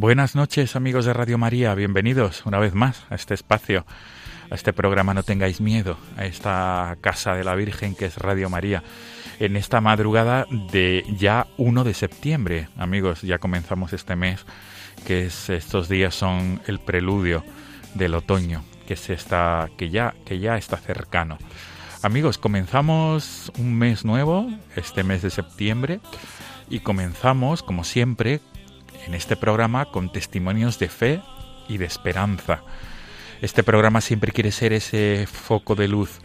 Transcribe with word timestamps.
Buenas 0.00 0.36
noches 0.36 0.76
amigos 0.76 1.06
de 1.06 1.12
Radio 1.12 1.38
María, 1.38 1.74
bienvenidos 1.74 2.46
una 2.46 2.60
vez 2.60 2.72
más 2.72 3.04
a 3.10 3.16
este 3.16 3.34
espacio, 3.34 3.84
a 4.48 4.54
este 4.54 4.72
programa 4.72 5.12
No 5.12 5.24
tengáis 5.24 5.60
miedo, 5.60 5.98
a 6.16 6.24
esta 6.24 6.96
casa 7.00 7.34
de 7.34 7.42
la 7.42 7.56
Virgen 7.56 7.96
que 7.96 8.04
es 8.04 8.16
Radio 8.16 8.48
María. 8.48 8.84
En 9.40 9.56
esta 9.56 9.80
madrugada 9.80 10.46
de 10.70 11.04
ya 11.18 11.48
1 11.56 11.82
de 11.82 11.94
septiembre, 11.94 12.68
amigos, 12.76 13.22
ya 13.22 13.38
comenzamos 13.38 13.92
este 13.92 14.14
mes, 14.14 14.46
que 15.04 15.26
es, 15.26 15.50
estos 15.50 15.88
días 15.88 16.14
son 16.14 16.62
el 16.68 16.78
preludio 16.78 17.42
del 17.94 18.14
otoño, 18.14 18.62
que 18.86 18.94
se 18.94 19.14
está, 19.14 19.68
que 19.76 19.90
ya, 19.90 20.14
que 20.24 20.38
ya 20.38 20.56
está 20.56 20.76
cercano. 20.76 21.38
Amigos, 22.04 22.38
comenzamos 22.38 23.50
un 23.58 23.76
mes 23.76 24.04
nuevo, 24.04 24.48
este 24.76 25.02
mes 25.02 25.22
de 25.22 25.30
septiembre, 25.30 25.98
y 26.70 26.80
comenzamos, 26.80 27.62
como 27.62 27.82
siempre, 27.82 28.40
en 29.06 29.14
este 29.14 29.36
programa 29.36 29.86
con 29.86 30.12
testimonios 30.12 30.78
de 30.78 30.88
fe 30.88 31.20
y 31.68 31.78
de 31.78 31.86
esperanza. 31.86 32.62
Este 33.40 33.62
programa 33.62 34.00
siempre 34.00 34.32
quiere 34.32 34.50
ser 34.50 34.72
ese 34.72 35.26
foco 35.30 35.74
de 35.74 35.88
luz, 35.88 36.20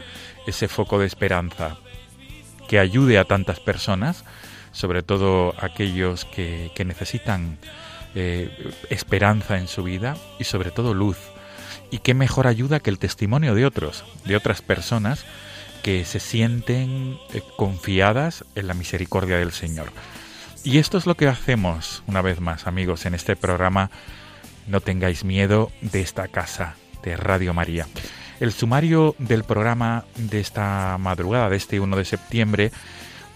ese 0.47 0.67
foco 0.67 0.99
de 0.99 1.05
esperanza, 1.05 1.77
que 2.67 2.79
ayude 2.79 3.19
a 3.19 3.25
tantas 3.25 3.59
personas, 3.59 4.25
sobre 4.71 5.03
todo 5.03 5.53
aquellos 5.59 6.25
que, 6.25 6.71
que 6.75 6.85
necesitan 6.85 7.59
eh, 8.15 8.71
esperanza 8.91 9.57
en 9.57 9.67
su 9.67 9.83
vida 9.83 10.15
y 10.39 10.43
sobre 10.43 10.71
todo 10.71 10.93
luz. 10.93 11.17
Y 11.89 11.99
qué 11.99 12.13
mejor 12.13 12.47
ayuda 12.47 12.79
que 12.79 12.89
el 12.89 12.99
testimonio 12.99 13.55
de 13.55 13.65
otros, 13.65 14.03
de 14.25 14.35
otras 14.35 14.61
personas 14.61 15.25
que 15.83 16.05
se 16.05 16.19
sienten 16.19 17.17
eh, 17.33 17.41
confiadas 17.57 18.45
en 18.55 18.67
la 18.67 18.73
misericordia 18.73 19.37
del 19.37 19.51
Señor. 19.51 19.91
Y 20.63 20.77
esto 20.77 20.97
es 20.97 21.05
lo 21.05 21.15
que 21.15 21.27
hacemos 21.27 22.03
una 22.07 22.21
vez 22.21 22.39
más, 22.39 22.67
amigos, 22.67 23.05
en 23.05 23.13
este 23.13 23.35
programa 23.35 23.91
No 24.65 24.79
tengáis 24.79 25.25
miedo 25.25 25.71
de 25.81 25.99
esta 25.99 26.29
casa 26.29 26.75
de 27.03 27.17
Radio 27.17 27.53
María. 27.53 27.85
El 28.39 28.53
sumario 28.53 29.13
del 29.19 29.43
programa 29.43 30.05
de 30.15 30.39
esta 30.39 30.97
madrugada, 30.99 31.49
de 31.49 31.57
este 31.57 31.81
1 31.81 31.97
de 31.97 32.05
septiembre, 32.05 32.71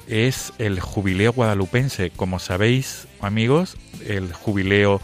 es 0.07 0.53
el 0.57 0.79
jubileo 0.79 1.33
guadalupense. 1.33 2.11
Como 2.11 2.39
sabéis, 2.39 3.09
amigos, 3.19 3.75
el 4.05 4.31
jubileo 4.31 5.01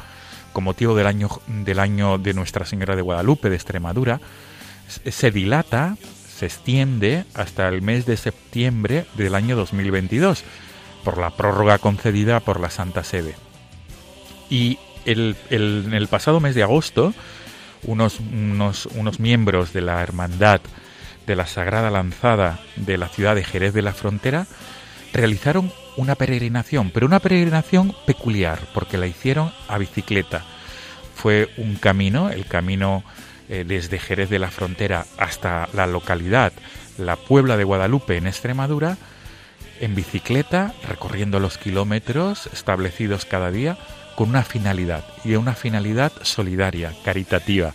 con 0.53 0.63
motivo 0.63 0.95
del 0.95 1.07
año, 1.07 1.29
del 1.47 1.79
año 1.79 2.19
de 2.19 2.33
Nuestra 2.33 2.65
Señora 2.65 2.95
de 2.95 3.01
Guadalupe 3.01 3.49
de 3.49 3.55
Extremadura 3.55 4.21
se 4.87 5.31
dilata, 5.31 5.97
se 6.37 6.45
extiende 6.45 7.25
hasta 7.33 7.67
el 7.67 7.81
mes 7.81 8.05
de 8.05 8.15
septiembre 8.15 9.05
del 9.15 9.35
año 9.35 9.57
2022 9.57 10.45
por 11.03 11.17
la 11.17 11.31
prórroga 11.31 11.77
concedida 11.77 12.39
por 12.39 12.59
la 12.59 12.69
Santa 12.69 13.03
Sede. 13.03 13.35
Y 14.49 14.79
el, 15.05 15.35
el, 15.49 15.83
en 15.87 15.93
el 15.93 16.07
pasado 16.07 16.39
mes 16.39 16.55
de 16.55 16.63
agosto, 16.63 17.13
unos, 17.83 18.19
unos, 18.19 18.85
unos, 18.87 19.19
miembros 19.19 19.73
de 19.73 19.81
la 19.81 20.01
Hermandad 20.01 20.61
de 21.27 21.35
la 21.35 21.47
Sagrada 21.47 21.89
Lanzada 21.89 22.59
de 22.75 22.97
la 22.97 23.07
ciudad 23.07 23.35
de 23.35 23.43
Jerez 23.43 23.73
de 23.73 23.81
la 23.81 23.93
Frontera 23.93 24.47
realizaron 25.13 25.71
una 25.95 26.15
peregrinación, 26.15 26.91
pero 26.91 27.05
una 27.05 27.19
peregrinación 27.19 27.95
peculiar, 28.05 28.59
porque 28.73 28.97
la 28.97 29.07
hicieron 29.07 29.51
a 29.67 29.77
bicicleta. 29.77 30.43
Fue 31.15 31.49
un 31.57 31.75
camino, 31.75 32.29
el 32.29 32.45
camino 32.45 33.03
eh, 33.47 33.63
desde 33.67 33.99
Jerez 33.99 34.29
de 34.29 34.39
la 34.39 34.49
Frontera 34.49 35.05
hasta 35.17 35.69
la 35.73 35.85
localidad, 35.85 36.51
la 36.97 37.15
Puebla 37.15 37.57
de 37.57 37.63
Guadalupe 37.63 38.17
en 38.17 38.27
Extremadura, 38.27 38.97
en 39.83 39.95
bicicleta, 39.95 40.73
recorriendo 40.87 41.39
los 41.39 41.57
kilómetros 41.57 42.47
establecidos 42.47 43.25
cada 43.25 43.51
día, 43.51 43.77
con 44.15 44.29
una 44.29 44.43
finalidad, 44.43 45.03
y 45.25 45.35
una 45.35 45.55
finalidad 45.55 46.13
solidaria, 46.21 46.93
caritativa. 47.03 47.73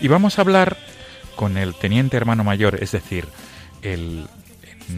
Y 0.00 0.08
vamos 0.08 0.38
a 0.38 0.42
hablar 0.42 0.76
con 1.36 1.56
el 1.56 1.74
teniente 1.74 2.16
hermano 2.16 2.42
mayor, 2.42 2.82
es 2.82 2.92
decir, 2.92 3.26
el, 3.82 4.26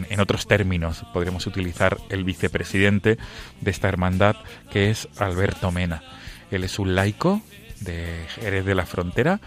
en, 0.09 0.19
otros 0.19 0.47
términos, 0.47 1.03
podríamos 1.13 1.45
utilizar 1.45 1.97
el 2.09 2.23
vicepresidente 2.23 3.17
de 3.61 3.71
esta 3.71 3.87
hermandad, 3.87 4.35
que 4.71 4.89
es 4.89 5.07
Alberto 5.19 5.71
Mena. 5.71 6.01
Él 6.49 6.63
es 6.63 6.79
un 6.79 6.95
laico 6.95 7.41
de 7.81 8.25
Jerez 8.35 8.65
de 8.65 8.73
la 8.75 8.87
Frontera, 8.87 9.39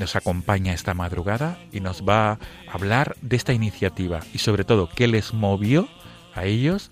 nos 0.00 0.16
acompaña 0.16 0.72
esta 0.72 0.94
madrugada 0.94 1.58
y 1.72 1.80
nos 1.80 2.02
va 2.08 2.32
a 2.32 2.38
hablar 2.72 3.16
de 3.20 3.36
esta 3.36 3.52
iniciativa 3.52 4.20
y 4.32 4.38
sobre 4.38 4.64
todo 4.64 4.88
qué 4.88 5.06
les 5.06 5.34
movió 5.34 5.88
a 6.38 6.44
ellos 6.44 6.90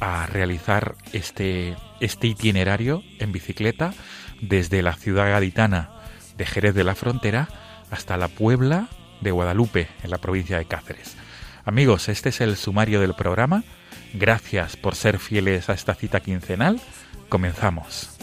a 0.00 0.26
realizar 0.26 0.96
este, 1.12 1.76
este 2.00 2.26
itinerario 2.26 3.02
en 3.18 3.32
bicicleta 3.32 3.94
desde 4.40 4.82
la 4.82 4.94
ciudad 4.94 5.30
gaditana 5.30 5.90
de 6.36 6.46
Jerez 6.46 6.74
de 6.74 6.84
la 6.84 6.94
Frontera 6.94 7.48
hasta 7.90 8.16
la 8.16 8.28
Puebla 8.28 8.88
de 9.20 9.30
Guadalupe, 9.30 9.88
en 10.02 10.10
la 10.10 10.18
provincia 10.18 10.58
de 10.58 10.66
Cáceres. 10.66 11.16
Amigos, 11.64 12.08
este 12.08 12.28
es 12.28 12.40
el 12.40 12.56
sumario 12.56 13.00
del 13.00 13.14
programa. 13.14 13.64
Gracias 14.12 14.76
por 14.76 14.94
ser 14.94 15.18
fieles 15.18 15.68
a 15.68 15.72
esta 15.72 15.94
cita 15.94 16.20
quincenal. 16.20 16.80
Comenzamos. 17.28 18.13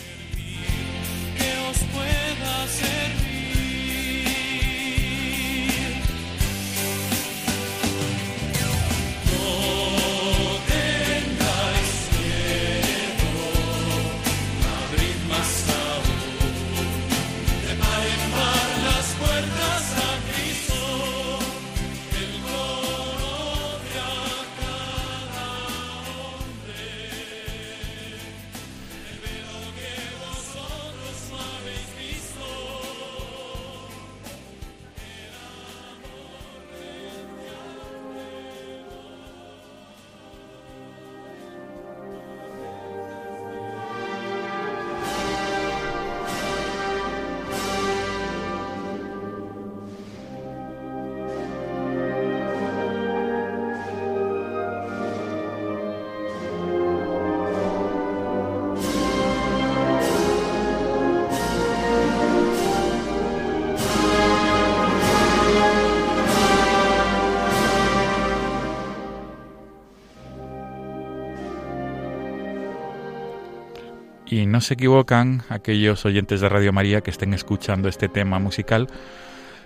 Se 74.61 74.75
equivocan 74.75 75.43
aquellos 75.49 76.05
oyentes 76.05 76.41
de 76.41 76.49
Radio 76.49 76.71
María 76.71 77.01
que 77.01 77.11
estén 77.11 77.33
escuchando 77.33 77.89
este 77.89 78.07
tema 78.07 78.39
musical 78.39 78.87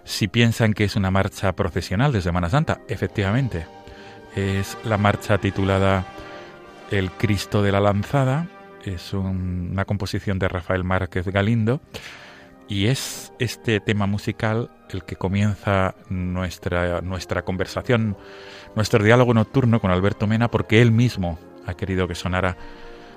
si 0.04 0.28
piensan 0.28 0.74
que 0.74 0.86
es 0.86 0.96
una 0.96 1.12
marcha 1.12 1.54
procesional 1.54 2.12
de 2.12 2.22
Semana 2.22 2.50
Santa. 2.50 2.80
Efectivamente, 2.88 3.66
es 4.36 4.78
la 4.86 4.98
marcha 4.98 5.38
titulada 5.38 6.06
El 6.92 7.12
Cristo 7.12 7.62
de 7.62 7.72
la 7.72 7.80
Lanzada, 7.80 8.48
es 8.86 9.14
una 9.14 9.86
composición 9.86 10.40
de 10.40 10.48
Rafael 10.48 10.84
Márquez 10.84 11.28
Galindo 11.28 11.82
y 12.68 12.88
es 12.88 13.34
este 13.40 13.80
tema 13.80 14.06
musical 14.06 14.70
el 14.90 15.04
que 15.04 15.16
comienza 15.16 15.96
nuestra, 16.10 17.02
nuestra 17.02 17.42
conversación, 17.44 18.16
nuestro 18.76 19.04
diálogo 19.04 19.34
nocturno 19.34 19.82
con 19.82 19.92
Alberto 19.92 20.28
Mena, 20.28 20.50
porque 20.50 20.82
él 20.82 20.92
mismo 20.92 21.40
ha 21.66 21.74
querido 21.74 22.08
que 22.08 22.16
sonara 22.16 22.58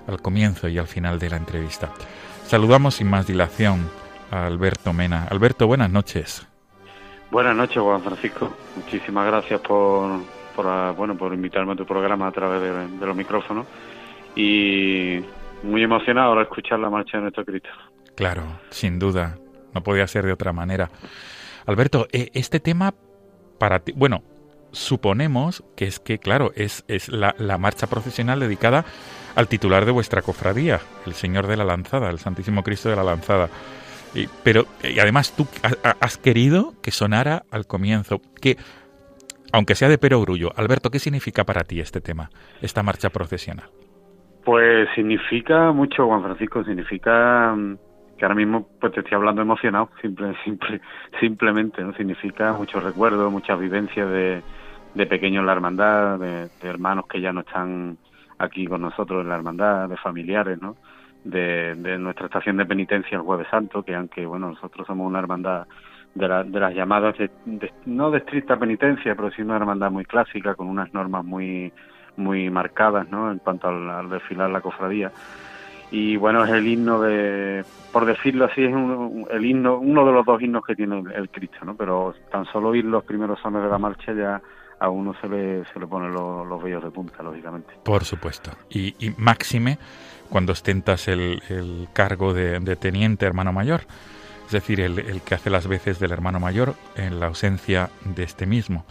al 0.08 0.20
comienzo 0.20 0.68
y 0.68 0.78
al 0.78 0.86
final 0.86 1.18
de 1.18 1.30
la 1.30 1.36
entrevista. 1.36 1.90
Saludamos 2.44 2.94
sin 2.94 3.08
más 3.08 3.26
dilación 3.26 3.88
a 4.30 4.46
Alberto 4.46 4.92
Mena. 4.92 5.24
Alberto, 5.30 5.66
buenas 5.66 5.90
noches. 5.90 6.46
Buenas 7.30 7.54
noches, 7.54 7.78
Juan 7.78 8.02
Francisco. 8.02 8.50
Muchísimas 8.74 9.26
gracias 9.26 9.60
por, 9.60 10.20
por, 10.56 10.66
ah, 10.66 10.94
bueno, 10.96 11.16
por 11.16 11.34
invitarme 11.34 11.74
a 11.74 11.76
tu 11.76 11.84
programa 11.84 12.26
a 12.26 12.32
través 12.32 12.62
de, 12.62 13.06
los 13.06 13.16
micrófonos. 13.16 13.66
Y 14.34 15.20
muy 15.62 15.82
emocionado 15.82 16.32
al 16.32 16.42
escuchar 16.42 16.78
la 16.78 16.88
marcha 16.88 17.18
de 17.18 17.24
nuestro 17.24 17.44
Cristo. 17.44 17.68
Claro, 18.16 18.42
sin 18.70 18.98
duda. 18.98 19.36
No 19.74 19.82
podía 19.82 20.06
ser 20.06 20.24
de 20.24 20.32
otra 20.32 20.54
manera. 20.54 20.90
Alberto, 21.66 22.08
eh, 22.12 22.30
este 22.32 22.60
tema 22.60 22.94
para 23.58 23.80
ti, 23.80 23.92
bueno, 23.94 24.22
suponemos 24.72 25.64
que 25.76 25.86
es 25.86 26.00
que, 26.00 26.18
claro, 26.18 26.52
es, 26.54 26.84
es 26.88 27.08
la, 27.08 27.34
la, 27.38 27.58
marcha 27.58 27.86
procesional 27.86 28.40
dedicada 28.40 28.84
al 29.34 29.48
titular 29.48 29.84
de 29.84 29.92
vuestra 29.92 30.22
cofradía, 30.22 30.80
el 31.06 31.14
Señor 31.14 31.46
de 31.46 31.56
la 31.56 31.64
Lanzada, 31.64 32.10
el 32.10 32.18
Santísimo 32.18 32.62
Cristo 32.62 32.88
de 32.88 32.96
la 32.96 33.04
Lanzada. 33.04 33.48
Y, 34.14 34.26
pero, 34.42 34.64
y 34.82 34.98
además 34.98 35.34
tú 35.36 35.46
has 36.00 36.16
querido 36.18 36.74
que 36.82 36.90
sonara 36.90 37.44
al 37.50 37.66
comienzo, 37.66 38.20
que, 38.40 38.56
aunque 39.52 39.74
sea 39.74 39.88
de 39.88 39.98
perogrullo, 39.98 40.50
Alberto, 40.56 40.90
¿qué 40.90 40.98
significa 40.98 41.44
para 41.44 41.64
ti 41.64 41.80
este 41.80 42.00
tema, 42.00 42.30
esta 42.62 42.82
marcha 42.82 43.10
procesional? 43.10 43.68
Pues 44.44 44.88
significa 44.94 45.72
mucho, 45.72 46.06
Juan 46.06 46.22
Francisco, 46.22 46.64
significa 46.64 47.54
mm, 47.54 47.76
que 48.16 48.24
ahora 48.24 48.34
mismo 48.34 48.68
pues 48.80 48.92
te 48.92 49.00
estoy 49.00 49.14
hablando 49.14 49.42
emocionado, 49.42 49.90
simple, 50.00 50.34
simple, 50.44 50.80
simplemente, 51.20 51.82
¿no? 51.82 51.92
Significa 51.94 52.52
muchos 52.54 52.82
recuerdos, 52.82 53.30
muchas 53.30 53.58
vivencias 53.58 54.10
de, 54.10 54.42
de 54.94 55.06
pequeños 55.06 55.40
en 55.40 55.46
la 55.46 55.52
hermandad, 55.52 56.18
de, 56.18 56.48
hermanos 56.62 57.06
que 57.06 57.20
ya 57.20 57.32
no 57.32 57.40
están 57.40 57.98
aquí 58.38 58.66
con 58.66 58.82
nosotros 58.82 59.22
en 59.22 59.28
la 59.28 59.36
hermandad, 59.36 59.88
de 59.88 59.96
familiares, 59.96 60.60
¿no? 60.60 60.76
De, 61.24 61.74
nuestra 61.98 62.26
estación 62.26 62.56
de 62.56 62.66
penitencia 62.66 63.16
el 63.16 63.22
Jueves 63.22 63.48
Santo, 63.50 63.82
que 63.82 63.94
aunque, 63.94 64.24
bueno, 64.24 64.50
nosotros 64.50 64.86
somos 64.86 65.06
una 65.06 65.18
hermandad 65.18 65.66
de, 66.14 66.26
de 66.26 66.60
las 66.60 66.74
llamadas, 66.74 67.16
no 67.86 68.10
de 68.10 68.18
estricta 68.18 68.56
penitencia, 68.56 69.14
pero 69.14 69.30
sí 69.30 69.42
una 69.42 69.56
hermandad 69.56 69.90
muy 69.90 70.04
clásica, 70.04 70.54
con 70.54 70.68
unas 70.68 70.92
normas 70.94 71.24
muy 71.24 71.72
muy 72.16 72.50
marcadas, 72.50 73.08
¿no? 73.10 73.30
En 73.30 73.38
cuanto 73.38 73.68
al, 73.68 73.88
al 73.88 74.10
desfilar 74.10 74.50
la 74.50 74.60
cofradía 74.60 75.12
y 75.90 76.16
bueno 76.16 76.44
es 76.44 76.50
el 76.50 76.66
himno 76.66 77.00
de 77.00 77.64
por 77.92 78.04
decirlo 78.04 78.44
así 78.44 78.64
es 78.64 78.74
el 79.30 79.44
himno 79.44 79.78
uno 79.78 80.04
de 80.04 80.12
los 80.12 80.26
dos 80.26 80.40
himnos 80.40 80.64
que 80.64 80.76
tiene 80.76 81.02
el, 81.14 81.30
Cristo 81.30 81.64
no 81.64 81.74
pero 81.76 82.14
tan 82.30 82.44
solo 82.46 82.68
oír 82.68 82.84
los 82.84 83.04
primeros 83.04 83.40
sones 83.40 83.62
de 83.62 83.68
la 83.68 83.78
marcha 83.78 84.12
ya 84.12 84.40
a 84.80 84.88
uno 84.88 85.14
se 85.20 85.28
le 85.28 85.64
se 85.66 85.78
le 85.78 85.86
ponen 85.86 86.12
los, 86.12 86.46
los 86.46 86.62
vellos 86.62 86.82
de 86.82 86.90
punta 86.90 87.22
lógicamente. 87.22 87.74
Por 87.82 88.04
supuesto. 88.04 88.50
Y, 88.70 88.94
y 89.04 89.14
máxime 89.16 89.78
cuando 90.28 90.52
ostentas 90.52 91.08
el, 91.08 91.42
el 91.48 91.88
cargo 91.92 92.34
de, 92.34 92.60
de, 92.60 92.76
teniente 92.76 93.26
hermano 93.26 93.52
mayor. 93.52 93.82
Es 94.46 94.52
decir 94.52 94.80
el, 94.80 94.98
el 94.98 95.20
que 95.20 95.34
hace 95.34 95.50
las 95.50 95.66
veces 95.66 95.98
del 95.98 96.12
hermano 96.12 96.40
mayor 96.40 96.74
en 96.96 97.20
la 97.20 97.26
ausencia 97.26 97.90
de 98.04 98.22
este 98.22 98.46
mismo. 98.46 98.86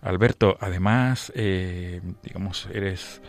Alberto 0.00 0.56
además 0.60 1.32
eh, 1.34 2.00
digamos 2.22 2.68
eres 2.72 3.20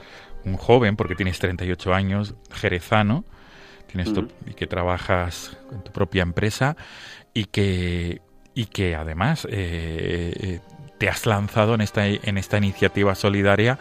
un 0.46 0.58
joven, 0.58 0.96
porque 0.96 1.16
tienes 1.16 1.40
38 1.40 1.94
años, 1.94 2.36
jerezano, 2.52 3.26
tienes 3.88 4.12
y 4.46 4.54
que 4.54 4.68
trabajas 4.68 5.58
en 5.72 5.84
tu 5.84 5.92
propia 5.92 6.24
empresa 6.24 6.78
y 7.34 7.46
que, 7.46 8.22
y 8.54 8.66
que 8.66 8.96
además 8.96 9.46
eh, 9.50 10.34
eh, 10.40 10.60
te 11.00 11.10
has 11.10 11.26
lanzado 11.26 11.74
en 11.74 11.82
esta, 11.82 12.06
en 12.06 12.38
esta 12.38 12.58
iniciativa 12.58 13.16
solidaria 13.16 13.80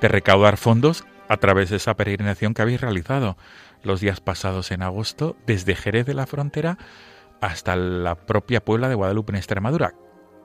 de 0.00 0.08
recaudar 0.08 0.58
fondos 0.58 1.04
a 1.28 1.38
través 1.38 1.70
de 1.70 1.76
esa 1.76 1.94
peregrinación 1.94 2.52
que 2.52 2.62
habéis 2.62 2.80
realizado 2.80 3.36
los 3.82 4.00
días 4.00 4.20
pasados 4.20 4.70
en 4.72 4.82
agosto 4.82 5.36
desde 5.46 5.74
Jerez 5.74 6.04
de 6.04 6.14
la 6.14 6.26
Frontera 6.26 6.76
hasta 7.40 7.76
la 7.76 8.14
propia 8.14 8.64
Puebla 8.64 8.88
de 8.88 8.94
Guadalupe 8.94 9.32
en 9.32 9.36
Extremadura, 9.36 9.94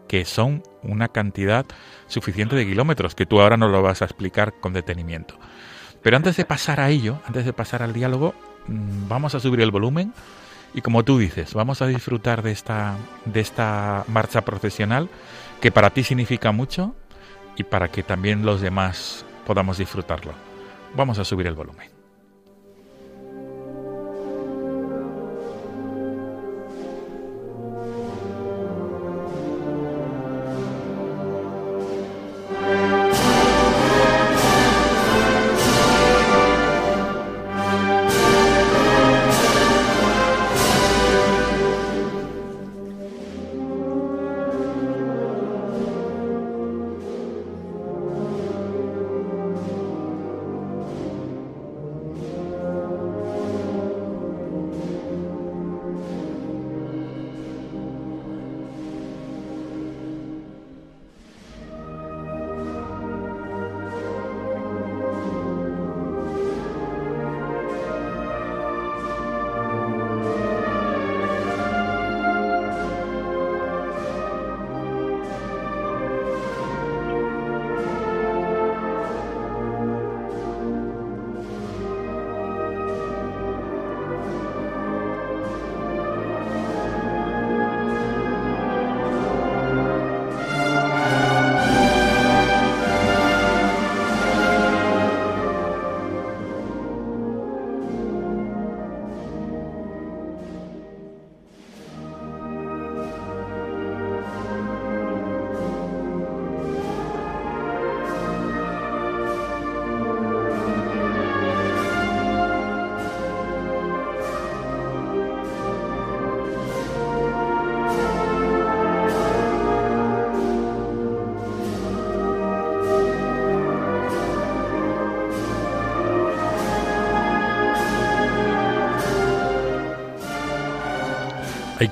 que 0.07 0.25
son 0.25 0.63
una 0.83 1.07
cantidad 1.07 1.65
suficiente 2.07 2.55
de 2.55 2.65
kilómetros 2.65 3.15
que 3.15 3.25
tú 3.25 3.41
ahora 3.41 3.57
no 3.57 3.67
lo 3.67 3.81
vas 3.81 4.01
a 4.01 4.05
explicar 4.05 4.53
con 4.59 4.73
detenimiento. 4.73 5.37
Pero 6.01 6.17
antes 6.17 6.37
de 6.37 6.45
pasar 6.45 6.79
a 6.79 6.89
ello, 6.89 7.19
antes 7.25 7.45
de 7.45 7.53
pasar 7.53 7.83
al 7.83 7.93
diálogo, 7.93 8.33
mm, 8.67 9.07
vamos 9.07 9.35
a 9.35 9.39
subir 9.39 9.61
el 9.61 9.71
volumen 9.71 10.13
y 10.73 10.81
como 10.81 11.03
tú 11.03 11.17
dices, 11.17 11.53
vamos 11.53 11.81
a 11.81 11.87
disfrutar 11.87 12.41
de 12.41 12.51
esta, 12.51 12.95
de 13.25 13.39
esta 13.39 14.05
marcha 14.07 14.41
procesional 14.41 15.09
que 15.61 15.71
para 15.71 15.91
ti 15.91 16.03
significa 16.03 16.51
mucho 16.51 16.95
y 17.55 17.63
para 17.63 17.89
que 17.89 18.03
también 18.03 18.45
los 18.45 18.61
demás 18.61 19.23
podamos 19.45 19.77
disfrutarlo. 19.77 20.33
Vamos 20.95 21.19
a 21.19 21.25
subir 21.25 21.47
el 21.47 21.53
volumen. 21.53 21.90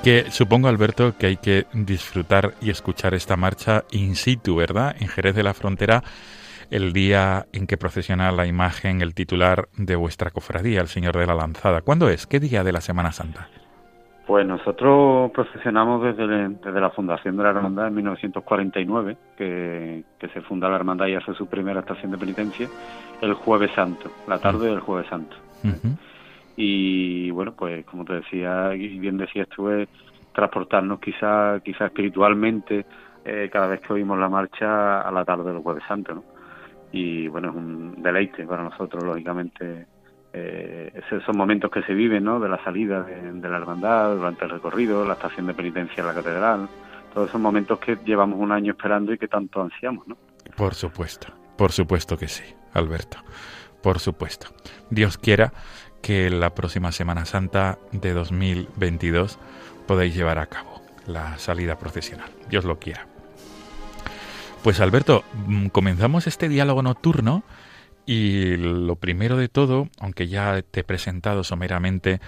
Que, 0.04 0.32
supongo 0.32 0.68
Alberto, 0.68 1.18
que 1.18 1.28
hay 1.28 1.38
que 1.38 1.66
disfrutar 1.74 2.54
y 2.62 2.70
escuchar 2.70 3.14
esta 3.14 3.36
marcha 3.36 3.84
in 3.92 4.16
situ, 4.16 4.56
¿verdad? 4.56 4.96
En 5.00 5.08
Jerez 5.08 5.36
de 5.36 5.44
la 5.44 5.54
Frontera, 5.54 6.04
el 6.72 6.94
día 6.94 7.46
en 7.52 7.68
que 7.68 7.78
procesiona 7.78 8.32
la 8.32 8.46
imagen, 8.46 9.02
el 9.02 9.14
titular 9.14 9.68
de 9.78 9.96
vuestra 9.96 10.32
cofradía, 10.32 10.82
el 10.82 10.88
Señor 10.88 11.18
de 11.18 11.26
la 11.26 11.36
Lanzada. 11.36 11.82
¿Cuándo 11.82 12.10
es? 12.10 12.28
¿Qué 12.28 12.40
día 12.40 12.64
de 12.64 12.72
la 12.72 12.82
Semana 12.82 13.12
Santa? 13.12 13.50
Pues 14.26 14.46
nosotros 14.46 15.32
procesionamos 15.32 16.04
desde, 16.04 16.50
desde 16.50 16.80
la 16.80 16.92
fundación 16.92 17.36
de 17.36 17.44
la 17.44 17.50
Hermandad 17.50 17.88
en 17.88 17.96
1949, 17.96 19.18
que, 19.36 20.04
que, 20.20 20.28
se 20.30 20.42
funda 20.42 20.70
la 20.70 20.76
Hermandad 20.76 21.08
y 21.08 21.16
hace 21.16 21.34
su 21.34 21.48
primera 21.48 21.80
estación 21.80 22.12
de 22.12 22.18
penitencia, 22.20 22.68
el 23.22 23.34
Jueves 23.34 23.72
Santo, 23.74 24.12
la 24.28 24.38
tarde 24.38 24.70
del 24.70 24.82
Jueves 24.82 25.10
Santo. 25.10 25.36
Y 26.62 27.32
bueno, 27.32 27.54
pues 27.54 27.86
como 27.86 28.04
te 28.04 28.16
decía, 28.16 28.76
y 28.76 29.00
bien 29.00 29.16
decías 29.16 29.48
tú, 29.48 29.70
es 29.70 29.88
transportarnos 30.34 31.00
quizá, 31.00 31.62
quizá 31.64 31.86
espiritualmente 31.86 32.86
eh, 33.24 33.50
cada 33.50 33.68
vez 33.68 33.80
que 33.80 33.94
oímos 33.94 34.20
la 34.20 34.28
marcha 34.28 35.00
a 35.00 35.10
la 35.10 35.24
tarde 35.24 35.54
del 35.54 35.62
Jueves 35.62 35.86
Santo. 35.88 36.22
Y 36.92 37.30
bueno, 37.30 37.52
es 37.52 37.56
un 37.56 38.04
deleite 38.04 38.46
para 38.46 38.62
nosotros, 38.62 39.02
lógicamente, 39.06 39.86
eh, 40.34 41.02
esos 41.10 41.34
momentos 41.34 41.72
que 41.72 41.82
se 41.84 41.94
viven, 41.94 42.26
¿no? 42.26 42.42
De 42.42 42.50
la 42.50 42.62
salida 42.62 43.04
de, 43.04 43.50
la 43.50 43.56
hermandad, 43.56 44.18
durante 44.18 44.44
el 44.44 44.52
recorrido, 44.52 45.06
la 45.06 45.14
estación 45.14 45.48
de 45.48 45.54
penitencia 45.54 46.02
en 46.02 46.08
la 46.08 46.14
catedral, 46.14 46.68
todos 47.14 47.30
esos 47.30 47.40
momentos 47.40 47.80
que 47.80 47.98
llevamos 48.04 48.38
un 48.38 48.52
año 48.52 48.74
esperando 48.74 49.14
y 49.14 49.18
que 49.18 49.30
tanto 49.30 49.62
ansiamos, 49.62 50.06
¿no? 50.10 50.18
Por 50.58 50.74
supuesto, 50.74 51.28
por 51.58 51.72
supuesto 51.72 52.18
que 52.18 52.28
sí, 52.28 52.44
Alberto, 52.74 53.20
por 53.82 54.00
supuesto. 54.00 54.48
Dios 54.90 55.18
quiera 55.18 55.54
que 56.02 56.30
la 56.30 56.54
próxima 56.56 56.92
Semana 56.92 57.26
Santa 57.26 57.78
de 57.92 58.14
2022 58.14 59.38
podáis 59.88 60.16
llevar 60.16 60.40
a 60.40 60.48
cabo 60.48 60.82
la 61.06 61.38
salida 61.40 61.78
procesional. 61.78 62.30
Dios 62.50 62.66
lo 62.66 62.80
quiera. 62.80 63.08
Pues 64.64 64.80
Alberto, 64.80 65.24
mm, 65.48 65.68
comenzamos 65.68 66.28
este 66.28 66.50
diálogo 66.50 66.82
nocturno 66.82 67.44
y 68.06 68.58
lo 68.58 68.96
primero 68.96 69.38
de 69.38 69.50
todo, 69.50 69.88
aunque 70.00 70.28
ya 70.28 70.62
te 70.64 70.82
he 70.82 70.84
presentado 70.84 71.44
someramente, 71.44 72.20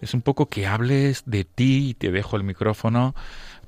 es 0.00 0.12
un 0.12 0.22
poco 0.22 0.46
que 0.46 0.66
hables 0.66 1.22
de 1.26 1.44
ti 1.44 1.90
y 1.90 1.94
te 1.94 2.10
dejo 2.10 2.36
el 2.36 2.42
micrófono 2.42 3.14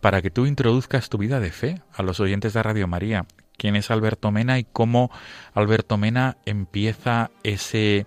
para 0.00 0.20
que 0.22 0.30
tú 0.30 0.46
introduzcas 0.46 1.08
tu 1.08 1.18
vida 1.18 1.40
de 1.40 1.50
fe 1.50 1.80
a 1.94 2.02
los 2.02 2.20
oyentes 2.20 2.52
de 2.54 2.62
Radio 2.62 2.88
María. 2.88 3.26
¿Quién 3.56 3.76
es 3.76 3.90
Alberto 3.90 4.30
Mena 4.30 4.58
y 4.58 4.64
cómo 4.64 5.10
Alberto 5.54 5.96
Mena 5.96 6.38
empieza 6.44 7.30
ese 7.42 8.06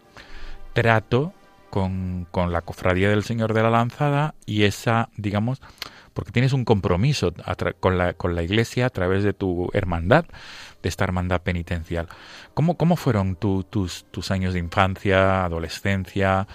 trato 0.73 1.33
con, 1.73 2.27
con 2.29 2.53
la 2.53 2.61
cofradía 2.61 3.09
del 3.09 3.23
Señor 3.23 3.53
de 3.53 3.63
la 3.63 3.71
Lanzada 3.71 4.35
y 4.45 4.65
esa, 4.65 5.09
digamos, 5.17 5.59
porque 6.13 6.31
tienes 6.31 6.53
un 6.53 6.65
compromiso 6.65 7.33
con, 7.79 7.97
la, 7.97 8.13
con 8.13 8.35
la 8.35 8.43
Iglesia 8.43 8.85
a 8.85 8.89
través 8.91 9.23
de 9.23 9.33
tu 9.33 9.71
hermandad, 9.73 10.25
de 10.83 10.89
esta 10.89 11.03
hermandad 11.03 11.41
penitencial. 11.41 12.09
¿Cómo, 12.53 12.77
cómo 12.77 12.95
fueron 12.95 13.35
tus, 13.35 13.65
tus 14.11 14.29
años 14.29 14.53
de 14.53 14.59
infancia, 14.59 15.45
adolescencia 15.45 16.45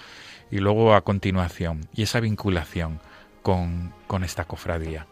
y 0.51 0.59
luego 0.59 0.93
a 0.93 1.01
continuación? 1.01 1.81
Y 1.93 2.03
esa 2.03 2.21
vinculación 2.21 2.99
con, 3.41 3.91
con 4.07 4.23
esta 4.23 4.45
cofradía. 4.45 5.05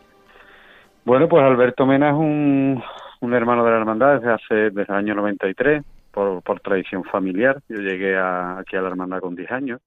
Bueno, 1.04 1.28
pues 1.28 1.44
Alberto 1.44 1.86
Mena 1.86 2.12
es 2.12 2.16
un, 2.16 2.82
un 3.20 3.34
hermano 3.34 3.66
de 3.66 3.72
la 3.72 3.78
hermandad 3.78 4.22
desde 4.22 4.32
hace 4.32 4.56
desde 4.72 4.84
el 4.84 5.00
año 5.00 5.16
93, 5.16 5.84
por, 6.12 6.42
por 6.44 6.62
tradición 6.62 7.04
familiar. 7.04 7.60
Yo 7.68 7.76
llegué 7.82 8.18
aquí 8.18 8.78
a 8.78 8.82
la 8.82 8.88
hermandad 8.88 9.20
con 9.20 9.36
10 9.36 9.52
años. 9.52 9.82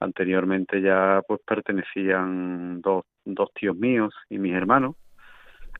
Anteriormente 0.00 0.80
ya 0.82 1.22
pues 1.26 1.40
pertenecían 1.46 2.80
dos, 2.82 3.04
dos 3.24 3.50
tíos 3.54 3.76
míos 3.76 4.14
y 4.28 4.38
mis 4.38 4.54
hermanos. 4.54 4.96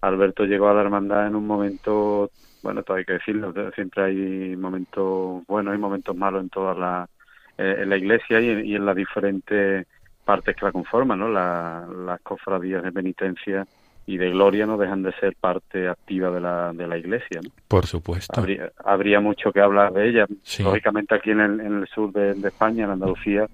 Alberto 0.00 0.44
llegó 0.44 0.68
a 0.68 0.74
la 0.74 0.82
hermandad 0.82 1.26
en 1.26 1.34
un 1.34 1.46
momento, 1.46 2.30
bueno, 2.62 2.82
todo 2.82 2.96
hay 2.96 3.04
que 3.04 3.14
decirlo, 3.14 3.52
siempre 3.74 4.04
hay 4.04 4.56
momentos 4.56 5.44
buenos 5.46 5.74
y 5.74 5.78
momentos 5.78 6.16
malos 6.16 6.42
en 6.42 6.50
toda 6.50 6.74
la, 6.74 7.08
eh, 7.58 7.76
en 7.80 7.90
la 7.90 7.96
iglesia 7.96 8.40
y 8.40 8.50
en, 8.50 8.66
y 8.66 8.74
en, 8.74 8.86
las 8.86 8.96
diferentes 8.96 9.86
partes 10.24 10.56
que 10.56 10.64
la 10.64 10.72
conforman, 10.72 11.18
¿no? 11.18 11.28
La, 11.28 11.86
las 12.06 12.20
cofradías 12.20 12.82
de 12.82 12.92
penitencia 12.92 13.66
y 14.06 14.18
de 14.18 14.30
gloria 14.30 14.66
no 14.66 14.76
dejan 14.76 15.02
de 15.02 15.12
ser 15.14 15.34
parte 15.36 15.88
activa 15.88 16.30
de 16.30 16.40
la, 16.40 16.72
de 16.72 16.86
la 16.86 16.96
iglesia. 16.96 17.40
¿no? 17.42 17.50
Por 17.66 17.86
supuesto. 17.86 18.40
Habría, 18.40 18.70
habría 18.84 19.20
mucho 19.20 19.52
que 19.52 19.60
hablar 19.60 19.92
de 19.92 20.08
ella. 20.08 20.26
Sí. 20.42 20.62
Lógicamente 20.62 21.14
aquí 21.14 21.32
en 21.32 21.40
el, 21.40 21.60
en 21.60 21.78
el 21.78 21.88
sur 21.88 22.12
de, 22.12 22.34
de 22.34 22.48
España, 22.48 22.84
en 22.84 22.90
Andalucía, 22.90 23.46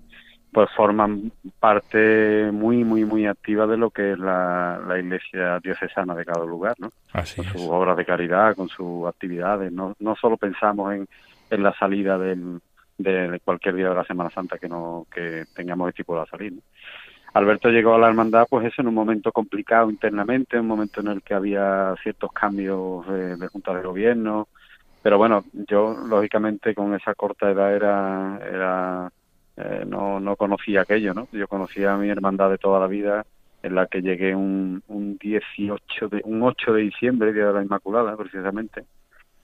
pues 0.52 0.68
forman 0.76 1.32
parte 1.58 2.50
muy, 2.52 2.84
muy, 2.84 3.04
muy 3.04 3.26
activa 3.26 3.66
de 3.66 3.78
lo 3.78 3.90
que 3.90 4.12
es 4.12 4.18
la, 4.18 4.80
la 4.86 4.98
iglesia 4.98 5.58
diocesana 5.60 6.14
de 6.14 6.24
cada 6.26 6.44
lugar, 6.44 6.74
¿no? 6.78 6.90
Así 7.12 7.36
con 7.36 7.46
es. 7.46 7.52
sus 7.52 7.62
obras 7.62 7.96
de 7.96 8.04
caridad, 8.04 8.54
con 8.54 8.68
sus 8.68 9.06
actividades. 9.06 9.72
No, 9.72 9.96
no 9.98 10.14
solo 10.16 10.36
pensamos 10.36 10.94
en, 10.94 11.08
en 11.50 11.62
la 11.62 11.72
salida 11.78 12.18
del, 12.18 12.60
de 12.98 13.40
cualquier 13.44 13.76
día 13.76 13.88
de 13.88 13.94
la 13.94 14.04
Semana 14.04 14.30
Santa 14.30 14.58
que 14.58 14.68
no 14.68 15.06
que 15.12 15.44
tengamos 15.54 15.88
estipulado 15.88 16.26
salir. 16.26 16.52
¿no? 16.52 16.60
Alberto 17.34 17.70
llegó 17.70 17.94
a 17.94 17.98
la 17.98 18.08
hermandad, 18.08 18.46
pues 18.48 18.66
eso, 18.66 18.82
en 18.82 18.88
un 18.88 18.94
momento 18.94 19.32
complicado 19.32 19.90
internamente, 19.90 20.60
un 20.60 20.66
momento 20.66 21.00
en 21.00 21.08
el 21.08 21.22
que 21.22 21.32
había 21.32 21.94
ciertos 22.02 22.30
cambios 22.32 23.06
de, 23.08 23.36
de 23.36 23.48
junta 23.48 23.74
de 23.74 23.82
gobierno, 23.82 24.48
pero 25.02 25.16
bueno, 25.16 25.44
yo 25.52 25.96
lógicamente 26.06 26.74
con 26.74 26.94
esa 26.94 27.14
corta 27.14 27.50
edad 27.50 27.74
era, 27.74 28.38
era 28.46 29.12
eh, 29.56 29.84
no, 29.86 30.18
no 30.20 30.36
conocía 30.36 30.82
aquello, 30.82 31.14
¿no? 31.14 31.28
Yo 31.32 31.46
conocía 31.46 31.92
a 31.92 31.98
mi 31.98 32.08
hermandad 32.08 32.50
de 32.50 32.58
toda 32.58 32.80
la 32.80 32.86
vida, 32.86 33.24
en 33.62 33.74
la 33.74 33.86
que 33.86 34.02
llegué 34.02 34.34
un, 34.34 34.82
un 34.88 35.18
18 35.18 36.08
de, 36.08 36.22
un 36.24 36.42
8 36.42 36.72
de 36.72 36.82
diciembre, 36.82 37.32
día 37.32 37.46
de 37.48 37.52
la 37.52 37.62
Inmaculada, 37.62 38.16
precisamente, 38.16 38.84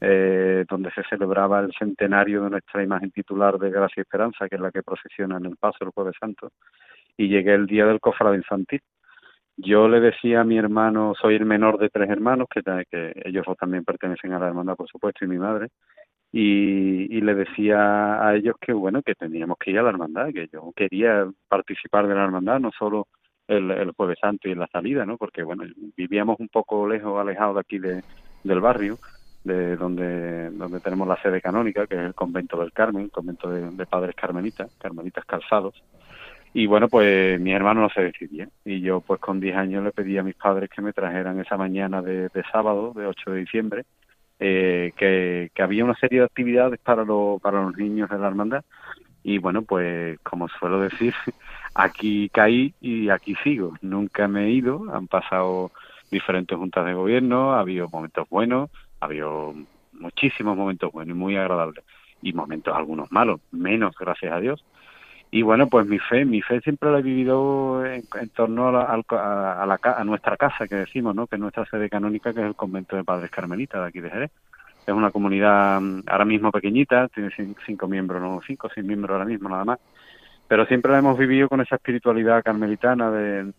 eh, 0.00 0.64
donde 0.68 0.90
se 0.92 1.02
celebraba 1.04 1.60
el 1.60 1.72
centenario 1.78 2.44
de 2.44 2.50
nuestra 2.50 2.82
imagen 2.82 3.10
titular 3.10 3.58
de 3.58 3.70
Gracia 3.70 4.00
y 4.00 4.02
Esperanza, 4.02 4.48
que 4.48 4.56
es 4.56 4.60
la 4.60 4.70
que 4.70 4.82
procesiona 4.82 5.36
en 5.36 5.46
el 5.46 5.56
paso 5.56 5.78
el 5.84 5.90
Jueves 5.90 6.16
Santo, 6.18 6.50
y 7.16 7.28
llegué 7.28 7.54
el 7.54 7.66
día 7.66 7.84
del 7.86 8.00
cofrade 8.00 8.36
infantil. 8.36 8.80
Yo 9.56 9.88
le 9.88 10.00
decía 10.00 10.40
a 10.40 10.44
mi 10.44 10.56
hermano, 10.56 11.14
soy 11.20 11.34
el 11.34 11.44
menor 11.44 11.78
de 11.78 11.88
tres 11.90 12.08
hermanos, 12.08 12.46
que 12.48 12.62
ellos 13.24 13.44
también 13.58 13.84
pertenecen 13.84 14.32
a 14.32 14.38
la 14.38 14.46
hermandad, 14.46 14.76
por 14.76 14.88
supuesto, 14.88 15.24
y 15.24 15.28
mi 15.28 15.38
madre, 15.38 15.68
y, 16.30 17.16
y, 17.16 17.20
le 17.22 17.34
decía 17.34 18.26
a 18.26 18.36
ellos 18.36 18.56
que 18.60 18.72
bueno 18.72 19.02
que 19.02 19.14
teníamos 19.14 19.56
que 19.58 19.70
ir 19.70 19.78
a 19.78 19.82
la 19.82 19.90
hermandad 19.90 20.28
que 20.32 20.48
yo 20.52 20.72
quería 20.76 21.26
participar 21.48 22.06
de 22.06 22.14
la 22.14 22.24
hermandad 22.24 22.60
no 22.60 22.70
solo 22.78 23.08
el, 23.46 23.70
el 23.70 23.92
jueves 23.92 24.18
santo 24.20 24.46
y 24.46 24.52
en 24.52 24.58
la 24.58 24.66
salida 24.66 25.06
no 25.06 25.16
porque 25.16 25.42
bueno 25.42 25.64
vivíamos 25.96 26.38
un 26.38 26.48
poco 26.48 26.86
lejos 26.86 27.18
alejados 27.18 27.54
de 27.54 27.60
aquí 27.60 27.78
de, 27.78 28.02
del 28.44 28.60
barrio 28.60 28.98
de 29.44 29.76
donde 29.76 30.50
donde 30.50 30.80
tenemos 30.80 31.08
la 31.08 31.20
sede 31.22 31.40
canónica 31.40 31.86
que 31.86 31.94
es 31.94 32.02
el 32.02 32.14
convento 32.14 32.60
del 32.60 32.72
Carmen 32.72 33.08
convento 33.08 33.48
de, 33.48 33.70
de 33.70 33.86
padres 33.86 34.14
carmelitas 34.14 34.70
carmelitas 34.78 35.24
calzados. 35.24 35.82
Y 36.52 36.66
bueno 36.66 36.88
pues 36.88 37.40
mi 37.40 37.52
hermano 37.52 37.82
no 37.82 37.90
se 37.90 38.02
decidía. 38.02 38.48
Y 38.64 38.80
yo 38.80 39.00
pues 39.00 39.20
con 39.20 39.38
10 39.38 39.56
años 39.56 39.84
le 39.84 39.92
pedí 39.92 40.18
a 40.18 40.22
mis 40.22 40.34
padres 40.34 40.68
que 40.70 40.82
me 40.82 40.92
trajeran 40.92 41.38
esa 41.40 41.56
mañana 41.56 42.02
de, 42.02 42.28
de 42.28 42.42
sábado 42.50 42.92
de 42.94 43.06
8 43.06 43.30
de 43.30 43.40
diciembre 43.40 43.84
eh, 44.40 44.92
que, 44.96 45.50
había 45.62 45.84
una 45.84 45.96
serie 45.96 46.20
de 46.20 46.26
actividades 46.26 46.78
para, 46.80 47.04
lo, 47.04 47.38
para 47.42 47.62
los 47.62 47.76
niños 47.76 48.08
de 48.10 48.18
la 48.18 48.28
hermandad 48.28 48.64
y 49.22 49.38
bueno, 49.38 49.62
pues 49.62 50.18
como 50.20 50.48
suelo 50.48 50.80
decir, 50.80 51.14
aquí 51.74 52.30
caí 52.30 52.74
y 52.80 53.10
aquí 53.10 53.34
sigo. 53.44 53.74
Nunca 53.82 54.28
me 54.28 54.46
he 54.46 54.50
ido, 54.50 54.84
han 54.94 55.06
pasado 55.06 55.70
diferentes 56.10 56.56
juntas 56.56 56.86
de 56.86 56.94
gobierno, 56.94 57.52
ha 57.52 57.60
habido 57.60 57.88
momentos 57.88 58.28
buenos, 58.30 58.70
ha 59.00 59.04
habido 59.04 59.54
muchísimos 59.92 60.56
momentos 60.56 60.90
buenos 60.92 61.14
y 61.14 61.18
muy 61.18 61.36
agradables 61.36 61.84
y 62.22 62.32
momentos 62.32 62.74
algunos 62.74 63.12
malos, 63.12 63.40
menos 63.50 63.94
gracias 63.98 64.32
a 64.32 64.40
Dios. 64.40 64.64
Y 65.30 65.42
bueno, 65.42 65.68
pues 65.68 65.86
mi 65.86 65.98
fe, 65.98 66.24
mi 66.24 66.40
fe 66.40 66.60
siempre 66.62 66.90
la 66.90 67.00
he 67.00 67.02
vivido 67.02 67.84
en, 67.84 68.02
torno 68.34 68.68
a, 68.68 68.72
la, 68.72 68.82
a, 68.82 69.66
la, 69.66 69.78
a, 69.82 70.04
nuestra 70.04 70.38
casa, 70.38 70.66
que 70.66 70.76
decimos, 70.76 71.14
¿no? 71.14 71.26
Que 71.26 71.36
es 71.36 71.40
nuestra 71.40 71.66
sede 71.66 71.90
canónica, 71.90 72.32
que 72.32 72.40
es 72.40 72.46
el 72.46 72.54
convento 72.54 72.96
de 72.96 73.04
Padres 73.04 73.30
Carmelitas 73.30 73.82
de 73.82 73.88
aquí 73.88 74.00
de 74.00 74.10
Jerez. 74.10 74.30
Es 74.86 74.94
una 74.94 75.10
comunidad 75.10 75.82
ahora 76.06 76.24
mismo 76.24 76.50
pequeñita, 76.50 77.08
tiene 77.08 77.30
cinco 77.66 77.88
miembros, 77.88 78.22
no 78.22 78.40
cinco, 78.46 78.70
seis 78.74 78.86
miembros 78.86 79.12
ahora 79.12 79.26
mismo 79.26 79.50
nada 79.50 79.66
más. 79.66 79.78
Pero 80.48 80.64
siempre 80.64 80.92
la 80.92 81.00
hemos 81.00 81.18
vivido 81.18 81.46
con 81.46 81.60
esa 81.60 81.76
espiritualidad 81.76 82.42
carmelitana 82.42 83.10
de, 83.10 83.52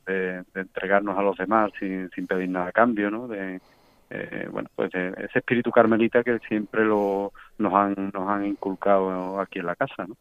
entregarnos 0.55 1.19
a 1.19 1.21
los 1.21 1.37
demás 1.37 1.71
sin, 1.79 2.09
sin 2.09 2.25
pedir 2.25 2.49
nada 2.49 2.69
a 2.69 2.71
cambio, 2.71 3.11
¿no? 3.11 3.27
De, 3.27 3.61
eh, 4.09 4.47
bueno, 4.51 4.69
pues 4.75 4.91
de 4.91 5.09
ese 5.09 5.37
espíritu 5.37 5.69
carmelita 5.69 6.23
que 6.23 6.39
siempre 6.39 6.83
lo, 6.83 7.31
nos, 7.59 7.73
han, 7.75 8.09
nos 8.11 8.27
han 8.27 8.47
inculcado 8.47 9.39
aquí 9.39 9.59
en 9.59 9.67
la 9.67 9.75
casa, 9.75 10.07
¿no? 10.07 10.15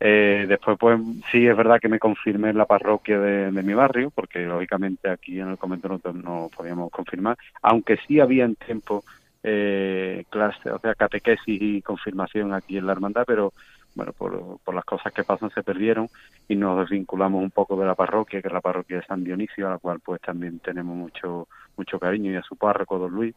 Eh, 0.00 0.46
después, 0.48 0.78
pues 0.78 1.00
sí 1.32 1.46
es 1.46 1.56
verdad 1.56 1.80
que 1.80 1.88
me 1.88 1.98
confirmé 1.98 2.50
en 2.50 2.58
la 2.58 2.66
parroquia 2.66 3.18
de, 3.18 3.62
mi 3.62 3.74
barrio, 3.74 4.10
porque 4.10 4.40
lógicamente 4.40 5.10
aquí 5.10 5.40
en 5.40 5.48
el 5.48 5.58
convento 5.58 5.88
no, 5.88 6.12
no 6.12 6.50
podíamos 6.56 6.90
confirmar, 6.90 7.36
aunque 7.62 7.96
sí 8.06 8.20
había 8.20 8.44
en 8.44 8.54
tiempo 8.54 9.02
eh, 9.42 10.24
clase, 10.30 10.70
o 10.70 10.78
sea, 10.78 10.94
catequesis 10.94 11.62
y 11.62 11.82
confirmación 11.82 12.52
aquí 12.52 12.76
en 12.76 12.86
la 12.86 12.92
hermandad, 12.92 13.24
pero 13.26 13.52
bueno, 13.94 14.12
por, 14.12 14.74
las 14.74 14.84
cosas 14.84 15.12
que 15.12 15.24
pasan 15.24 15.50
se 15.50 15.62
perdieron 15.62 16.08
y 16.48 16.54
nos 16.54 16.78
desvinculamos 16.80 17.42
un 17.42 17.50
poco 17.50 17.76
de 17.76 17.86
la 17.86 17.94
parroquia, 17.94 18.40
que 18.40 18.48
es 18.48 18.54
la 18.54 18.60
parroquia 18.60 18.98
de 18.98 19.06
San 19.06 19.24
Dionisio, 19.24 19.66
a 19.66 19.72
la 19.72 19.78
cual 19.78 20.00
pues 20.00 20.20
también 20.20 20.60
tenemos 20.60 20.96
mucho 20.96 21.48
mucho 21.76 21.98
cariño 21.98 22.32
y 22.32 22.36
a 22.36 22.42
su 22.42 22.56
párroco, 22.56 22.98
don 22.98 23.12
Luis. 23.12 23.34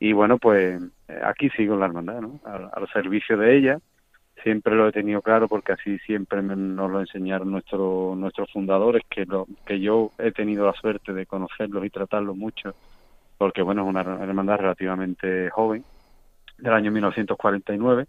y 0.00 0.12
bueno, 0.12 0.38
pues 0.38 0.80
aquí 1.24 1.50
sigo 1.50 1.74
en 1.74 1.80
la 1.80 1.86
hermandad, 1.86 2.20
¿no? 2.20 2.40
Al, 2.44 2.88
servicio 2.92 3.36
de 3.36 3.56
ella, 3.56 3.78
siempre 4.42 4.74
lo 4.74 4.88
he 4.88 4.92
tenido 4.92 5.22
claro 5.22 5.48
porque 5.48 5.72
así 5.72 5.98
siempre 6.00 6.42
nos 6.42 6.90
lo 6.90 7.00
enseñaron 7.00 7.50
nuestros 7.50 8.16
nuestros 8.16 8.50
fundadores, 8.52 9.02
que, 9.08 9.24
lo, 9.24 9.46
que 9.66 9.80
yo 9.80 10.12
he 10.18 10.32
tenido 10.32 10.66
la 10.66 10.72
suerte 10.72 11.12
de 11.12 11.26
conocerlos 11.26 11.84
y 11.84 11.90
tratarlos 11.90 12.36
mucho, 12.36 12.74
porque 13.36 13.62
bueno, 13.62 13.82
es 13.82 13.88
una 13.88 14.00
hermandad 14.00 14.58
relativamente 14.58 15.50
joven, 15.50 15.84
del 16.58 16.72
año 16.72 16.90
1949, 16.90 18.06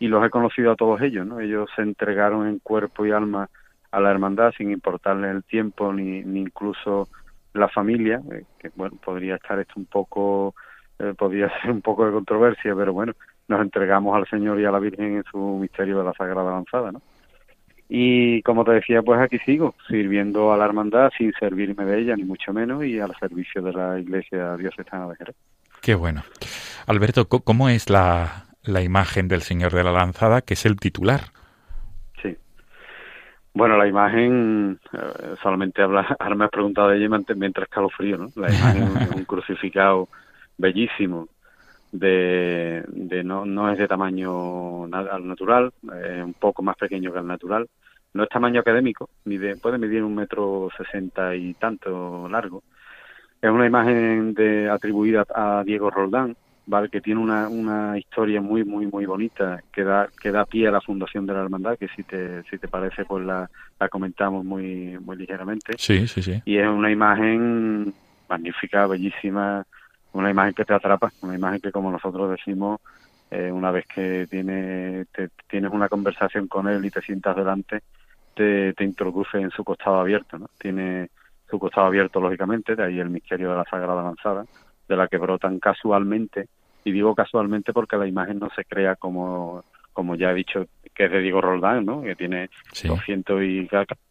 y 0.00 0.08
los 0.08 0.24
he 0.24 0.30
conocido 0.30 0.72
a 0.72 0.76
todos 0.76 1.00
ellos, 1.02 1.26
¿no? 1.26 1.40
Ellos 1.40 1.70
se 1.76 1.82
entregaron 1.82 2.48
en 2.48 2.58
cuerpo 2.58 3.06
y 3.06 3.12
alma 3.12 3.48
a 3.92 4.00
la 4.00 4.10
hermandad 4.10 4.52
sin 4.56 4.72
importarles 4.72 5.30
el 5.30 5.44
tiempo 5.44 5.92
ni, 5.92 6.22
ni 6.22 6.40
incluso 6.40 7.08
la 7.52 7.68
familia, 7.68 8.20
eh, 8.32 8.44
que 8.58 8.70
bueno, 8.74 8.96
podría 9.04 9.36
estar 9.36 9.58
esto 9.58 9.74
un 9.76 9.86
poco, 9.86 10.54
eh, 10.98 11.14
podría 11.16 11.50
ser 11.62 11.70
un 11.70 11.82
poco 11.82 12.06
de 12.06 12.12
controversia, 12.12 12.74
pero 12.74 12.92
bueno, 12.92 13.12
nos 13.52 13.62
entregamos 13.62 14.16
al 14.16 14.26
Señor 14.26 14.60
y 14.60 14.64
a 14.64 14.70
la 14.70 14.78
Virgen 14.78 15.16
en 15.16 15.24
su 15.30 15.38
misterio 15.60 15.98
de 15.98 16.04
la 16.04 16.12
Sagrada 16.14 16.50
Lanzada, 16.50 16.90
¿no? 16.90 17.00
Y 17.88 18.42
como 18.42 18.64
te 18.64 18.72
decía, 18.72 19.02
pues 19.02 19.20
aquí 19.20 19.38
sigo, 19.40 19.74
sirviendo 19.86 20.52
a 20.52 20.56
la 20.56 20.64
hermandad 20.64 21.10
sin 21.16 21.32
servirme 21.34 21.84
de 21.84 22.00
ella, 22.00 22.16
ni 22.16 22.24
mucho 22.24 22.52
menos, 22.52 22.84
y 22.84 22.98
al 22.98 23.14
servicio 23.20 23.60
de 23.60 23.72
la 23.72 24.00
Iglesia 24.00 24.56
Diocesana 24.56 25.08
de 25.08 25.16
Jerez. 25.16 25.36
Qué 25.82 25.94
bueno. 25.94 26.22
Alberto, 26.86 27.28
¿cómo 27.28 27.68
es 27.68 27.90
la, 27.90 28.46
la 28.62 28.80
imagen 28.80 29.28
del 29.28 29.42
Señor 29.42 29.72
de 29.72 29.84
la 29.84 29.92
Lanzada, 29.92 30.40
que 30.40 30.54
es 30.54 30.64
el 30.64 30.76
titular? 30.76 31.20
Bueno, 33.54 33.76
la 33.76 33.86
imagen, 33.86 34.80
eh, 34.92 35.34
solamente 35.42 35.82
habla, 35.82 36.06
ahora 36.18 36.34
me 36.34 36.44
has 36.46 36.50
preguntado 36.50 36.88
de 36.88 36.98
ella 36.98 37.18
mientras 37.36 37.68
escalofrío, 37.68 38.16
¿no? 38.16 38.28
La 38.34 38.52
imagen 38.52 38.82
es 38.96 39.10
un 39.14 39.24
crucificado 39.26 40.08
bellísimo, 40.56 41.28
de, 41.92 42.82
de 42.88 43.22
no, 43.22 43.44
no 43.44 43.70
es 43.70 43.78
de 43.78 43.86
tamaño 43.86 44.88
natural, 44.88 45.72
es 46.04 46.24
un 46.24 46.34
poco 46.34 46.62
más 46.62 46.76
pequeño 46.76 47.12
que 47.12 47.18
el 47.18 47.26
natural, 47.26 47.68
no 48.14 48.24
es 48.24 48.28
tamaño 48.28 48.60
académico, 48.60 49.08
puede 49.60 49.78
medir 49.78 50.02
un 50.02 50.14
metro 50.14 50.68
sesenta 50.76 51.34
y 51.36 51.54
tanto 51.54 52.28
largo. 52.28 52.62
Es 53.40 53.50
una 53.50 53.66
imagen 53.66 54.34
de, 54.34 54.70
atribuida 54.70 55.24
a 55.34 55.62
Diego 55.64 55.90
Roldán, 55.90 56.36
¿vale? 56.66 56.88
que 56.88 57.00
tiene 57.00 57.20
una, 57.20 57.48
una 57.48 57.98
historia 57.98 58.40
muy, 58.40 58.64
muy, 58.64 58.86
muy 58.86 59.04
bonita 59.04 59.62
que 59.72 59.82
da, 59.82 60.08
que 60.20 60.30
da 60.30 60.44
pie 60.44 60.68
a 60.68 60.70
la 60.70 60.80
fundación 60.80 61.26
de 61.26 61.32
la 61.32 61.42
hermandad, 61.42 61.76
que 61.76 61.88
si 61.88 62.04
te, 62.04 62.42
si 62.44 62.58
te 62.58 62.68
parece, 62.68 63.04
pues 63.04 63.24
la, 63.24 63.50
la 63.80 63.88
comentamos 63.88 64.44
muy, 64.44 64.96
muy 65.00 65.16
ligeramente. 65.16 65.72
Sí, 65.76 66.06
sí, 66.06 66.22
sí. 66.22 66.40
Y 66.44 66.58
es 66.58 66.68
una 66.68 66.90
imagen 66.90 67.92
magnífica, 68.28 68.86
bellísima, 68.86 69.66
una 70.12 70.30
imagen 70.30 70.54
que 70.54 70.64
te 70.64 70.74
atrapa, 70.74 71.12
una 71.22 71.34
imagen 71.34 71.60
que, 71.60 71.72
como 71.72 71.90
nosotros 71.90 72.30
decimos, 72.30 72.80
eh, 73.30 73.50
una 73.50 73.70
vez 73.70 73.86
que 73.86 74.26
tiene, 74.30 75.06
te, 75.12 75.30
tienes 75.48 75.72
una 75.72 75.88
conversación 75.88 76.48
con 76.48 76.68
él 76.68 76.84
y 76.84 76.90
te 76.90 77.00
sientas 77.00 77.34
delante, 77.34 77.80
te, 78.34 78.72
te 78.74 78.84
introduce 78.84 79.38
en 79.38 79.50
su 79.50 79.64
costado 79.64 80.00
abierto, 80.00 80.38
¿no? 80.38 80.48
Tiene 80.58 81.08
su 81.48 81.58
costado 81.58 81.86
abierto, 81.86 82.20
lógicamente, 82.20 82.76
de 82.76 82.84
ahí 82.84 82.98
el 83.00 83.10
misterio 83.10 83.50
de 83.50 83.56
la 83.56 83.64
Sagrada 83.64 84.02
Lanzada 84.02 84.44
de 84.88 84.96
la 84.96 85.08
que 85.08 85.18
brotan 85.18 85.58
casualmente, 85.58 86.48
y 86.84 86.92
digo 86.92 87.14
casualmente 87.14 87.72
porque 87.72 87.96
la 87.96 88.06
imagen 88.06 88.38
no 88.38 88.50
se 88.54 88.64
crea 88.64 88.96
como, 88.96 89.64
como 89.92 90.14
ya 90.14 90.32
he 90.32 90.34
dicho, 90.34 90.66
que 90.94 91.04
es 91.04 91.12
de 91.12 91.20
Diego 91.20 91.40
Roldán, 91.40 91.86
¿no? 91.86 92.02
que 92.02 92.16
tiene 92.16 92.50
200 92.84 93.42
y 93.42 93.68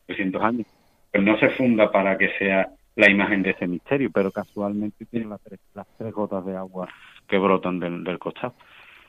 300 0.08 0.42
años. 0.42 0.68
Pero 1.12 1.24
no 1.24 1.38
se 1.38 1.50
funda 1.50 1.92
para 1.92 2.18
que 2.18 2.30
sea 2.40 2.70
la 2.96 3.10
imagen 3.10 3.42
de 3.42 3.52
ese 3.52 3.68
misterio, 3.68 4.10
pero 4.12 4.32
casualmente 4.32 5.06
tiene 5.06 5.28
las 5.28 5.42
tres, 5.42 5.60
las 5.74 5.88
tres 5.98 6.14
gotas 6.14 6.46
de 6.46 6.56
agua 6.56 6.88
que 7.28 7.38
brotan 7.38 7.80
del, 7.80 8.04
del 8.04 8.20
costado. 8.20 8.54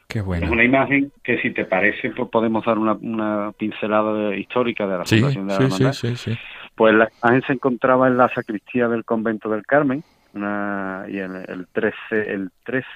Qué 0.08 0.20
bueno. 0.20 0.44
Es 0.44 0.52
una 0.52 0.64
imagen 0.64 1.10
que, 1.24 1.40
si 1.40 1.52
te 1.52 1.64
parece, 1.64 2.10
pues 2.10 2.28
podemos 2.28 2.64
dar 2.64 2.78
una, 2.78 2.92
una 2.92 3.52
pincelada 3.52 4.36
histórica 4.36 4.86
de 4.86 4.98
la 4.98 5.04
fundación 5.04 5.48
de 5.48 5.58
la 5.84 5.92
sí, 5.92 6.16
sí, 6.16 6.38
Pues 6.74 6.94
la 6.94 7.08
imagen 7.22 7.42
se 7.46 7.52
encontraba 7.54 8.08
en 8.08 8.16
la 8.16 8.28
sacristía 8.28 8.88
del 8.88 9.04
convento 9.04 9.48
del 9.48 9.64
Carmen, 9.64 10.02
una, 10.34 11.06
y 11.08 11.18
en 11.18 11.36
el 11.36 11.66
13, 11.72 11.96
el 12.10 12.50
13, 12.64 12.86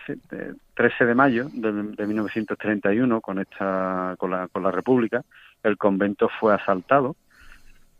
13 0.75 1.05
de 1.05 1.15
mayo 1.15 1.49
de, 1.53 1.73
de 1.73 2.07
1931, 2.07 3.21
con, 3.21 3.39
esta, 3.39 4.15
con, 4.19 4.31
la, 4.31 4.49
con 4.49 4.63
la 4.63 4.71
República, 4.71 5.25
el 5.63 5.77
convento 5.79 6.29
fue 6.39 6.55
asaltado. 6.55 7.17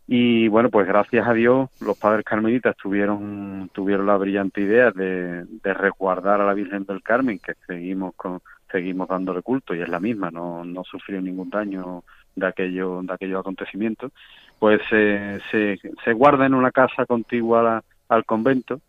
Y 0.07 0.47
bueno, 0.47 0.69
pues 0.69 0.87
gracias 0.87 1.27
a 1.27 1.33
Dios 1.33 1.69
los 1.81 1.97
padres 1.97 2.23
carmelitas 2.23 2.77
tuvieron, 2.77 3.69
tuvieron 3.73 4.05
la 4.05 4.15
brillante 4.15 4.61
idea 4.61 4.91
de, 4.91 5.43
de 5.45 5.73
resguardar 5.73 6.39
a 6.39 6.45
la 6.45 6.53
Virgen 6.53 6.85
del 6.85 7.03
Carmen, 7.03 7.39
que 7.39 7.55
seguimos 7.67 8.15
con, 8.15 8.39
seguimos 8.71 9.07
dándole 9.07 9.41
culto 9.41 9.75
y 9.75 9.81
es 9.81 9.89
la 9.89 9.99
misma, 9.99 10.31
no, 10.31 10.63
no 10.63 10.83
sufrió 10.83 11.21
ningún 11.21 11.49
daño 11.49 12.03
de 12.35 12.47
aquello, 12.47 13.01
de 13.03 13.13
aquellos 13.13 13.39
acontecimientos, 13.39 14.11
pues 14.59 14.79
se, 14.89 15.39
se, 15.51 15.79
se 16.03 16.13
guarda 16.13 16.45
en 16.45 16.53
una 16.53 16.71
casa 16.71 17.05
contigua 17.05 17.83
al 18.07 18.25
convento 18.25 18.79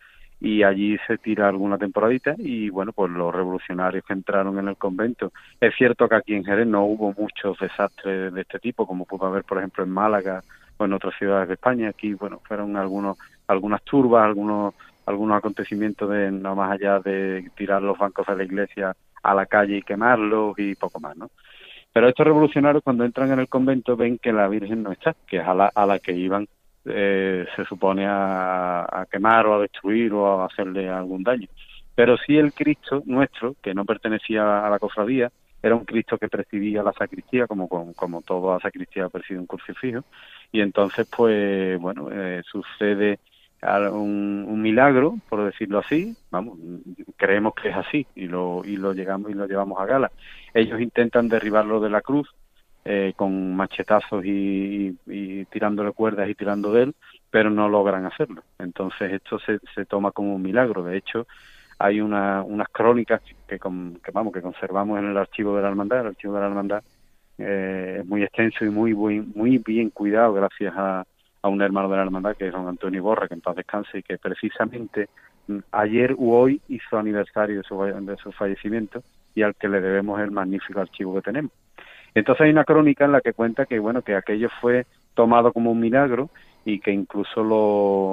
y 0.41 0.63
allí 0.63 0.99
se 1.07 1.19
tira 1.19 1.49
alguna 1.49 1.79
temporadita 1.79 2.35
y 2.39 2.71
bueno, 2.71 2.93
pues 2.93 3.11
los 3.11 3.35
revolucionarios 3.35 4.05
que 4.05 4.13
entraron 4.13 4.59
en 4.59 4.69
el 4.69 4.77
convento. 4.77 5.33
Es 5.61 5.75
cierto 5.75 6.09
que 6.09 6.15
aquí 6.15 6.35
en 6.35 6.45
Jerez 6.45 6.67
no 6.67 6.85
hubo 6.85 7.13
muchos 7.19 7.59
desastres 7.59 8.33
de 8.33 8.41
este 8.41 8.61
tipo, 8.61 8.87
como 8.87 9.05
pudo 9.05 9.27
haber, 9.27 9.43
por 9.45 9.59
ejemplo, 9.59 9.83
en 9.83 9.91
Málaga 9.91 10.43
o 10.79 10.85
en 10.85 10.93
otras 10.95 11.15
ciudades 11.19 11.49
de 11.49 11.55
España. 11.55 11.91
Aquí, 11.91 12.15
bueno, 12.15 12.41
fueron 12.45 12.77
algunos, 12.77 13.19
algunas 13.47 13.83
turbas, 13.83 14.25
algunos, 14.25 14.75
algunos 15.05 15.37
acontecimientos 15.37 16.09
de 16.11 16.31
no 16.31 16.55
más 16.55 16.73
allá 16.73 17.01
de 17.01 17.51
tirar 17.57 17.83
los 17.83 17.99
bancos 17.99 18.27
de 18.27 18.37
la 18.37 18.45
iglesia 18.45 18.97
a 19.23 19.35
la 19.35 19.47
calle 19.47 19.79
y 19.79 19.83
quemarlos 19.83 20.59
y 20.59 20.75
poco 20.75 21.01
más, 21.01 21.17
¿no? 21.17 21.31
Pero 21.93 22.09
estos 22.09 22.27
revolucionarios 22.27 22.83
cuando 22.85 23.05
entran 23.05 23.33
en 23.33 23.41
el 23.41 23.49
convento 23.49 23.97
ven 23.97 24.19
que 24.19 24.33
la 24.33 24.49
Virgen 24.49 24.83
no 24.83 24.93
está, 24.93 25.15
que 25.27 25.39
es 25.39 25.47
a 25.47 25.55
la, 25.55 25.73
a 25.75 25.85
la 25.85 25.99
que 25.99 26.13
iban 26.13 26.47
eh, 26.91 27.47
se 27.55 27.65
supone 27.65 28.07
a, 28.07 29.07
quemar 29.11 29.47
o 29.47 29.55
a 29.55 29.61
destruir 29.61 30.13
o 30.13 30.41
a 30.41 30.47
hacerle 30.47 30.89
algún 30.89 31.23
daño. 31.23 31.49
Pero 31.95 32.17
sí 32.17 32.37
el 32.37 32.53
Cristo 32.53 33.03
nuestro, 33.05 33.57
que 33.63 33.75
no 33.75 33.85
pertenecía 33.85 34.67
a 34.67 34.71
la 34.71 34.79
cofradía, 34.79 35.31
era 35.63 35.75
un 35.75 35.85
Cristo 35.85 36.19
que 36.19 36.29
presidía 36.29 36.83
la 36.83 36.93
sacristía, 36.93 37.47
como, 37.47 37.69
como, 37.69 38.23
toda 38.23 38.55
la 38.55 38.61
sacristía 38.61 39.09
preside 39.09 39.39
un 39.39 39.47
crucifijo, 39.47 40.05
y 40.53 40.61
entonces, 40.61 41.09
pues, 41.15 41.79
bueno, 41.81 42.09
eh, 42.13 42.43
sucede 42.51 43.19
un, 43.63 44.47
un, 44.49 44.63
milagro, 44.63 45.17
por 45.29 45.45
decirlo 45.45 45.81
así, 45.81 46.17
vamos, 46.31 46.59
creemos 47.17 47.55
que 47.55 47.71
es 47.71 47.77
así, 47.77 48.07
y 48.15 48.27
lo, 48.29 48.63
y 48.65 48.77
lo 48.77 48.93
llegamos 48.93 49.31
y 49.31 49.35
lo 49.35 49.47
llevamos 49.47 49.81
a 49.81 49.87
gala. 49.87 50.11
Ellos 50.55 50.81
intentan 50.81 51.29
derribarlo 51.29 51.81
de 51.81 51.91
la 51.91 52.01
cruz, 52.01 52.29
eh, 52.85 53.13
con 53.17 53.55
machetazos 53.55 54.25
y, 54.25 54.97
y, 55.07 55.45
tirándole 55.47 55.93
cuerdas 55.93 56.29
y 56.31 56.35
tirando 56.35 56.73
de 56.73 56.85
él, 56.85 56.95
pero 57.31 57.51
no 57.51 57.69
logran 57.69 58.07
hacerlo. 58.07 58.43
Entonces 58.59 59.13
esto 59.13 59.39
se, 59.41 59.59
se 59.75 59.85
toma 59.85 60.13
como 60.13 60.35
un 60.35 60.41
milagro. 60.41 60.83
De 60.85 60.97
hecho, 60.97 61.27
hay 61.79 62.01
una, 62.01 62.43
unas 62.43 62.69
crónicas 62.69 63.23
que, 63.47 63.59
que, 63.59 64.11
vamos 64.13 64.33
que 64.33 64.43
conservamos 64.43 64.99
en 64.99 65.07
el 65.07 65.17
archivo 65.17 65.55
de 65.57 65.63
la 65.63 65.69
hermandad. 65.69 66.01
El 66.01 66.07
archivo 66.09 66.35
de 66.35 66.41
la 66.41 66.47
hermandad 66.47 66.83
eh, 67.39 67.99
es 68.01 68.07
muy 68.07 68.23
extenso 68.23 68.65
y 68.65 68.71
muy, 68.71 68.95
muy, 68.95 69.59
bien 69.59 69.91
cuidado 69.91 70.33
gracias 70.33 70.75
a, 70.77 71.05
a 71.43 71.49
un 71.49 71.63
hermano 71.63 71.89
de 71.89 71.97
la 71.97 72.03
hermandad 72.03 72.37
que 72.37 72.49
es 72.49 72.53
don 72.53 72.67
Antonio 72.67 73.03
Borra, 73.03 73.29
que 73.29 73.35
en 73.35 73.41
paz 73.41 73.55
descanse 73.55 73.99
y 73.99 74.03
que 74.03 74.19
precisamente 74.19 75.09
mm, 75.47 75.59
ayer 75.71 76.15
u 76.17 76.33
hoy 76.33 76.61
hizo 76.69 76.99
aniversario 76.99 77.59
de 77.59 77.63
su, 77.63 77.81
de 77.81 78.17
su 78.17 78.33
fallecimiento 78.33 79.03
y 79.35 79.43
al 79.43 79.55
que 79.55 79.69
le 79.69 79.81
debemos 79.81 80.21
el 80.21 80.33
magnífico 80.33 80.81
archivo 80.81 81.15
que 81.15 81.23
tenemos. 81.23 81.53
Entonces 82.15 82.47
hay 82.47 82.51
una 82.51 82.65
crónica 82.65 83.05
en 83.05 83.13
la 83.13 83.21
que 83.21 83.35
cuenta 83.35 83.67
que 83.67 83.79
bueno 83.79 84.03
que 84.03 84.17
aquello 84.17 84.49
fue 84.61 84.87
tomado 85.15 85.53
como 85.53 85.71
un 85.71 85.79
milagro 85.79 86.31
y 86.65 86.81
que 86.81 86.91
incluso 86.91 87.43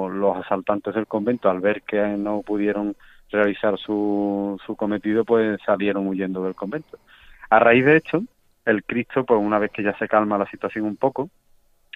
los 0.08 0.36
asaltantes 0.36 0.94
del 0.94 1.08
convento 1.08 1.50
al 1.50 1.60
ver 1.60 1.82
que 1.82 2.00
no 2.00 2.42
pudieron 2.42 2.94
realizar 3.30 3.78
su, 3.78 4.60
su 4.64 4.76
cometido 4.76 5.24
pues 5.24 5.60
salieron 5.64 6.06
huyendo 6.06 6.44
del 6.44 6.54
convento. 6.54 6.98
A 7.50 7.58
raíz 7.58 7.84
de 7.84 7.96
esto, 7.96 8.22
el 8.64 8.84
Cristo 8.84 9.24
pues 9.24 9.40
una 9.40 9.58
vez 9.58 9.70
que 9.70 9.82
ya 9.82 9.96
se 9.98 10.08
calma 10.08 10.38
la 10.38 10.50
situación 10.50 10.84
un 10.84 10.96
poco, 10.96 11.30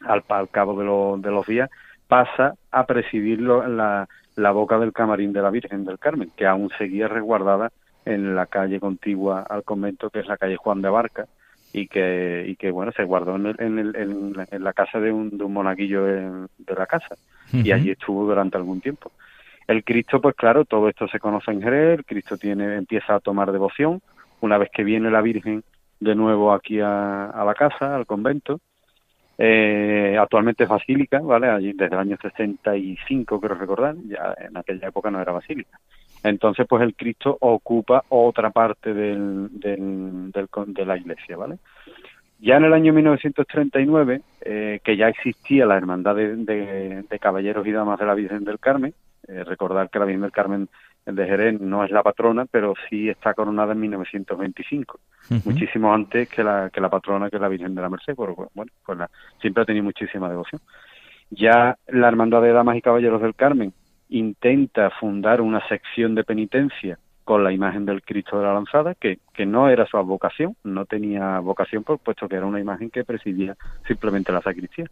al, 0.03 0.25
al 0.29 0.49
cabo 0.49 0.79
de, 0.79 1.23
de 1.23 1.35
los 1.35 1.47
días 1.47 1.71
pasa 2.09 2.55
a 2.71 2.87
presidirlo 2.87 3.65
en 3.65 3.77
la, 3.77 4.09
la 4.37 4.51
boca 4.51 4.79
del 4.79 4.93
camarín 4.93 5.33
de 5.33 5.43
la 5.43 5.51
Virgen 5.51 5.85
del 5.85 5.99
Carmen, 5.99 6.33
que 6.37 6.47
aún 6.47 6.71
seguía 6.77 7.09
resguardada 7.09 7.71
en 8.05 8.35
la 8.35 8.47
calle 8.47 8.81
contigua 8.81 9.47
al 9.49 9.63
convento, 9.63 10.11
que 10.11 10.21
es 10.21 10.27
la 10.27 10.37
calle 10.37 10.57
Juan 10.57 10.83
de 10.83 10.89
Barca, 10.89 11.27
y 11.73 11.87
que, 11.87 12.45
y 12.49 12.57
que 12.57 12.71
bueno, 12.71 12.93
se 12.93 13.05
guardó 13.05 13.37
en, 13.37 13.47
en, 13.59 14.35
en, 14.51 14.65
la 14.65 14.73
casa 14.73 14.99
de 14.99 15.13
un, 15.13 15.37
de 15.37 15.45
un 15.45 15.53
monaguillo 15.53 16.05
de, 16.05 16.75
la 16.77 16.87
casa 16.87 17.15
y 17.53 17.71
allí 17.73 17.91
estuvo 17.91 18.25
durante 18.25 18.57
algún 18.57 18.81
tiempo. 18.81 19.13
El 19.71 19.85
Cristo, 19.85 20.21
pues 20.21 20.35
claro, 20.35 20.65
todo 20.65 20.89
esto 20.89 21.07
se 21.07 21.21
conoce 21.21 21.53
en 21.53 21.63
Jerez, 21.63 22.01
el 22.01 22.05
Cristo 22.05 22.37
tiene, 22.37 22.75
empieza 22.75 23.15
a 23.15 23.21
tomar 23.21 23.53
devoción, 23.53 24.03
una 24.41 24.59
vez 24.59 24.69
que 24.75 24.83
viene 24.83 25.13
la 25.13 25.23
Virgen 25.23 25.63
de 26.01 26.17
nuevo 26.17 26.53
aquí 26.53 26.81
a, 26.81 27.31
la 27.47 27.55
casa, 27.57 27.95
al 27.95 28.05
convento, 28.05 28.59
eh, 29.39 30.17
actualmente 30.21 30.65
es 30.65 30.69
basílica, 30.69 31.21
¿vale? 31.21 31.49
Allí 31.49 31.73
desde 31.73 31.95
el 31.95 32.01
año 32.01 32.17
65, 32.21 33.39
quiero 33.39 33.55
recordar, 33.55 33.95
ya 34.09 34.35
en 34.41 34.57
aquella 34.57 34.89
época 34.89 35.09
no 35.13 35.23
era 35.23 35.31
basílica. 35.31 35.79
entonces 36.25 36.67
pues 36.69 36.83
el 36.83 36.97
Cristo 36.97 37.39
ocupa 37.39 38.03
otra 38.09 38.51
parte 38.51 38.93
del, 38.93 39.51
del, 39.53 40.33
de 40.33 40.85
la 40.85 40.97
iglesia, 40.97 41.37
¿vale? 41.37 41.59
Ya 42.41 42.57
en 42.57 42.65
el 42.65 42.73
año 42.73 42.93
1939, 42.93 44.21
eh, 44.41 44.81
que 44.83 44.97
ya 44.97 45.07
existía 45.07 45.65
la 45.65 45.77
Hermandad 45.77 46.17
de, 46.17 47.19
Caballeros 47.21 47.65
y 47.69 47.71
Damas 47.71 48.01
de 48.01 48.07
la 48.07 48.15
Virgen 48.15 48.43
del 48.43 48.59
Carmen, 48.59 48.95
eh, 49.29 49.45
recordar 49.45 49.91
que 49.91 49.99
la 49.99 50.05
Virgen 50.05 50.23
del 50.23 50.33
Carmen 50.33 50.69
de 51.07 51.27
Jerez 51.27 51.61
no 51.61 51.85
es 51.85 51.91
la 51.91 52.03
patrona, 52.03 52.47
pero 52.51 52.75
sí 52.89 53.09
está 53.09 53.35
coronada 53.35 53.73
en 53.73 53.81
1925, 53.81 55.01
muchísimo 55.45 55.93
antes 55.93 56.29
que 56.29 56.45
la, 56.45 56.71
que 56.71 56.81
la 56.81 56.91
patrona, 56.91 57.31
que 57.31 57.37
es 57.37 57.43
la 57.43 57.49
Virgen 57.49 57.75
de 57.75 57.83
la 57.83 57.89
Merced, 57.89 58.15
bueno, 58.15 58.71
pues 58.85 58.99
siempre 59.41 59.63
ha 59.63 59.67
tenido 59.67 59.85
muchísima 59.85 60.29
devoción. 60.29 60.61
Ya 61.31 61.77
la 61.89 62.09
Hermandad 62.09 62.43
de 62.43 62.53
Damas 62.53 62.77
y 62.77 62.83
Caballeros 62.83 63.23
del 63.23 63.35
Carmen 63.35 63.73
intenta 64.09 64.91
fundar 64.91 65.41
una 65.41 65.67
sección 65.69 66.15
de 66.15 66.25
penitencia 66.25 66.99
con 67.25 67.45
la 67.45 67.53
imagen 67.53 67.87
del 67.87 68.03
Cristo 68.03 68.39
de 68.39 68.45
la 68.45 68.55
Lanzada, 68.55 68.95
que, 68.95 69.21
que 69.33 69.47
no 69.47 69.69
era 69.69 69.87
su 69.87 69.97
vocación, 69.99 70.57
no 70.65 70.85
tenía 70.85 71.39
vocación, 71.39 71.85
por 71.85 72.01
puesto 72.01 72.29
que 72.29 72.35
era 72.35 72.47
una 72.47 72.59
imagen 72.59 72.91
que 72.91 73.05
presidía 73.05 73.57
simplemente 73.87 74.33
la 74.33 74.43
sacristía. 74.43 74.87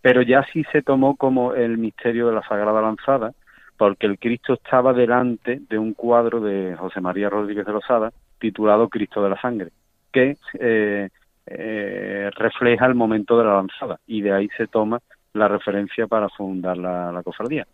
Pero 0.00 0.22
ya 0.22 0.46
sí 0.52 0.64
se 0.72 0.80
tomó 0.80 1.16
como 1.16 1.52
el 1.52 1.76
misterio 1.76 2.28
de 2.28 2.34
la 2.34 2.42
Sagrada 2.48 2.80
Lanzada, 2.80 3.34
porque 3.76 4.06
el 4.06 4.18
Cristo 4.18 4.54
estaba 4.54 4.92
delante 4.92 5.60
de 5.68 5.78
un 5.78 5.94
cuadro 5.94 6.40
de 6.40 6.76
José 6.76 7.00
María 7.00 7.30
Rodríguez 7.30 7.66
de 7.66 7.72
Losada 7.72 8.12
titulado 8.38 8.88
Cristo 8.88 9.22
de 9.22 9.30
la 9.30 9.40
Sangre, 9.40 9.70
que 10.12 10.36
eh, 10.58 11.08
eh, 11.46 12.30
refleja 12.36 12.86
el 12.86 12.94
momento 12.94 13.38
de 13.38 13.44
la 13.44 13.54
lanzada 13.54 13.98
y 14.06 14.20
de 14.20 14.32
ahí 14.32 14.48
se 14.56 14.66
toma 14.66 15.00
la 15.32 15.48
referencia 15.48 16.06
para 16.06 16.28
fundar 16.28 16.76
la, 16.76 17.20
cofradía. 17.24 17.66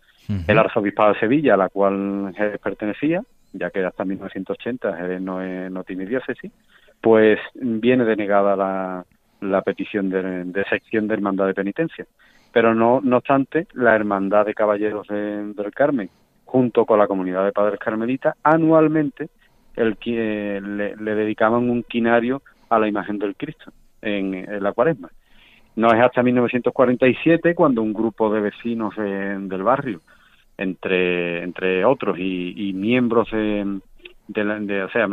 El 0.46 0.58
arzobispado 0.58 1.12
de 1.12 1.20
Sevilla, 1.20 1.54
a 1.54 1.56
la 1.56 1.68
cual 1.68 2.32
Jerez 2.36 2.60
pertenecía, 2.60 3.20
ya 3.52 3.70
que 3.70 3.84
hasta 3.84 4.04
1980 4.04 4.96
Jerez 4.96 5.20
no, 5.20 5.42
no 5.70 5.84
tiene 5.84 6.06
diócesis, 6.06 6.52
pues 7.00 7.38
viene 7.54 8.04
denegada 8.04 8.54
la, 8.54 9.04
la 9.40 9.62
petición 9.62 10.10
de, 10.10 10.64
sección 10.68 11.08
de 11.08 11.14
hermandad 11.14 11.46
de 11.46 11.54
penitencia. 11.54 12.06
Pero 12.52 12.74
no, 12.74 13.00
obstante, 13.16 13.66
la 13.74 13.94
Hermandad 13.94 14.46
de 14.46 14.54
Caballeros 14.54 15.06
del 15.08 15.72
Carmen, 15.74 16.10
junto 16.44 16.84
con 16.84 16.98
la 16.98 17.06
comunidad 17.06 17.44
de 17.44 17.52
padres 17.52 17.78
carmelitas, 17.78 18.34
anualmente 18.42 19.28
el, 19.76 19.96
le, 20.04 20.96
le 20.96 21.14
dedicaban 21.14 21.70
un 21.70 21.84
quinario 21.84 22.42
a 22.68 22.78
la 22.78 22.88
imagen 22.88 23.18
del 23.18 23.36
Cristo 23.36 23.72
en 24.02 24.62
la 24.62 24.72
cuaresma. 24.72 25.10
No 25.76 25.92
es 25.92 26.00
hasta 26.00 26.22
1947 26.22 27.54
cuando 27.54 27.82
un 27.82 27.92
grupo 27.92 28.32
de 28.32 28.40
vecinos 28.40 28.94
del 28.96 29.62
barrio, 29.62 30.00
entre, 30.58 31.42
entre 31.42 31.84
otros 31.84 32.18
y, 32.18 32.72
miembros 32.74 33.30
de, 33.30 33.80
de, 34.28 34.82
o 34.82 34.90
sea, 34.90 35.08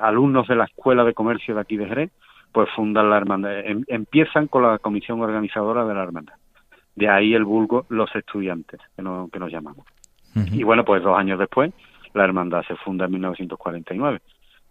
alumnos 0.00 0.48
de 0.48 0.56
la 0.56 0.64
Escuela 0.64 1.04
de 1.04 1.14
Comercio 1.14 1.54
de 1.54 1.60
aquí 1.60 1.76
de 1.76 1.86
Jerez, 1.86 2.10
pues 2.52 2.68
fundan 2.74 3.10
la 3.10 3.16
hermandad, 3.16 3.58
em, 3.60 3.84
empiezan 3.88 4.46
con 4.46 4.62
la 4.62 4.78
comisión 4.78 5.20
organizadora 5.20 5.84
de 5.84 5.94
la 5.94 6.02
hermandad. 6.02 6.34
De 6.94 7.08
ahí 7.08 7.34
el 7.34 7.44
vulgo 7.44 7.86
los 7.88 8.14
estudiantes, 8.14 8.80
que, 8.94 9.02
no, 9.02 9.28
que 9.32 9.38
nos 9.38 9.50
llamamos. 9.50 9.86
Y 10.34 10.62
bueno, 10.62 10.82
pues 10.82 11.02
dos 11.02 11.18
años 11.18 11.38
después, 11.38 11.72
la 12.14 12.24
hermandad 12.24 12.62
se 12.66 12.74
funda 12.76 13.04
en 13.04 13.12
1949. 13.12 14.20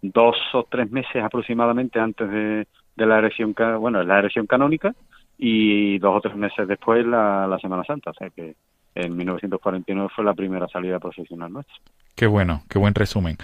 Dos 0.02 0.36
o 0.54 0.64
tres 0.68 0.90
meses 0.90 1.22
aproximadamente 1.22 2.00
antes 2.00 2.28
de, 2.28 2.66
de 2.96 3.06
la 3.06 3.18
erección, 3.18 3.54
bueno, 3.78 4.02
la 4.02 4.18
erección 4.18 4.46
canónica 4.46 4.92
y 5.38 5.98
dos 5.98 6.16
o 6.16 6.20
tres 6.20 6.36
meses 6.36 6.66
después 6.66 7.06
la, 7.06 7.46
la 7.46 7.58
Semana 7.58 7.84
Santa, 7.84 8.10
o 8.10 8.14
sea 8.14 8.30
que 8.30 8.56
en 8.94 9.16
1949 9.16 10.10
fue 10.14 10.24
la 10.24 10.34
primera 10.34 10.68
salida 10.68 10.98
profesional 10.98 11.52
nuestra. 11.52 11.74
Qué 12.14 12.26
bueno, 12.26 12.62
qué 12.68 12.78
buen 12.78 12.94
resumen. 12.94 13.36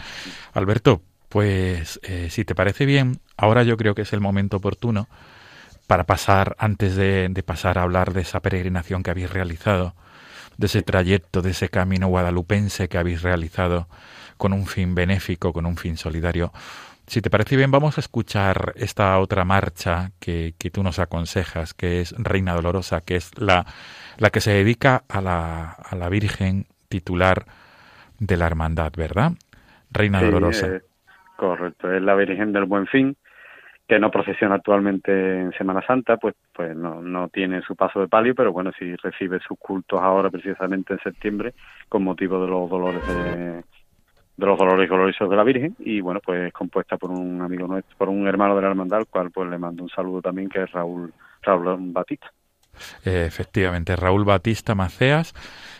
Alberto, 0.54 1.00
pues 1.28 2.00
eh, 2.02 2.28
si 2.30 2.44
te 2.44 2.54
parece 2.54 2.86
bien, 2.86 3.20
ahora 3.36 3.62
yo 3.62 3.76
creo 3.76 3.94
que 3.94 4.02
es 4.02 4.12
el 4.12 4.20
momento 4.20 4.58
oportuno 4.58 5.08
para 5.86 6.04
pasar, 6.04 6.56
antes 6.58 6.96
de, 6.96 7.28
de, 7.30 7.42
pasar 7.42 7.78
a 7.78 7.82
hablar 7.82 8.12
de 8.12 8.20
esa 8.22 8.40
peregrinación 8.40 9.02
que 9.02 9.10
habéis 9.10 9.30
realizado, 9.30 9.94
de 10.56 10.66
ese 10.66 10.82
trayecto, 10.82 11.40
de 11.40 11.50
ese 11.50 11.68
camino 11.68 12.08
guadalupense 12.08 12.88
que 12.88 12.98
habéis 12.98 13.22
realizado 13.22 13.88
con 14.36 14.52
un 14.52 14.66
fin 14.66 14.94
benéfico, 14.94 15.52
con 15.52 15.66
un 15.66 15.76
fin 15.76 15.96
solidario, 15.96 16.52
si 17.08 17.22
te 17.22 17.30
parece 17.30 17.56
bien, 17.56 17.70
vamos 17.70 17.96
a 17.96 18.02
escuchar 18.02 18.74
esta 18.76 19.18
otra 19.18 19.44
marcha 19.44 20.12
que, 20.20 20.54
que 20.58 20.70
tú 20.70 20.82
nos 20.82 20.98
aconsejas, 20.98 21.72
que 21.72 22.02
es 22.02 22.14
Reina 22.18 22.54
Dolorosa, 22.54 23.00
que 23.00 23.16
es 23.16 23.30
la, 23.38 23.64
la 24.18 24.28
que 24.28 24.42
se 24.42 24.50
dedica 24.50 25.04
a 25.08 25.22
la, 25.22 25.70
a 25.70 25.96
la 25.96 26.10
Virgen 26.10 26.66
titular 26.90 27.46
de 28.18 28.36
la 28.36 28.46
Hermandad, 28.46 28.92
¿verdad? 28.94 29.32
Reina 29.90 30.22
Dolorosa. 30.22 30.66
Eh, 30.66 30.82
correcto, 31.38 31.92
es 31.92 32.02
la 32.02 32.16
Virgen 32.16 32.52
del 32.52 32.64
Buen 32.64 32.88
Fin, 32.88 33.16
que 33.86 34.00
no 34.00 34.10
procesiona 34.10 34.56
actualmente 34.56 35.12
en 35.12 35.52
Semana 35.52 35.80
Santa, 35.86 36.16
pues, 36.16 36.34
pues 36.52 36.76
no, 36.76 37.00
no 37.00 37.28
tiene 37.28 37.62
su 37.62 37.76
paso 37.76 38.00
de 38.00 38.08
palio, 38.08 38.34
pero 38.34 38.52
bueno, 38.52 38.72
sí 38.76 38.96
recibe 38.96 39.38
sus 39.38 39.56
cultos 39.56 40.00
ahora 40.02 40.30
precisamente 40.30 40.94
en 40.94 41.00
septiembre 41.00 41.54
con 41.88 42.02
motivo 42.02 42.42
de 42.42 42.50
los 42.50 42.68
dolores 42.68 43.06
de 43.06 43.62
de 44.38 44.46
los 44.46 44.56
dolores 44.56 44.88
gloriosos 44.88 45.28
de 45.28 45.34
la 45.34 45.42
Virgen 45.42 45.74
y 45.80 46.00
bueno 46.00 46.20
pues 46.24 46.52
compuesta 46.52 46.96
por 46.96 47.10
un 47.10 47.42
amigo 47.42 47.66
nuestro 47.66 47.96
por 47.98 48.08
un 48.08 48.28
hermano 48.28 48.54
de 48.54 48.62
la 48.62 48.68
hermandad 48.68 49.00
al 49.00 49.08
cual 49.08 49.32
pues 49.32 49.50
le 49.50 49.58
mando 49.58 49.82
un 49.82 49.88
saludo 49.88 50.22
también 50.22 50.48
que 50.48 50.62
es 50.62 50.70
Raúl 50.70 51.12
Raúl 51.42 51.76
Batista 51.92 52.30
efectivamente 53.04 53.96
Raúl 53.96 54.24
Batista 54.24 54.74
Maceas 54.74 55.34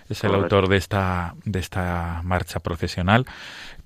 es 0.09 0.25
el 0.25 0.35
autor 0.35 0.69
de 0.69 0.77
esta 0.77 1.35
de 1.45 1.59
esta 1.59 2.23
marcha 2.25 2.61
procesional. 2.61 3.27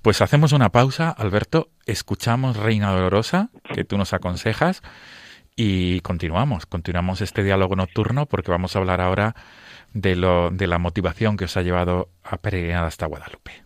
Pues 0.01 0.21
hacemos 0.21 0.51
una 0.51 0.69
pausa 0.69 1.09
Alberto 1.09 1.69
escuchamos 1.85 2.57
Reina 2.57 2.91
Dolorosa 2.91 3.49
que 3.73 3.83
tú 3.83 3.97
nos 3.97 4.13
aconsejas 4.13 4.81
y 5.55 5.99
continuamos 6.01 6.65
continuamos 6.65 7.21
este 7.21 7.43
diálogo 7.43 7.75
nocturno 7.75 8.25
porque 8.25 8.51
vamos 8.51 8.75
a 8.75 8.79
hablar 8.79 9.01
ahora 9.01 9.35
de 9.93 10.15
lo 10.15 10.49
de 10.49 10.67
la 10.67 10.79
motivación 10.79 11.37
que 11.37 11.45
os 11.45 11.57
ha 11.57 11.61
llevado 11.61 12.09
a 12.23 12.37
peregrinar 12.37 12.85
hasta 12.85 13.05
Guadalupe 13.05 13.63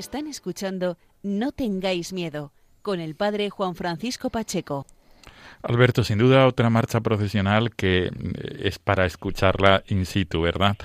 Están 0.00 0.28
escuchando 0.28 0.96
No 1.22 1.52
tengáis 1.52 2.14
miedo 2.14 2.52
con 2.80 3.00
el 3.00 3.14
padre 3.14 3.50
Juan 3.50 3.74
Francisco 3.74 4.30
Pacheco. 4.30 4.86
Alberto, 5.62 6.04
sin 6.04 6.16
duda 6.16 6.46
otra 6.46 6.70
marcha 6.70 7.02
procesional 7.02 7.76
que 7.76 8.06
eh, 8.06 8.10
es 8.60 8.78
para 8.78 9.04
escucharla 9.04 9.82
in 9.88 10.06
situ, 10.06 10.40
¿verdad? 10.40 10.78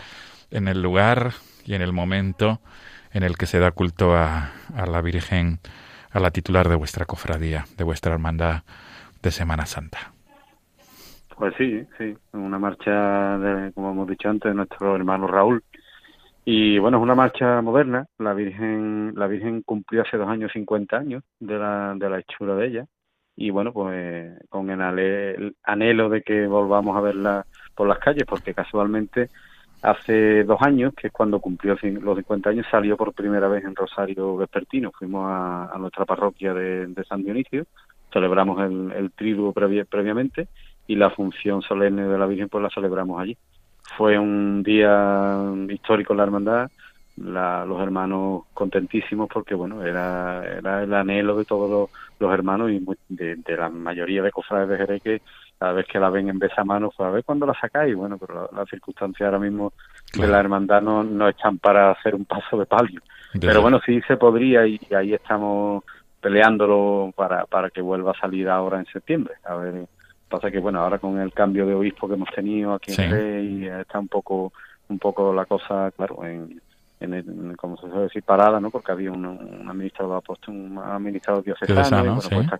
En 0.51 0.67
el 0.67 0.82
lugar 0.82 1.32
y 1.65 1.75
en 1.75 1.82
el 1.82 1.93
momento 1.93 2.60
en 3.13 3.23
el 3.23 3.38
que 3.38 3.45
se 3.45 3.60
da 3.60 3.71
culto 3.71 4.13
a, 4.17 4.51
a 4.75 4.86
la 4.86 4.99
Virgen, 4.99 5.60
a 6.12 6.19
la 6.19 6.32
titular 6.32 6.67
de 6.67 6.75
vuestra 6.75 7.06
cofradía, 7.06 7.67
de 7.78 7.86
vuestra 7.86 8.12
hermandad 8.12 8.63
de 9.23 9.32
Semana 9.32 9.65
Santa. 9.65 10.12
Pues 11.38 11.54
sí, 11.58 11.88
sí, 11.97 12.17
una 12.34 12.60
marcha, 12.60 13.38
de, 13.38 13.71
como 13.71 13.91
hemos 13.91 14.10
dicho 14.10 14.28
antes, 14.28 14.51
de 14.51 14.56
nuestro 14.56 14.93
hermano 14.93 15.25
Raúl. 15.25 15.63
Y 16.47 16.77
bueno, 16.77 16.97
es 16.97 17.03
una 17.03 17.15
marcha 17.15 17.60
moderna. 17.63 18.08
La 18.19 18.36
Virgen, 18.36 19.13
la 19.15 19.25
Virgen 19.25 19.63
cumplió 19.63 20.03
hace 20.03 20.15
dos 20.17 20.29
años 20.29 20.51
50 20.53 20.95
años 20.95 21.23
de 21.39 21.58
la, 21.58 21.95
de 21.97 22.10
la 22.10 22.19
hechura 22.19 22.55
de 22.55 22.67
ella. 22.67 22.86
Y 23.36 23.49
bueno, 23.49 23.73
pues 23.73 24.31
con 24.49 24.69
el 24.69 25.55
anhelo 25.63 26.10
de 26.10 26.21
que 26.21 26.45
volvamos 26.45 26.95
a 26.95 27.01
verla 27.01 27.45
por 27.75 27.88
las 27.88 27.97
calles, 27.97 28.25
porque 28.27 28.53
casualmente 28.53 29.29
hace 29.81 30.43
dos 30.43 30.62
años, 30.62 30.93
que 30.93 31.08
es 31.08 31.13
cuando 31.13 31.39
cumplió 31.39 31.75
los 31.81 32.15
50 32.17 32.49
años, 32.51 32.67
salió 32.69 32.95
por 32.95 33.13
primera 33.13 33.47
vez 33.47 33.65
en 33.65 33.75
Rosario 33.75 34.38
Vespertino. 34.38 34.91
Fuimos 34.91 35.25
a, 35.27 35.75
nuestra 35.79 36.05
parroquia 36.05 36.53
de, 36.53 37.03
San 37.10 37.23
Dionisio, 37.23 37.65
celebramos 38.13 38.62
el, 38.62 38.91
el 38.91 39.12
triduo 39.12 39.51
previamente 39.51 40.47
y 40.88 40.95
la 40.95 41.10
función 41.10 41.63
solemne 41.63 42.08
de 42.08 42.17
la 42.17 42.27
Virgen 42.27 42.49
pues 42.49 42.62
la 42.63 42.69
celebramos 42.69 43.19
allí. 43.19 43.36
Fue 43.97 44.17
un 44.19 44.63
día 44.63 45.41
histórico 45.69 46.13
en 46.13 46.17
la 46.17 46.23
hermandad, 46.23 46.69
los 47.17 47.81
hermanos 47.81 48.43
contentísimos 48.53 49.29
porque 49.31 49.55
bueno, 49.55 49.84
era, 49.84 50.43
era 50.45 50.84
el 50.84 50.93
anhelo 50.93 51.38
de 51.38 51.45
todos 51.45 51.89
los, 52.19 52.34
hermanos 52.34 52.71
y 52.71 52.84
de, 53.10 53.38
la 53.58 53.69
mayoría 53.69 54.21
de 54.21 54.31
cofrades 54.31 54.69
de 54.69 54.77
Jerez 54.77 55.01
que 55.01 55.21
cada 55.58 55.71
vez 55.71 55.86
que 55.88 55.99
la 55.99 56.10
ven 56.10 56.27
en 56.27 56.39
mano 56.65 56.91
fue 56.91 57.05
a 57.05 57.12
ver 57.12 57.23
cuándo 57.23 57.45
la 57.45 57.53
sacáis, 57.53 57.95
bueno, 57.95 58.17
pero 58.17 58.49
las 58.53 58.69
circunstancias 58.69 59.25
ahora 59.25 59.39
mismo 59.39 59.71
de 60.13 60.27
la 60.27 60.39
hermandad 60.39 60.81
no, 60.81 61.03
no 61.03 61.29
están 61.29 61.58
para 61.60 61.91
hacer 61.91 62.15
un 62.15 62.25
paso 62.25 62.58
de 62.58 62.65
palio. 62.65 63.01
Pero 63.39 63.62
bueno, 63.62 63.79
sí 63.86 64.01
se 64.08 64.17
podría 64.17 64.67
y, 64.67 64.79
ahí 64.97 65.13
estamos 65.13 65.84
peleándolo 66.19 67.13
para, 67.15 67.45
para 67.45 67.69
que 67.69 67.81
vuelva 67.81 68.12
a 68.12 68.19
salir 68.19 68.49
ahora 68.49 68.79
en 68.79 68.86
septiembre. 68.88 69.36
A 69.45 69.55
ver 69.55 69.88
Pasa 70.29 70.49
que, 70.49 70.59
bueno, 70.59 70.79
ahora 70.81 70.97
con 70.99 71.19
el 71.19 71.33
cambio 71.33 71.65
de 71.65 71.75
obispo 71.75 72.07
que 72.07 72.15
hemos 72.15 72.29
tenido 72.29 72.73
aquí 72.73 72.93
en 72.97 73.11
Rey, 73.11 73.67
está 73.67 73.99
un 73.99 74.07
poco 74.07 74.51
un 74.88 74.99
poco 74.99 75.33
la 75.33 75.45
cosa, 75.45 75.91
claro, 75.95 76.23
en, 76.25 76.61
en, 76.99 77.55
como 77.55 77.75
se 77.77 77.88
suele 77.88 78.03
decir, 78.03 78.23
parada, 78.23 78.59
¿no? 78.59 78.69
Porque 78.69 78.91
había 78.91 79.11
un, 79.11 79.25
un 79.25 79.69
administrador 79.69 80.21
puesto 80.23 80.51
un 80.51 80.77
administrador 80.77 81.43
diocesano, 81.43 81.97
y 81.97 82.09
bueno, 82.09 82.21
pues 82.21 82.45
estas, 82.45 82.59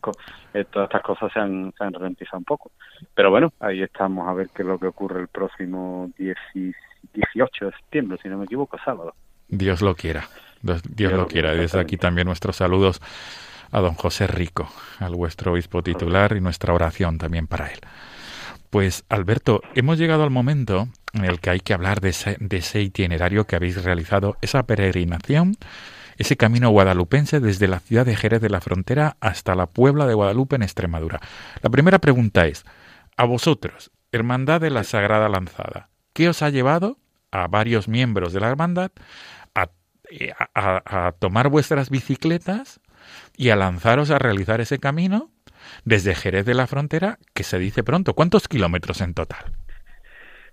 eh, 0.54 0.66
todas 0.72 0.88
estas 0.88 1.02
cosas 1.02 1.32
se 1.32 1.40
han, 1.40 1.74
se 1.78 1.84
han 1.84 1.94
ralentizado 1.94 2.38
un 2.38 2.46
poco. 2.46 2.72
Pero 3.14 3.30
bueno, 3.30 3.54
ahí 3.60 3.82
estamos 3.82 4.28
a 4.28 4.34
ver 4.34 4.50
qué 4.54 4.64
es 4.64 4.68
lo 4.68 4.80
que 4.80 4.88
ocurre 4.88 5.22
el 5.22 5.28
próximo 5.28 6.10
18 6.18 7.66
de 7.66 7.72
septiembre, 7.72 8.18
si 8.22 8.30
no 8.30 8.38
me 8.38 8.46
equivoco, 8.46 8.78
sábado. 8.84 9.14
Dios 9.48 9.82
lo 9.82 9.96
quiera, 9.96 10.28
Dios, 10.62 11.12
lo 11.14 11.28
quiera. 11.28 11.54
Desde 11.54 11.80
aquí 11.80 11.98
también 11.98 12.26
nuestros 12.28 12.56
saludos 12.56 13.02
a 13.76 13.82
don 13.82 13.96
José 13.96 14.26
Rico, 14.26 14.72
al 15.00 15.16
vuestro 15.16 15.52
obispo 15.52 15.84
titular 15.84 16.34
y 16.38 16.40
nuestra 16.40 16.74
oración 16.74 17.18
también 17.18 17.46
para 17.46 17.68
él. 17.68 17.82
Pues 18.70 19.04
Alberto, 19.10 19.62
hemos 19.76 19.98
llegado 19.98 20.24
al 20.24 20.30
momento 20.30 20.88
en 21.12 21.26
el 21.26 21.42
que 21.42 21.50
hay 21.50 21.60
que 21.60 21.74
hablar 21.74 22.00
de 22.00 22.10
ese, 22.10 22.82
itinerario 22.82 23.46
que 23.46 23.58
habéis 23.58 23.84
realizado, 23.84 24.38
esa 24.42 24.64
peregrinación, 24.64 25.58
ese 26.16 26.38
camino 26.38 26.70
guadalupense 26.70 27.42
desde 27.42 27.68
la 27.68 27.82
ciudad 27.82 28.06
de 28.06 28.16
Jerez 28.16 28.42
de 28.42 28.50
la 28.50 28.62
Frontera 28.62 29.18
hasta 29.20 29.56
la 29.56 29.66
Puebla 29.66 30.08
de 30.08 30.14
Guadalupe 30.14 30.56
en 30.56 30.64
Extremadura. 30.64 31.20
La 31.62 31.70
primera 31.70 32.00
pregunta 32.00 32.46
es, 32.46 32.64
a 33.18 33.26
vosotros, 33.26 33.92
Hermandad 34.14 34.62
de 34.62 34.70
la 34.70 34.86
Sagrada 34.86 35.28
Lanzada, 35.28 35.90
¿qué 36.14 36.30
os 36.30 36.42
ha 36.44 36.50
llevado 36.50 36.98
a 37.30 37.48
varios 37.48 37.90
miembros 37.90 38.32
de 38.32 38.40
la 38.40 38.48
hermandad 38.48 38.92
a 39.54 39.68
eh, 40.10 40.32
tomar 41.20 41.50
vuestras 41.50 41.90
bicicletas 41.90 42.80
y 43.38 43.50
a 43.50 43.56
lanzaros 43.56 44.12
a 44.12 44.20
realizar 44.20 44.62
ese 44.62 44.80
camino 44.80 45.30
desde 45.84 46.16
Jerez 46.16 46.46
de 46.46 46.54
la 46.54 46.68
Frontera, 46.68 47.18
que 47.34 47.44
se 47.44 47.60
dice 47.60 47.84
pronto. 47.84 48.14
¿Cuántos 48.14 48.48
kilómetros 48.48 49.02
en 49.02 49.14
total? 49.14 49.46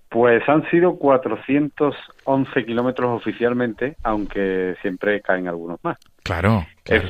Pues 0.09 0.47
han 0.47 0.69
sido 0.71 0.99
411 0.99 2.65
kilómetros 2.67 3.17
oficialmente, 3.17 3.97
aunque 4.03 4.75
siempre 4.83 5.23
caen 5.23 5.49
algunos 5.49 5.83
más. 5.83 5.97
Claro. 6.23 6.67
Es, 6.85 7.03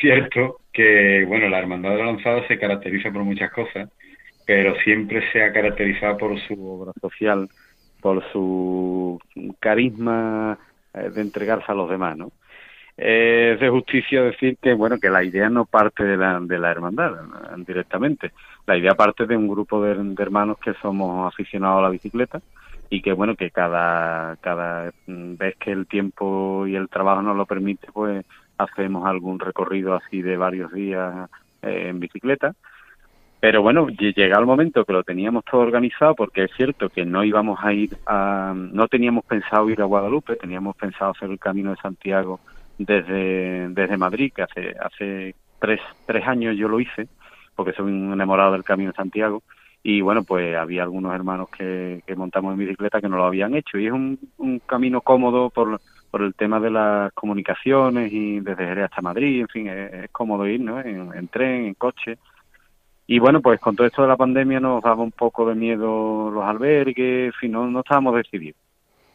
cierto 0.00 0.60
que, 0.70 1.24
bueno, 1.26 1.48
la 1.48 1.58
Hermandad 1.58 1.92
de 1.92 1.96
la 1.96 2.04
Lanzada 2.06 2.46
se 2.46 2.58
caracteriza 2.58 3.10
por 3.10 3.24
muchas 3.24 3.50
cosas, 3.50 3.88
pero 4.44 4.74
siempre 4.80 5.22
se 5.32 5.42
ha 5.42 5.52
caracterizado 5.52 6.18
por 6.18 6.38
su 6.40 6.62
obra 6.62 6.92
social, 7.00 7.48
por 8.02 8.22
su 8.32 9.18
carisma 9.58 10.58
eh, 10.92 11.08
de 11.08 11.22
entregarse 11.22 11.72
a 11.72 11.74
los 11.74 11.88
demás, 11.88 12.18
¿no? 12.18 12.32
Es 13.00 13.58
de 13.58 13.70
justicia 13.70 14.22
decir 14.22 14.58
que 14.60 14.74
bueno 14.74 14.98
que 14.98 15.08
la 15.08 15.24
idea 15.24 15.48
no 15.48 15.64
parte 15.64 16.04
de 16.04 16.18
la, 16.18 16.38
de 16.38 16.58
la 16.58 16.70
hermandad 16.70 17.12
directamente. 17.66 18.32
La 18.66 18.76
idea 18.76 18.94
parte 18.94 19.26
de 19.26 19.36
un 19.36 19.48
grupo 19.48 19.82
de, 19.82 19.92
hermanos 20.18 20.58
que 20.58 20.74
somos 20.82 21.32
aficionados 21.32 21.78
a 21.78 21.82
la 21.82 21.88
bicicleta 21.88 22.42
y 22.90 23.00
que 23.00 23.12
bueno 23.12 23.36
que 23.36 23.50
cada 23.50 24.36
cada 24.36 24.92
vez 25.06 25.56
que 25.56 25.72
el 25.72 25.86
tiempo 25.86 26.66
y 26.66 26.76
el 26.76 26.90
trabajo 26.90 27.22
nos 27.22 27.36
lo 27.38 27.46
permite 27.46 27.88
pues 27.90 28.22
hacemos 28.58 29.06
algún 29.06 29.38
recorrido 29.38 29.94
así 29.94 30.20
de 30.20 30.36
varios 30.36 30.70
días 30.70 31.30
eh, 31.62 31.86
en 31.88 32.00
bicicleta. 32.00 32.54
Pero 33.40 33.62
bueno, 33.62 33.88
llega 33.88 34.38
el 34.38 34.44
momento 34.44 34.84
que 34.84 34.92
lo 34.92 35.02
teníamos 35.02 35.44
todo 35.46 35.62
organizado 35.62 36.14
porque 36.14 36.44
es 36.44 36.50
cierto 36.54 36.90
que 36.90 37.06
no 37.06 37.24
íbamos 37.24 37.58
a 37.62 37.72
ir 37.72 37.96
a, 38.04 38.52
no 38.54 38.86
teníamos 38.88 39.24
pensado 39.24 39.70
ir 39.70 39.80
a 39.80 39.86
Guadalupe, 39.86 40.36
teníamos 40.36 40.76
pensado 40.76 41.12
hacer 41.12 41.30
el 41.30 41.38
camino 41.38 41.70
de 41.70 41.76
Santiago 41.80 42.38
desde, 42.84 43.68
desde 43.68 43.96
Madrid, 43.98 44.32
que 44.34 44.42
hace, 44.42 44.74
hace 44.80 45.34
tres, 45.58 45.80
tres 46.06 46.26
años 46.26 46.56
yo 46.56 46.66
lo 46.66 46.80
hice, 46.80 47.08
porque 47.54 47.72
soy 47.72 47.92
un 47.92 48.12
enamorado 48.12 48.52
del 48.52 48.64
Camino 48.64 48.90
de 48.90 48.96
Santiago, 48.96 49.42
y 49.82 50.00
bueno, 50.00 50.24
pues 50.24 50.56
había 50.56 50.82
algunos 50.82 51.14
hermanos 51.14 51.48
que, 51.50 52.02
que 52.06 52.16
montamos 52.16 52.52
en 52.52 52.58
bicicleta 52.58 53.00
que 53.00 53.08
no 53.08 53.18
lo 53.18 53.24
habían 53.24 53.54
hecho, 53.54 53.78
y 53.78 53.86
es 53.86 53.92
un, 53.92 54.18
un 54.38 54.60
camino 54.60 55.02
cómodo 55.02 55.50
por, 55.50 55.78
por 56.10 56.22
el 56.22 56.34
tema 56.34 56.58
de 56.58 56.70
las 56.70 57.12
comunicaciones 57.12 58.10
y 58.12 58.40
desde 58.40 58.64
Jerez 58.64 58.84
hasta 58.84 59.02
Madrid, 59.02 59.42
en 59.42 59.48
fin, 59.48 59.68
es, 59.68 60.10
cómodo 60.10 60.46
ir, 60.46 60.60
¿no? 60.60 60.80
En, 60.80 61.12
en, 61.14 61.28
tren, 61.28 61.66
en 61.66 61.74
coche. 61.74 62.16
Y 63.06 63.18
bueno, 63.18 63.42
pues 63.42 63.60
con 63.60 63.76
todo 63.76 63.86
esto 63.86 64.02
de 64.02 64.08
la 64.08 64.16
pandemia 64.16 64.58
nos 64.58 64.82
daba 64.82 65.02
un 65.02 65.12
poco 65.12 65.46
de 65.46 65.54
miedo 65.54 66.30
los 66.30 66.44
albergues, 66.44 67.26
en 67.26 67.32
fin, 67.34 67.52
no, 67.52 67.66
no 67.66 67.80
estábamos 67.80 68.14
decididos. 68.14 68.69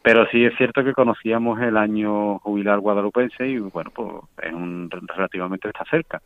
Pero 0.06 0.24
sí 0.28 0.44
es 0.44 0.56
cierto 0.56 0.84
que 0.84 0.92
conocíamos 0.92 1.60
el 1.60 1.76
año 1.76 2.38
jubilar 2.38 2.78
guadalupense 2.78 3.44
y 3.48 3.58
bueno, 3.58 3.90
pues 3.92 4.08
es 4.40 4.52
un, 4.52 4.88
relativamente 4.88 5.66
está 5.66 5.84
cerca. 5.90 6.22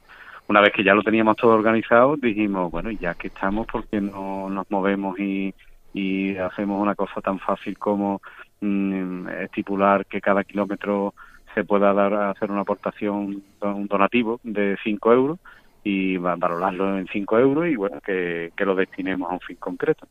Una 0.48 0.60
vez 0.60 0.74
que 0.74 0.84
ya 0.84 0.92
lo 0.92 1.02
teníamos 1.02 1.38
todo 1.38 1.52
organizado, 1.52 2.14
dijimos, 2.18 2.70
bueno, 2.70 2.90
ya 2.90 3.14
que 3.14 3.28
estamos, 3.28 3.66
¿por 3.66 3.86
qué 3.86 4.02
no 4.02 4.50
nos 4.50 4.70
movemos 4.70 5.18
y, 5.18 5.54
y 5.94 6.36
hacemos 6.36 6.78
una 6.78 6.94
cosa 6.94 7.22
tan 7.22 7.38
fácil 7.38 7.78
como 7.78 8.20
mm, 8.60 9.28
estipular 9.44 10.04
que 10.04 10.20
cada 10.20 10.44
kilómetro 10.44 11.14
se 11.54 11.64
pueda 11.64 11.94
dar 11.94 12.12
a 12.12 12.30
hacer 12.32 12.50
una 12.50 12.60
aportación, 12.60 13.42
un 13.62 13.86
donativo 13.88 14.40
de 14.42 14.76
5 14.84 15.12
euros 15.14 15.38
y 15.84 16.18
valorarlo 16.18 16.98
en 16.98 17.06
5 17.06 17.38
euros 17.38 17.66
y 17.66 17.76
bueno, 17.76 17.98
que, 18.02 18.52
que 18.54 18.66
lo 18.66 18.74
destinemos 18.74 19.30
a 19.30 19.32
un 19.32 19.40
fin 19.40 19.56
concreto 19.56 20.06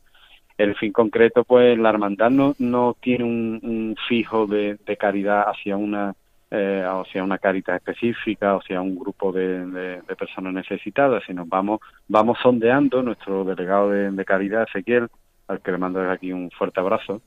el 0.59 0.75
fin 0.75 0.91
concreto, 0.91 1.45
pues 1.45 1.79
la 1.79 1.89
hermandad 1.89 2.29
no, 2.29 2.95
tiene 2.99 3.23
un, 3.23 3.95
fijo 4.09 4.45
de, 4.45 4.77
caridad 4.99 5.45
hacia 5.47 5.77
una 5.77 6.13
eh, 6.51 6.83
hacia 6.85 7.23
una 7.23 7.37
caridad 7.37 7.77
específica, 7.77 8.55
o 8.55 8.61
sea, 8.61 8.81
un 8.81 8.99
grupo 8.99 9.31
de, 9.31 10.01
personas 10.17 10.53
necesitadas, 10.53 11.23
sino 11.25 11.45
vamos 11.45 11.79
vamos 12.09 12.39
sondeando 12.43 13.01
nuestro 13.01 13.45
delegado 13.45 13.89
de, 13.89 14.25
caridad, 14.25 14.67
Ezequiel, 14.67 15.07
al 15.47 15.61
que 15.61 15.71
le 15.71 15.77
mando 15.77 15.99
desde 15.99 16.13
aquí 16.13 16.33
un 16.33 16.51
fuerte 16.51 16.81
abrazo, 16.81 17.21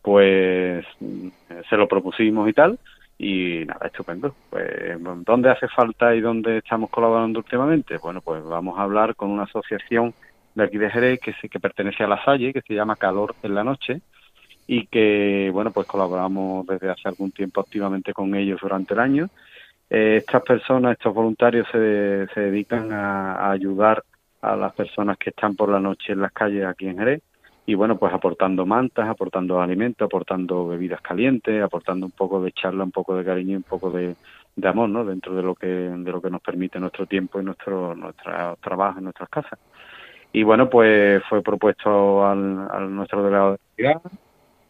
pues 0.00 0.86
se 1.68 1.76
lo 1.76 1.86
propusimos 1.88 2.48
y 2.48 2.52
tal, 2.54 2.78
y 3.18 3.64
nada, 3.66 3.88
estupendo. 3.88 4.34
Pues, 4.48 4.96
¿dónde 5.26 5.50
hace 5.50 5.68
falta 5.68 6.14
y 6.14 6.22
dónde 6.22 6.58
estamos 6.58 6.88
colaborando 6.88 7.40
últimamente? 7.40 7.98
Bueno, 7.98 8.22
pues 8.22 8.42
vamos 8.44 8.78
a 8.78 8.82
hablar 8.82 9.14
con 9.14 9.28
una 9.28 9.42
asociación 9.42 10.14
de 10.58 10.64
aquí 10.64 10.78
de 10.78 10.90
Jerez 10.90 11.20
que, 11.20 11.32
que 11.48 11.60
pertenece 11.60 12.04
a 12.04 12.08
la 12.08 12.22
Salle, 12.24 12.52
que 12.52 12.62
se 12.62 12.74
llama 12.74 12.96
Calor 12.96 13.34
en 13.42 13.54
la 13.54 13.64
Noche, 13.64 14.00
y 14.66 14.86
que, 14.86 15.50
bueno, 15.52 15.70
pues 15.70 15.86
colaboramos 15.86 16.66
desde 16.66 16.90
hace 16.90 17.08
algún 17.08 17.30
tiempo 17.30 17.60
activamente 17.60 18.12
con 18.12 18.34
ellos 18.34 18.60
durante 18.60 18.92
el 18.92 19.00
año. 19.00 19.28
Eh, 19.88 20.16
estas 20.18 20.42
personas, 20.42 20.92
estos 20.92 21.14
voluntarios 21.14 21.66
se, 21.72 22.26
se 22.34 22.40
dedican 22.40 22.92
a, 22.92 23.50
ayudar 23.50 24.02
a 24.42 24.56
las 24.56 24.74
personas 24.74 25.16
que 25.16 25.30
están 25.30 25.56
por 25.56 25.70
la 25.70 25.80
noche 25.80 26.12
en 26.12 26.20
las 26.20 26.32
calles 26.32 26.66
aquí 26.66 26.86
en 26.86 26.98
Jerez 26.98 27.22
y 27.64 27.74
bueno, 27.74 27.96
pues 27.96 28.12
aportando 28.12 28.66
mantas, 28.66 29.08
aportando 29.08 29.60
alimentos, 29.60 30.06
aportando 30.06 30.68
bebidas 30.68 31.00
calientes, 31.00 31.62
aportando 31.62 32.06
un 32.06 32.12
poco 32.12 32.42
de 32.42 32.52
charla, 32.52 32.84
un 32.84 32.92
poco 32.92 33.16
de 33.16 33.24
cariño 33.24 33.56
un 33.56 33.62
poco 33.62 33.90
de, 33.90 34.16
de 34.56 34.68
amor, 34.68 34.88
¿no? 34.88 35.04
Dentro 35.04 35.34
de 35.34 35.42
lo 35.42 35.54
que 35.54 35.66
de 35.66 36.10
lo 36.10 36.20
que 36.20 36.30
nos 36.30 36.42
permite 36.42 36.80
nuestro 36.80 37.06
tiempo 37.06 37.40
y 37.40 37.44
nuestro 37.44 37.94
nuestro 37.94 38.56
trabajo 38.60 38.98
en 38.98 39.04
nuestras 39.04 39.28
casas. 39.28 39.58
Y 40.32 40.42
bueno, 40.42 40.68
pues 40.68 41.22
fue 41.28 41.42
propuesto 41.42 42.26
al, 42.26 42.68
al 42.70 42.94
nuestro 42.94 43.22
delegado 43.22 43.52
de 43.52 43.58
ciudad, 43.76 44.00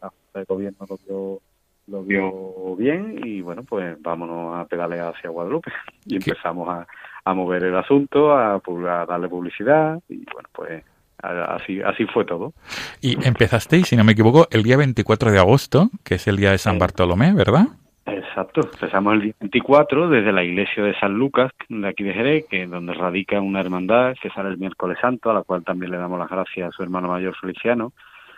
la 0.01 0.09
Junta 0.09 0.39
de 0.39 0.45
Gobierno 0.45 0.85
lo 0.87 0.97
vio, 0.97 1.41
lo 1.87 2.03
vio 2.03 2.75
bien 2.75 3.19
y 3.23 3.41
bueno, 3.41 3.63
pues 3.63 4.01
vámonos 4.01 4.57
a 4.57 4.65
pedalear 4.65 5.13
hacia 5.13 5.29
Guadalupe. 5.29 5.71
Y 6.05 6.15
empezamos 6.15 6.69
a, 6.69 6.87
a 7.25 7.33
mover 7.33 7.63
el 7.63 7.75
asunto, 7.75 8.33
a, 8.33 8.55
a 8.55 9.05
darle 9.05 9.27
publicidad 9.27 9.99
y 10.07 10.23
bueno, 10.33 10.49
pues 10.53 10.83
así, 11.21 11.81
así 11.81 12.05
fue 12.05 12.25
todo. 12.25 12.53
Y 13.01 13.25
empezasteis, 13.25 13.87
si 13.87 13.95
no 13.95 14.03
me 14.03 14.13
equivoco, 14.13 14.47
el 14.51 14.63
día 14.63 14.77
24 14.77 15.31
de 15.31 15.39
agosto, 15.39 15.89
que 16.03 16.15
es 16.15 16.27
el 16.27 16.37
día 16.37 16.51
de 16.51 16.57
San 16.57 16.79
Bartolomé, 16.79 17.33
¿verdad? 17.33 17.67
Exacto, 18.11 18.61
empezamos 18.61 19.13
el 19.13 19.21
día 19.21 19.33
24 19.39 20.09
desde 20.09 20.31
la 20.31 20.43
iglesia 20.43 20.83
de 20.83 20.97
San 20.99 21.13
Lucas, 21.13 21.51
de 21.67 21.87
aquí 21.87 22.03
de 22.03 22.13
Jerez, 22.13 22.45
que 22.49 22.65
donde 22.65 22.93
radica 22.93 23.39
una 23.41 23.59
hermandad 23.59 24.15
que 24.21 24.29
sale 24.29 24.49
el 24.49 24.57
miércoles 24.57 24.97
santo, 25.01 25.29
a 25.29 25.33
la 25.33 25.43
cual 25.43 25.63
también 25.63 25.91
le 25.91 25.97
damos 25.97 26.19
las 26.19 26.29
gracias 26.29 26.69
a 26.69 26.71
su 26.71 26.83
hermano 26.83 27.07
mayor 27.07 27.35
Feliciano, 27.39 27.93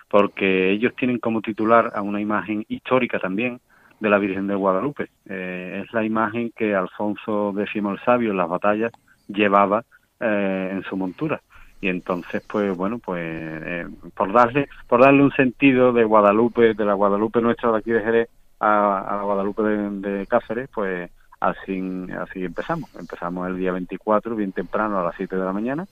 porque 0.09 0.71
ellos 0.71 0.93
tienen 0.95 1.19
como 1.19 1.41
titular 1.41 1.91
a 1.95 2.01
una 2.01 2.19
imagen 2.19 2.65
histórica 2.67 3.19
también 3.19 3.59
de 3.99 4.09
la 4.09 4.17
Virgen 4.17 4.47
de 4.47 4.55
Guadalupe. 4.55 5.09
Eh, 5.29 5.83
es 5.83 5.93
la 5.93 6.03
imagen 6.03 6.51
que 6.55 6.75
Alfonso 6.75 7.53
X 7.57 7.75
el 7.75 7.99
Sabio 8.03 8.31
en 8.31 8.37
las 8.37 8.49
batallas 8.49 8.91
llevaba 9.27 9.83
eh, 10.19 10.69
en 10.71 10.83
su 10.83 10.97
montura 10.97 11.41
y 11.79 11.87
entonces 11.87 12.43
pues 12.47 12.75
bueno 12.77 12.99
pues 12.99 13.23
eh, 13.23 13.87
por 14.15 14.31
darle 14.31 14.69
por 14.87 15.01
darle 15.01 15.23
un 15.23 15.31
sentido 15.31 15.91
de 15.91 16.03
Guadalupe 16.03 16.75
de 16.75 16.85
la 16.85 16.93
Guadalupe 16.93 17.41
nuestra 17.41 17.71
de 17.71 17.77
aquí 17.79 17.91
de 17.91 18.01
Jerez 18.01 18.29
a, 18.61 19.15
la 19.17 19.23
Guadalupe 19.23 19.63
de, 19.63 20.27
Cáceres 20.27 20.69
pues 20.73 21.09
así 21.39 22.07
así 22.19 22.45
empezamos 22.45 22.93
empezamos 22.95 23.47
el 23.47 23.57
día 23.57 23.71
24 23.71 24.35
bien 24.35 24.51
temprano 24.51 24.99
a 24.99 25.03
las 25.03 25.15
7 25.15 25.35
de 25.35 25.43
la 25.43 25.53
mañana 25.53 25.87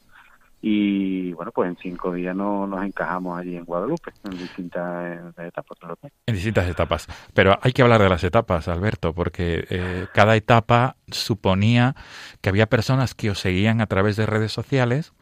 y 0.62 1.32
bueno, 1.34 1.52
pues 1.52 1.70
en 1.70 1.78
cinco 1.78 2.12
días 2.12 2.36
no, 2.36 2.68
nos 2.68 2.84
encajamos 2.84 3.40
allí 3.40 3.56
en 3.56 3.64
Guadalupe, 3.64 4.12
en 4.26 4.38
distintas 4.38 5.34
etapas. 5.38 5.78
En 6.26 6.36
distintas 6.36 6.68
etapas. 6.68 7.08
Pero 7.34 7.58
hay 7.62 7.72
que 7.72 7.82
hablar 7.82 8.02
de 8.02 8.10
las 8.10 8.26
etapas, 8.26 8.68
Alberto, 8.68 9.14
porque 9.14 9.66
eh, 9.70 10.08
cada 10.14 10.36
etapa 10.36 10.98
suponía 11.08 11.96
que 12.42 12.50
había 12.50 12.68
personas 12.68 13.16
que 13.16 13.30
os 13.30 13.40
seguían 13.40 13.80
a 13.80 13.88
través 13.88 14.18
de 14.18 14.26
redes 14.26 14.52
sociales 14.52 15.14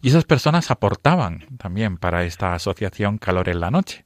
y 0.00 0.08
esas 0.08 0.24
personas 0.24 0.70
aportaban 0.70 1.44
también 1.58 1.98
para 1.98 2.24
esta 2.24 2.54
asociación 2.54 3.18
Calor 3.18 3.50
en 3.50 3.60
la 3.60 3.70
Noche. 3.70 4.05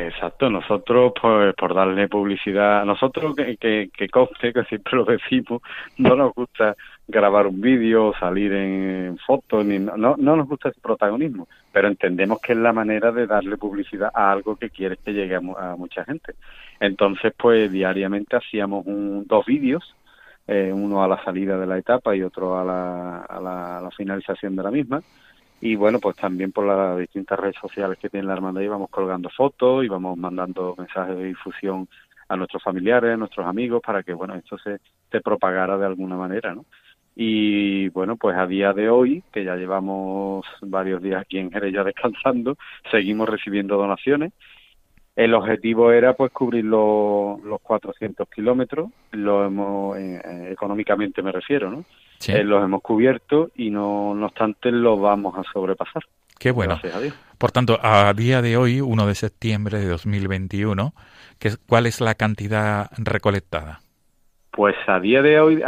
Exacto, 0.00 0.48
nosotros 0.48 1.12
pues, 1.20 1.52
por 1.56 1.74
darle 1.74 2.06
publicidad, 2.06 2.84
nosotros 2.84 3.34
que, 3.34 3.56
que, 3.56 3.90
que 3.92 4.08
conste, 4.08 4.52
que 4.52 4.62
siempre 4.62 4.96
lo 4.96 5.04
decimos, 5.04 5.60
no 5.96 6.14
nos 6.14 6.32
gusta 6.34 6.76
grabar 7.08 7.48
un 7.48 7.60
vídeo, 7.60 8.14
salir 8.20 8.52
en 8.52 9.18
fotos, 9.26 9.66
ni, 9.66 9.80
no, 9.80 9.96
no 9.96 10.36
nos 10.36 10.46
gusta 10.46 10.68
ese 10.68 10.80
protagonismo, 10.80 11.48
pero 11.72 11.88
entendemos 11.88 12.40
que 12.40 12.52
es 12.52 12.58
la 12.58 12.72
manera 12.72 13.10
de 13.10 13.26
darle 13.26 13.56
publicidad 13.56 14.12
a 14.14 14.30
algo 14.30 14.54
que 14.54 14.70
quiere 14.70 14.98
que 14.98 15.12
llegue 15.12 15.34
a, 15.34 15.40
mucha 15.40 16.04
gente. 16.04 16.34
Entonces, 16.78 17.32
pues 17.36 17.72
diariamente 17.72 18.36
hacíamos 18.36 18.86
un, 18.86 19.26
dos 19.26 19.44
vídeos, 19.46 19.96
eh, 20.46 20.70
uno 20.72 21.02
a 21.02 21.08
la 21.08 21.24
salida 21.24 21.58
de 21.58 21.66
la 21.66 21.76
etapa 21.76 22.14
y 22.14 22.22
otro 22.22 22.56
a 22.56 22.64
la, 22.64 23.22
a 23.22 23.40
la, 23.40 23.78
a 23.78 23.80
la 23.80 23.90
finalización 23.90 24.54
de 24.54 24.62
la 24.62 24.70
misma, 24.70 25.02
y 25.60 25.74
bueno, 25.74 25.98
pues 25.98 26.16
también 26.16 26.52
por 26.52 26.66
las 26.66 26.98
distintas 26.98 27.38
redes 27.38 27.56
sociales 27.60 27.98
que 27.98 28.08
tiene 28.08 28.26
la 28.26 28.34
hermandad 28.34 28.60
íbamos 28.60 28.90
colgando 28.90 29.28
fotos, 29.30 29.84
íbamos 29.84 30.16
mandando 30.16 30.74
mensajes 30.78 31.16
de 31.16 31.24
difusión 31.24 31.88
a 32.28 32.36
nuestros 32.36 32.62
familiares, 32.62 33.14
a 33.14 33.16
nuestros 33.16 33.46
amigos, 33.46 33.82
para 33.84 34.02
que, 34.02 34.12
bueno, 34.12 34.34
esto 34.34 34.58
se, 34.58 34.78
se 35.10 35.20
propagara 35.20 35.76
de 35.78 35.86
alguna 35.86 36.16
manera, 36.16 36.54
¿no? 36.54 36.64
Y 37.20 37.88
bueno, 37.88 38.16
pues 38.16 38.36
a 38.36 38.46
día 38.46 38.72
de 38.72 38.88
hoy, 38.88 39.24
que 39.32 39.42
ya 39.42 39.56
llevamos 39.56 40.46
varios 40.60 41.02
días 41.02 41.22
aquí 41.22 41.38
en 41.38 41.50
Jerez 41.50 41.74
ya 41.74 41.82
descansando, 41.84 42.56
seguimos 42.92 43.28
recibiendo 43.28 43.76
donaciones. 43.76 44.32
El 45.16 45.34
objetivo 45.34 45.90
era 45.90 46.12
pues 46.14 46.30
cubrir 46.30 46.64
los, 46.64 47.42
los 47.42 47.60
400 47.60 48.28
kilómetros, 48.28 48.90
lo 49.10 49.44
hemos, 49.44 49.98
eh, 49.98 50.20
eh, 50.24 50.48
económicamente 50.52 51.20
me 51.20 51.32
refiero, 51.32 51.68
¿no? 51.68 51.84
Eh, 52.26 52.42
los 52.44 52.62
hemos 52.64 52.82
cubierto 52.82 53.50
y 53.54 53.70
no, 53.70 54.14
no 54.14 54.26
obstante 54.26 54.72
los 54.72 55.00
vamos 55.00 55.36
a 55.38 55.42
sobrepasar. 55.52 56.02
Qué 56.38 56.50
bueno. 56.50 56.80
Por 57.36 57.52
tanto, 57.52 57.78
a 57.82 58.12
día 58.14 58.42
de 58.42 58.56
hoy, 58.56 58.80
1 58.80 59.06
de 59.06 59.14
septiembre 59.14 59.78
de 59.78 59.86
2021, 59.88 60.92
¿cuál 61.66 61.86
es 61.86 62.00
la 62.00 62.14
cantidad 62.14 62.90
recolectada? 62.96 63.80
Pues 64.50 64.74
a 64.88 64.98
día 64.98 65.22
de 65.22 65.38
hoy, 65.38 65.62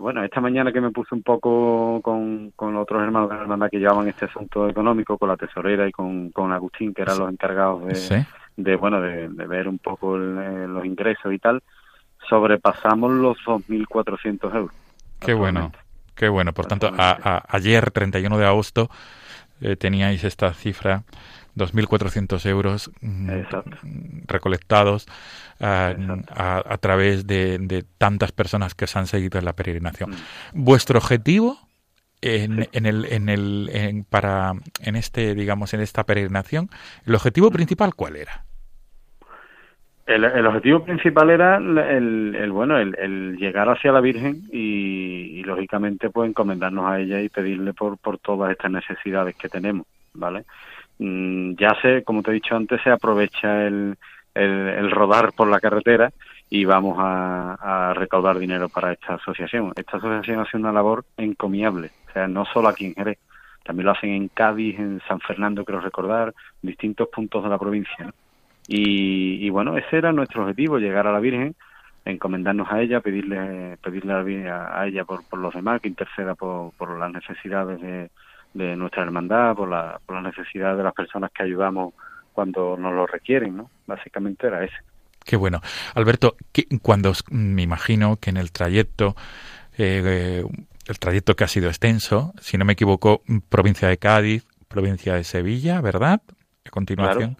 bueno, 0.00 0.24
esta 0.24 0.40
mañana 0.40 0.72
que 0.72 0.80
me 0.80 0.90
puse 0.90 1.14
un 1.14 1.22
poco 1.22 2.00
con, 2.02 2.50
con 2.56 2.76
otros 2.76 3.02
hermanos 3.02 3.28
de 3.28 3.36
la 3.36 3.42
hermandad 3.42 3.70
que 3.70 3.78
llevaban 3.78 4.08
este 4.08 4.24
asunto 4.24 4.68
económico, 4.68 5.16
con 5.16 5.28
la 5.28 5.36
tesorera 5.36 5.86
y 5.86 5.92
con, 5.92 6.30
con 6.30 6.50
Agustín, 6.50 6.92
que 6.92 7.02
eran 7.02 7.18
los 7.18 7.30
encargados 7.30 7.86
de, 7.86 8.26
de 8.56 8.76
bueno, 8.76 9.00
de, 9.00 9.28
ver 9.28 9.68
un 9.68 9.78
poco 9.78 10.16
eh, 10.16 10.66
los 10.66 10.84
ingresos 10.84 11.32
y 11.32 11.38
tal, 11.38 11.62
sobrepasamos 12.28 13.12
los 13.12 13.38
2.400 13.44 14.56
euros. 14.56 14.74
Qué 15.20 15.34
bueno, 15.34 15.72
qué 16.14 16.28
bueno. 16.28 16.52
Por 16.52 16.66
tanto, 16.66 16.90
a, 16.96 17.44
ayer, 17.48 17.90
31 17.90 18.38
de 18.38 18.46
agosto, 18.46 18.90
eh, 19.60 19.76
teníais 19.76 20.24
esta 20.24 20.52
cifra, 20.54 21.04
2.400 21.56 22.46
euros 22.46 22.90
mm, 23.00 23.30
recolectados 24.26 25.06
ah, 25.60 25.94
a, 26.34 26.78
través 26.78 27.26
de, 27.26 27.84
tantas 27.98 28.32
personas 28.32 28.74
que 28.74 28.86
se 28.86 28.98
han 28.98 29.06
seguido 29.06 29.38
en 29.38 29.44
la 29.44 29.54
peregrinación. 29.54 30.10
Mm. 30.10 30.64
¿Vuestro 30.64 30.98
objetivo 30.98 31.58
en, 32.22 32.68
en, 32.72 32.86
el, 32.86 33.04
en, 33.06 33.28
el, 33.28 33.70
en, 33.72 34.04
para, 34.04 34.54
en, 34.80 34.96
este, 34.96 35.34
digamos, 35.34 35.74
en 35.74 35.80
esta 35.80 36.04
peregrinación, 36.04 36.70
el 37.04 37.14
objetivo 37.14 37.50
principal 37.50 37.94
cuál 37.94 38.16
era? 38.16 38.46
El, 40.10 40.46
objetivo 40.46 40.82
principal 40.82 41.30
era 41.30 41.56
el, 41.58 42.50
bueno 42.50 42.78
el, 42.78 43.36
llegar 43.36 43.68
hacia 43.68 43.92
la 43.92 44.00
Virgen 44.00 44.42
y, 44.52 45.40
lógicamente 45.44 46.10
pues 46.10 46.28
encomendarnos 46.28 46.84
a 46.90 46.98
ella 46.98 47.20
y 47.20 47.28
pedirle 47.28 47.72
por, 47.74 47.96
por 47.96 48.18
todas 48.18 48.50
estas 48.50 48.72
necesidades 48.72 49.36
que 49.36 49.48
tenemos, 49.48 49.86
¿vale? 50.14 50.44
Mm, 50.98 51.54
ya 51.54 51.76
sé, 51.80 52.02
como 52.02 52.22
te 52.22 52.32
he 52.32 52.34
dicho 52.34 52.56
antes, 52.56 52.82
se 52.82 52.90
aprovecha 52.90 53.66
el, 53.66 53.96
el, 54.34 54.90
rodar 54.90 55.32
por 55.32 55.48
la 55.48 55.60
carretera 55.60 56.10
y 56.48 56.64
vamos 56.64 56.96
a, 56.98 57.92
recaudar 57.94 58.38
dinero 58.38 58.68
para 58.68 58.92
esta 58.92 59.14
asociación. 59.14 59.72
Esta 59.76 59.98
asociación 59.98 60.40
hace 60.40 60.56
una 60.56 60.72
labor 60.72 61.04
encomiable, 61.16 61.90
o 62.08 62.12
sea, 62.12 62.26
no 62.26 62.44
solo 62.46 62.68
aquí 62.68 62.86
en 62.86 62.94
Jerez, 62.94 63.18
también 63.64 63.86
lo 63.86 63.92
hacen 63.92 64.10
en 64.10 64.28
Cádiz, 64.28 64.76
en 64.76 65.00
San 65.06 65.20
Fernando, 65.20 65.64
quiero 65.64 65.80
recordar, 65.80 66.34
distintos 66.62 67.08
puntos 67.08 67.44
de 67.44 67.50
la 67.50 67.58
provincia. 67.58 68.12
Y, 68.72 69.50
bueno, 69.50 69.76
ese 69.76 69.96
era 69.96 70.12
nuestro 70.12 70.42
objetivo, 70.42 70.78
llegar 70.78 71.08
a 71.08 71.12
la 71.12 71.18
Virgen, 71.18 71.56
encomendarnos 72.04 72.70
a 72.70 72.80
ella, 72.80 73.00
pedirle, 73.00 73.76
pedirle 73.82 74.48
a, 74.48 74.86
ella 74.86 75.04
por, 75.04 75.24
por 75.28 75.40
los 75.40 75.52
demás, 75.52 75.80
que 75.80 75.88
interceda 75.88 76.36
por, 76.36 76.72
por 76.74 76.96
las 76.96 77.12
necesidades 77.12 77.80
de, 77.80 78.10
de 78.54 78.76
nuestra 78.76 79.02
hermandad, 79.02 79.56
por, 79.56 79.68
la, 79.68 80.00
por 80.06 80.14
las 80.14 80.36
necesidades 80.36 80.78
de 80.78 80.84
las 80.84 80.94
personas 80.94 81.32
que 81.32 81.42
ayudamos 81.42 81.94
cuando 82.32 82.76
nos 82.76 82.94
lo 82.94 83.08
requieren, 83.08 83.56
¿no? 83.56 83.70
Básicamente 83.88 84.46
era 84.46 84.62
ese. 84.62 84.76
Qué 85.24 85.34
bueno. 85.34 85.60
Alberto, 85.94 86.36
cuando 86.80 87.12
me 87.28 87.62
imagino 87.62 88.18
que 88.18 88.30
en 88.30 88.36
el 88.36 88.52
trayecto, 88.52 89.16
eh, 89.78 90.44
el 90.86 90.98
trayecto 91.00 91.34
que 91.34 91.42
ha 91.42 91.48
sido 91.48 91.66
extenso, 91.66 92.34
si 92.40 92.56
no 92.56 92.64
me 92.64 92.74
equivoco, 92.74 93.22
provincia 93.48 93.88
de 93.88 93.98
Cádiz, 93.98 94.46
provincia 94.68 95.14
de 95.14 95.24
Sevilla, 95.24 95.80
¿verdad? 95.80 96.22
A 96.64 96.70
continuación 96.70 97.36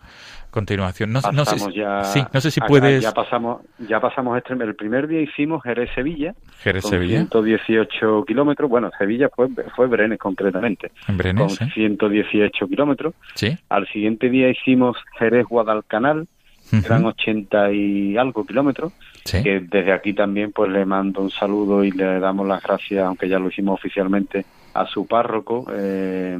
continuación. 0.50 1.12
No, 1.12 1.20
no 1.32 1.44
sé, 1.44 1.58
si, 1.58 1.72
ya, 1.72 2.04
sí, 2.04 2.22
no 2.32 2.40
sé 2.40 2.50
si 2.50 2.60
puedes. 2.60 3.02
Ya 3.02 3.12
pasamos, 3.12 3.62
ya 3.78 4.00
pasamos 4.00 4.36
este, 4.36 4.52
el 4.52 4.74
primer 4.74 5.06
día 5.08 5.20
hicimos 5.20 5.62
Jerez 5.62 5.90
Sevilla. 5.94 6.34
Jerez 6.60 6.84
Sevilla. 6.84 7.18
118 7.18 8.24
kilómetros. 8.26 8.68
Bueno, 8.68 8.90
Sevilla 8.98 9.28
fue, 9.34 9.48
fue 9.74 9.86
Brenes 9.86 10.18
concretamente. 10.18 10.90
En 11.08 11.16
Brenes. 11.16 11.58
Con 11.58 11.70
118 11.70 12.68
kilómetros. 12.68 13.14
Sí. 13.34 13.56
Al 13.68 13.86
siguiente 13.88 14.28
día 14.28 14.48
hicimos 14.50 14.96
Jerez 15.18 15.46
Guadalcanal. 15.46 16.26
Eran 16.72 17.04
80 17.04 17.72
y 17.72 18.16
algo 18.16 18.46
kilómetros. 18.46 18.92
Sí. 19.24 19.42
Que 19.42 19.60
desde 19.60 19.92
aquí 19.92 20.12
también 20.12 20.52
pues 20.52 20.70
le 20.70 20.84
mando 20.84 21.20
un 21.20 21.30
saludo 21.30 21.82
y 21.82 21.90
le 21.90 22.20
damos 22.20 22.46
las 22.46 22.62
gracias, 22.62 23.04
aunque 23.04 23.28
ya 23.28 23.40
lo 23.40 23.48
hicimos 23.48 23.74
oficialmente, 23.74 24.44
a 24.74 24.86
su 24.86 25.06
párroco. 25.06 25.66
Eh, 25.72 26.38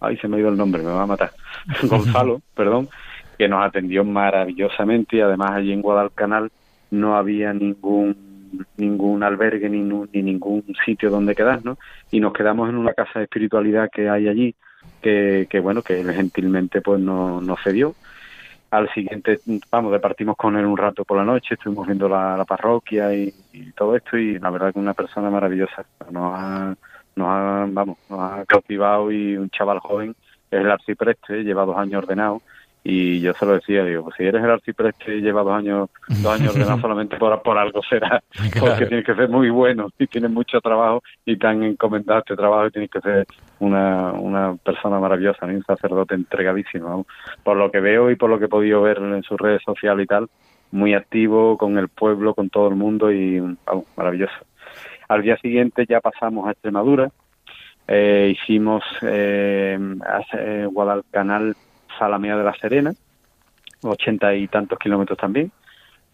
ay, 0.00 0.16
se 0.16 0.26
me 0.26 0.36
ha 0.36 0.40
ido 0.40 0.48
el 0.48 0.56
nombre, 0.56 0.82
me 0.82 0.90
va 0.90 1.02
a 1.02 1.06
matar. 1.06 1.32
Gonzalo, 1.84 2.42
perdón 2.54 2.88
que 3.42 3.48
nos 3.48 3.66
atendió 3.66 4.04
maravillosamente 4.04 5.16
y 5.16 5.20
además 5.20 5.50
allí 5.50 5.72
en 5.72 5.82
Guadalcanal 5.82 6.52
no 6.92 7.16
había 7.16 7.52
ningún 7.52 8.16
ningún 8.76 9.24
albergue 9.24 9.68
ni, 9.68 9.80
ni 9.80 10.22
ningún 10.22 10.62
sitio 10.84 11.10
donde 11.10 11.34
quedarnos 11.34 11.76
y 12.12 12.20
nos 12.20 12.32
quedamos 12.34 12.68
en 12.68 12.76
una 12.76 12.92
casa 12.92 13.18
de 13.18 13.24
espiritualidad 13.24 13.88
que 13.92 14.08
hay 14.08 14.28
allí 14.28 14.54
que, 15.00 15.48
bueno 15.60 15.82
que 15.82 16.04
gentilmente 16.04 16.80
pues 16.82 17.00
nos, 17.00 17.42
nos 17.42 17.60
cedió 17.64 17.96
al 18.70 18.88
siguiente, 18.94 19.40
vamos, 19.72 19.90
departimos 19.90 20.36
con 20.36 20.56
él 20.56 20.64
un 20.64 20.76
rato 20.76 21.04
por 21.04 21.18
la 21.18 21.24
noche, 21.24 21.54
estuvimos 21.54 21.84
viendo 21.84 22.08
la, 22.08 22.44
parroquia 22.46 23.12
y, 23.12 23.34
todo 23.76 23.96
esto 23.96 24.16
y 24.16 24.38
la 24.38 24.50
verdad 24.50 24.72
que 24.72 24.78
una 24.78 24.94
persona 24.94 25.28
maravillosa. 25.28 25.84
Nos 26.10 26.32
ha, 26.34 26.74
nos 27.16 27.28
ha, 27.28 27.66
vamos, 27.68 27.98
nos 28.08 28.20
ha 28.20 28.44
cautivado 28.46 29.12
y 29.12 29.36
un 29.36 29.50
chaval 29.50 29.78
joven, 29.80 30.14
es 30.50 30.60
el 30.60 30.70
arcipreste, 30.70 31.42
lleva 31.42 31.66
dos 31.66 31.76
años 31.76 32.02
ordenado 32.02 32.40
y 32.84 33.20
yo 33.20 33.32
se 33.34 33.46
lo 33.46 33.54
decía, 33.54 33.84
digo, 33.84 34.04
pues 34.04 34.16
si 34.16 34.24
eres 34.24 34.42
el 34.42 34.50
arcipreste 34.50 35.16
y 35.16 35.20
lleva 35.20 35.42
dos 35.42 35.52
años, 35.52 35.88
dos 36.08 36.40
años 36.40 36.54
ordenado 36.54 36.78
solamente 36.80 37.16
por, 37.16 37.40
por 37.42 37.56
algo 37.56 37.80
será, 37.88 38.22
porque 38.58 38.86
tienes 38.86 39.06
que 39.06 39.14
ser 39.14 39.28
muy 39.28 39.50
bueno 39.50 39.88
y 39.98 40.06
tienes 40.08 40.30
mucho 40.30 40.60
trabajo 40.60 41.02
y 41.24 41.36
te 41.36 41.46
han 41.46 41.62
encomendado 41.62 42.20
este 42.20 42.34
trabajo 42.34 42.66
y 42.66 42.70
tienes 42.72 42.90
que 42.90 43.00
ser 43.00 43.26
una, 43.60 44.12
una 44.12 44.56
persona 44.56 44.98
maravillosa, 44.98 45.46
un 45.46 45.62
sacerdote 45.62 46.16
entregadísimo, 46.16 47.06
por 47.44 47.56
lo 47.56 47.70
que 47.70 47.78
veo 47.78 48.10
y 48.10 48.16
por 48.16 48.30
lo 48.30 48.38
que 48.40 48.46
he 48.46 48.48
podido 48.48 48.82
ver 48.82 48.98
en 48.98 49.22
sus 49.22 49.40
redes 49.40 49.62
sociales 49.64 50.04
y 50.04 50.08
tal, 50.08 50.28
muy 50.72 50.94
activo 50.94 51.56
con 51.56 51.78
el 51.78 51.88
pueblo, 51.88 52.34
con 52.34 52.50
todo 52.50 52.68
el 52.68 52.74
mundo 52.74 53.12
y 53.12 53.38
vamos, 53.38 53.84
maravilloso. 53.96 54.34
Al 55.08 55.22
día 55.22 55.36
siguiente 55.36 55.86
ya 55.88 56.00
pasamos 56.00 56.48
a 56.48 56.52
Extremadura, 56.52 57.10
eh, 57.86 58.34
hicimos 58.34 58.82
eh, 59.02 59.78
eh 60.38 60.68
Guadalcanal 60.70 61.54
Salamea 62.02 62.36
de 62.36 62.42
la 62.42 62.54
Serena, 62.54 62.92
ochenta 63.82 64.34
y 64.34 64.48
tantos 64.48 64.76
kilómetros 64.76 65.16
también. 65.16 65.52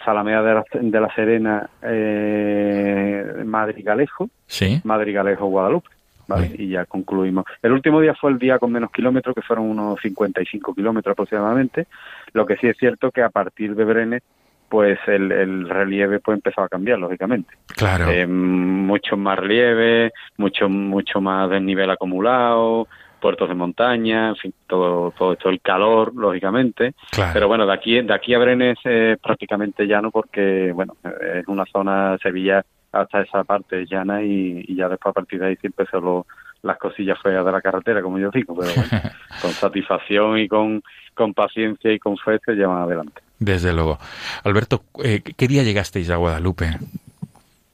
Salamea 0.05 0.43
de 0.43 0.55
la, 0.55 0.65
de 0.71 1.01
la 1.01 1.15
Serena, 1.15 1.71
eh, 1.83 3.43
Madrigalejo, 3.47 4.29
¿Sí? 4.47 4.83
Madrigalejo, 4.85 5.47
Guadalupe. 5.47 5.89
¿vale? 6.27 6.51
Y 6.59 6.69
ya 6.69 6.85
concluimos. 6.85 7.47
El 7.63 7.73
último 7.73 8.03
día 8.03 8.15
fue 8.15 8.31
el 8.31 8.39
día 8.39 8.59
con 8.59 8.71
menos 8.71 8.93
kilómetros, 8.93 9.35
que 9.35 9.41
fueron 9.41 9.65
unos 9.65 9.99
55 10.03 10.75
kilómetros 10.75 11.13
aproximadamente. 11.13 11.87
Lo 12.35 12.45
que 12.45 12.59
sí 12.59 12.67
es 12.67 12.77
cierto 12.77 13.11
que 13.11 13.23
a 13.23 13.31
partir 13.31 13.75
de 13.75 13.85
Brenes, 13.85 14.23
pues 14.69 14.99
el, 15.07 15.33
el 15.33 15.71
relieve 15.71 16.21
pues 16.21 16.37
empezó 16.37 16.61
a 16.61 16.69
cambiar, 16.69 16.99
lógicamente. 16.99 17.55
Claro. 17.69 18.11
Eh, 18.11 18.27
mucho 18.27 19.17
más 19.17 19.39
relieve, 19.39 20.13
mucho, 20.37 20.69
mucho 20.69 21.23
más 21.23 21.49
desnivel 21.49 21.89
acumulado, 21.91 22.89
puertos 23.21 23.49
de 23.49 23.55
montaña, 23.55 24.31
en 24.31 24.37
fin, 24.37 24.55
todo, 24.67 25.13
todo 25.13 25.33
esto, 25.33 25.49
el 25.49 25.61
calor, 25.61 26.15
lógicamente. 26.15 26.95
Pero 27.33 27.49
bueno, 27.49 27.67
de 27.67 27.73
aquí, 27.73 28.01
de 28.01 28.15
aquí 28.15 28.35
a 28.35 28.39
Brenes 28.39 28.79
es 28.85 29.19
prácticamente 29.19 29.87
llano 29.87 30.11
porque, 30.11 30.73
bueno, 30.75 30.97
es 31.35 31.47
una 31.49 31.65
zona, 31.67 32.17
Sevilla 32.23 32.65
hasta 32.93 33.21
esa 33.21 33.45
parte 33.45 33.85
llana 33.87 34.23
y, 34.23 34.75
ya 34.75 34.89
después 34.89 35.11
a 35.11 35.15
partir 35.15 35.41
de 35.41 35.49
ahí 35.49 35.57
siempre 35.57 35.87
solo 35.91 36.27
las 36.63 36.79
cosillas 36.79 37.19
feas 37.23 37.45
de 37.45 37.53
la 37.53 37.61
carretera, 37.61 38.03
como 38.03 38.19
yo 38.19 38.31
digo, 38.31 38.57
pero 38.59 38.73
bueno, 38.75 38.89
con 39.43 39.51
satisfacción 39.53 40.39
y 40.39 40.49
con, 40.49 40.83
con 41.15 41.35
paciencia 41.35 41.93
y 41.93 41.99
con 41.99 42.17
fe 42.17 42.39
se 42.45 42.55
llevan 42.55 42.83
adelante. 42.83 43.23
Desde 43.39 43.73
luego. 43.73 43.99
Alberto, 44.43 44.83
eh, 45.05 45.23
¿qué 45.23 45.47
día 45.47 45.63
llegasteis 45.63 46.11
a 46.11 46.17
Guadalupe? 46.17 46.71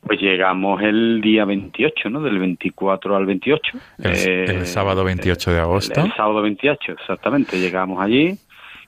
Pues 0.06 0.20
llegamos 0.20 0.82
el 0.82 1.20
día 1.20 1.44
28, 1.44 2.10
¿no? 2.10 2.20
Del 2.20 2.38
24 2.38 3.16
al 3.16 3.26
28. 3.26 3.78
El, 3.98 4.12
eh, 4.12 4.66
sábado 4.66 5.04
28 5.04 5.52
de 5.52 5.60
agosto. 5.60 6.00
El, 6.00 6.12
sábado 6.14 6.42
28, 6.42 6.92
exactamente. 6.92 7.58
Llegamos 7.58 8.02
allí 8.02 8.38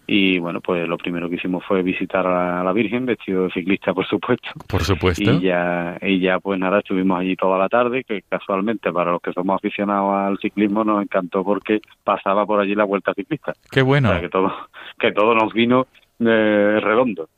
y, 0.09 0.39
bueno, 0.39 0.61
pues 0.61 0.87
lo 0.87 0.97
primero 0.97 1.29
que 1.29 1.35
hicimos 1.35 1.64
fue 1.64 1.83
visitar 1.83 2.25
a 2.27 2.62
la 2.62 2.73
Virgen, 2.73 3.07
vestido 3.07 3.45
de 3.45 3.51
ciclista, 3.51 3.93
por 3.93 4.07
supuesto. 4.07 4.51
Por 4.69 4.85
supuesto. 4.85 5.33
Y 5.33 5.41
ya, 5.41 5.99
y 6.01 6.21
ya 6.21 6.39
pues 6.39 6.61
nada, 6.61 6.79
estuvimos 6.79 7.19
allí 7.19 7.35
toda 7.35 7.59
la 7.59 7.69
tarde, 7.69 8.05
que 8.05 8.23
casualmente 8.23 8.93
para 8.93 9.11
los 9.11 9.21
que 9.21 9.33
somos 9.33 9.57
aficionados 9.57 10.14
al 10.14 10.39
ciclismo 10.39 10.85
nos 10.85 11.03
encantó 11.03 11.43
porque 11.43 11.81
pasaba 12.05 12.47
por 12.47 12.61
allí 12.61 12.77
la 12.77 12.85
vuelta 12.85 13.14
ciclista. 13.14 13.55
Qué 13.71 13.83
bueno. 13.83 14.21
que 14.21 14.29
todo, 14.29 14.53
que 14.99 15.11
todo 15.11 15.35
nos 15.35 15.53
vino 15.53 15.89
eh, 16.21 16.79
redondo. 16.81 17.29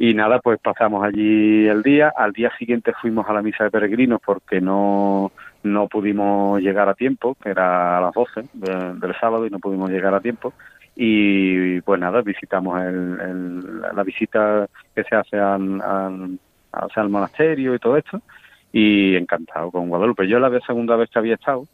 Y 0.00 0.14
nada, 0.14 0.38
pues 0.38 0.60
pasamos 0.60 1.04
allí 1.04 1.66
el 1.66 1.82
día. 1.82 2.12
Al 2.16 2.32
día 2.32 2.52
siguiente 2.56 2.92
fuimos 3.02 3.28
a 3.28 3.32
la 3.32 3.42
misa 3.42 3.64
de 3.64 3.70
peregrinos 3.72 4.20
porque 4.24 4.60
no, 4.60 5.32
no 5.64 5.88
pudimos 5.88 6.60
llegar 6.60 6.88
a 6.88 6.94
tiempo, 6.94 7.36
que 7.42 7.50
era 7.50 7.98
a 7.98 8.00
las 8.02 8.14
12 8.14 8.44
del 8.52 9.14
sábado 9.20 9.44
y 9.44 9.50
no 9.50 9.58
pudimos 9.58 9.90
llegar 9.90 10.14
a 10.14 10.20
tiempo. 10.20 10.54
Y 10.94 11.80
pues 11.80 12.00
nada, 12.00 12.22
visitamos 12.22 12.80
el, 12.80 13.80
la 13.80 14.02
visita 14.04 14.68
que 14.94 15.02
se 15.02 15.16
hace 15.16 15.36
al, 15.36 15.80
al, 15.80 16.38
al 16.72 17.08
monasterio 17.08 17.74
y 17.74 17.78
todo 17.80 17.96
esto. 17.96 18.22
Y 18.72 19.16
encantado 19.16 19.72
con 19.72 19.88
Guadalupe. 19.88 20.28
Yo 20.28 20.38
la 20.38 20.60
segunda 20.60 20.94
vez 20.94 21.10
que 21.10 21.18
había 21.18 21.34
estado 21.34 21.66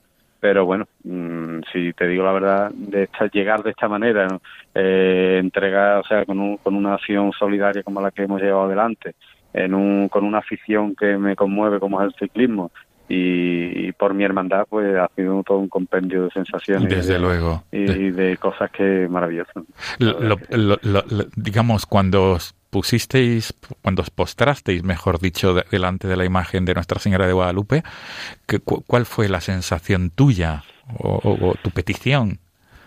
pero 0.44 0.66
bueno, 0.66 0.86
mm, 1.04 1.60
si 1.72 1.94
te 1.94 2.06
digo 2.06 2.22
la 2.22 2.32
verdad, 2.32 2.70
de 2.74 3.08
llegar 3.32 3.62
de 3.62 3.70
esta 3.70 3.88
manera, 3.88 4.28
eh, 4.74 5.38
entregar, 5.42 6.00
o 6.00 6.04
sea, 6.04 6.26
con, 6.26 6.58
con 6.58 6.74
una 6.74 6.96
acción 6.96 7.32
solidaria 7.32 7.82
como 7.82 8.02
la 8.02 8.10
que 8.10 8.24
hemos 8.24 8.42
llevado 8.42 8.64
adelante, 8.64 9.14
en 9.54 9.72
un, 9.72 10.10
con 10.10 10.22
una 10.22 10.40
afición 10.40 10.94
que 10.94 11.16
me 11.16 11.34
conmueve 11.34 11.80
como 11.80 12.02
es 12.02 12.08
el 12.08 12.18
ciclismo, 12.18 12.72
y, 13.08 13.92
por 13.92 14.14
mi 14.14 14.24
hermandad 14.24 14.66
pues 14.68 14.96
ha 14.96 15.08
sido 15.14 15.42
todo 15.42 15.58
un 15.58 15.68
compendio 15.68 16.24
de 16.24 16.30
sensaciones 16.30 16.88
desde 16.88 17.18
luego. 17.18 17.62
y 17.70 18.10
de, 18.10 18.36
cosas 18.38 18.70
que 18.70 19.06
maravillosas. 19.08 19.64
Digamos 21.36 21.86
cuando 21.86 22.38
pusisteis, 22.70 23.54
cuando 23.82 24.02
os 24.02 24.10
postrasteis, 24.10 24.82
mejor 24.82 25.20
dicho, 25.20 25.54
delante 25.70 26.08
de 26.08 26.16
la 26.16 26.24
imagen 26.24 26.64
de 26.64 26.74
Nuestra 26.74 26.98
Señora 26.98 27.26
de 27.26 27.32
Guadalupe, 27.32 27.84
¿cuál 28.64 29.06
fue 29.06 29.28
la 29.28 29.40
sensación 29.40 30.10
tuya 30.10 30.64
o, 30.98 31.54
tu 31.62 31.70
petición? 31.70 32.38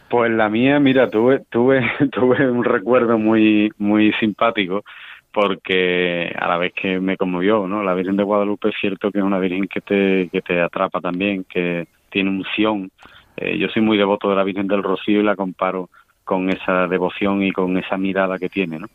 Pues 0.10 0.32
la 0.32 0.50
mía, 0.50 0.80
mira, 0.80 1.10
tuve, 1.10 1.44
tuve, 1.50 1.82
tuve 2.12 2.50
un 2.50 2.64
recuerdo 2.64 3.18
muy, 3.18 3.72
muy 3.78 4.12
simpático 4.20 4.84
porque 5.32 6.34
a 6.38 6.48
la 6.48 6.58
vez 6.58 6.74
que 6.74 7.00
me 7.00 7.18
conmovió, 7.18 7.68
¿no? 7.68 7.84
La 7.84 7.94
Virgen 7.94 8.18
de 8.18 8.24
Guadalupe 8.24 8.70
es 8.70 8.76
cierto 8.80 9.12
que 9.12 9.20
es 9.20 9.24
una 9.24 9.40
Virgen 9.40 9.68
que 9.68 9.82
te, 9.82 10.30
que 10.30 10.42
te 10.42 10.62
atrapa 10.62 11.00
también, 11.00 11.44
que 11.44 11.88
tiene 12.10 12.30
unción. 12.30 12.92
Eh, 13.36 13.58
yo 13.58 13.68
soy 13.70 13.82
muy 13.82 13.98
devoto 13.98 14.30
de 14.30 14.36
la 14.36 14.44
Virgen 14.44 14.68
del 14.68 14.84
Rocío 14.84 15.20
y 15.20 15.24
la 15.24 15.36
comparo 15.36 15.90
con 16.24 16.50
esa 16.50 16.88
devoción 16.88 17.44
y 17.44 17.52
con 17.52 17.78
esa 17.78 17.98
mirada 17.98 18.40
que 18.40 18.50
tiene, 18.50 18.80
¿no? 18.80 18.88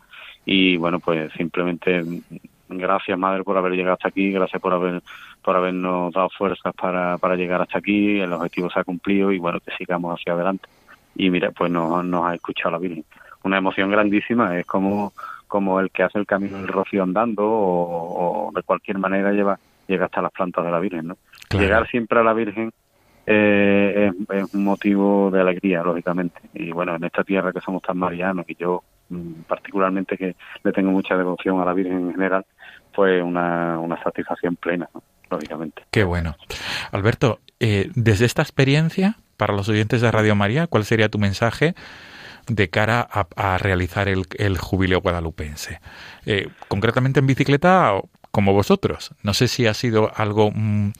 y 0.44 0.76
bueno 0.76 0.98
pues 1.00 1.32
simplemente 1.34 2.02
gracias 2.68 3.18
madre 3.18 3.44
por 3.44 3.56
haber 3.56 3.72
llegado 3.72 3.94
hasta 3.94 4.08
aquí 4.08 4.32
gracias 4.32 4.60
por 4.60 4.72
haber 4.72 5.02
por 5.42 5.56
habernos 5.56 6.12
dado 6.12 6.30
fuerzas 6.30 6.74
para, 6.74 7.18
para 7.18 7.36
llegar 7.36 7.60
hasta 7.60 7.78
aquí 7.78 8.20
el 8.20 8.32
objetivo 8.32 8.70
se 8.70 8.80
ha 8.80 8.84
cumplido 8.84 9.30
y 9.32 9.38
bueno 9.38 9.60
que 9.60 9.72
sigamos 9.76 10.18
hacia 10.18 10.32
adelante 10.32 10.68
y 11.14 11.30
mira 11.30 11.50
pues 11.50 11.70
nos, 11.70 12.04
nos 12.04 12.26
ha 12.26 12.34
escuchado 12.34 12.72
la 12.72 12.78
Virgen 12.78 13.04
una 13.44 13.58
emoción 13.58 13.90
grandísima 13.90 14.58
es 14.58 14.66
como 14.66 15.12
como 15.52 15.78
el 15.80 15.90
que 15.90 16.02
hace 16.02 16.18
el 16.18 16.26
camino 16.26 16.56
del 16.58 16.68
rocío 16.68 17.02
andando 17.02 17.44
o, 17.44 18.50
de 18.54 18.62
cualquier 18.62 18.98
manera 18.98 19.32
lleva 19.32 19.58
llega 19.86 20.06
hasta 20.06 20.22
las 20.22 20.32
plantas 20.32 20.64
de 20.64 20.70
la 20.70 20.80
Virgen 20.80 21.08
no 21.08 21.16
llegar 21.50 21.86
siempre 21.88 22.18
a 22.18 22.22
la 22.22 22.32
Virgen 22.32 22.72
eh, 23.26 24.10
es, 24.30 24.54
un 24.54 24.64
motivo 24.64 25.30
de 25.30 25.40
alegría 25.40 25.82
lógicamente. 25.84 26.40
Y 26.54 26.72
bueno 26.72 26.96
en 26.96 27.04
esta 27.04 27.22
tierra 27.22 27.52
que 27.52 27.60
somos 27.60 27.80
tan 27.80 27.96
marianos 27.96 28.44
y 28.48 28.56
yo 28.56 28.82
Mm, 29.12 29.42
particularmente 29.46 30.16
que 30.16 30.36
le 30.64 30.72
tengo 30.72 30.90
mucha 30.90 31.16
devoción 31.16 31.60
a 31.60 31.66
la 31.66 31.74
Virgen 31.74 32.08
en 32.08 32.12
general, 32.12 32.46
fue 32.94 33.20
una, 33.20 33.78
una 33.78 34.02
satisfacción 34.02 34.56
plena, 34.56 34.88
lógicamente. 35.30 35.82
Qué 35.90 36.02
bueno. 36.04 36.34
Alberto, 36.92 37.40
eh, 37.60 37.90
desde 37.94 38.24
esta 38.24 38.40
experiencia, 38.40 39.16
para 39.36 39.52
los 39.52 39.68
oyentes 39.68 40.00
de 40.00 40.10
Radio 40.10 40.34
María, 40.34 40.66
¿cuál 40.66 40.84
sería 40.84 41.10
tu 41.10 41.18
mensaje 41.18 41.74
de 42.48 42.68
cara 42.70 43.00
a, 43.00 43.58
realizar 43.58 44.08
el, 44.08 44.24
el, 44.38 44.58
jubileo 44.58 45.00
guadalupense? 45.00 45.80
Eh, 46.26 46.48
concretamente 46.68 47.20
en 47.20 47.26
bicicleta, 47.26 48.00
como 48.30 48.52
vosotros. 48.52 49.14
No 49.22 49.34
sé 49.34 49.48
si 49.48 49.66
ha 49.66 49.74
sido 49.74 50.10
algo 50.16 50.50
mm, 50.54 50.92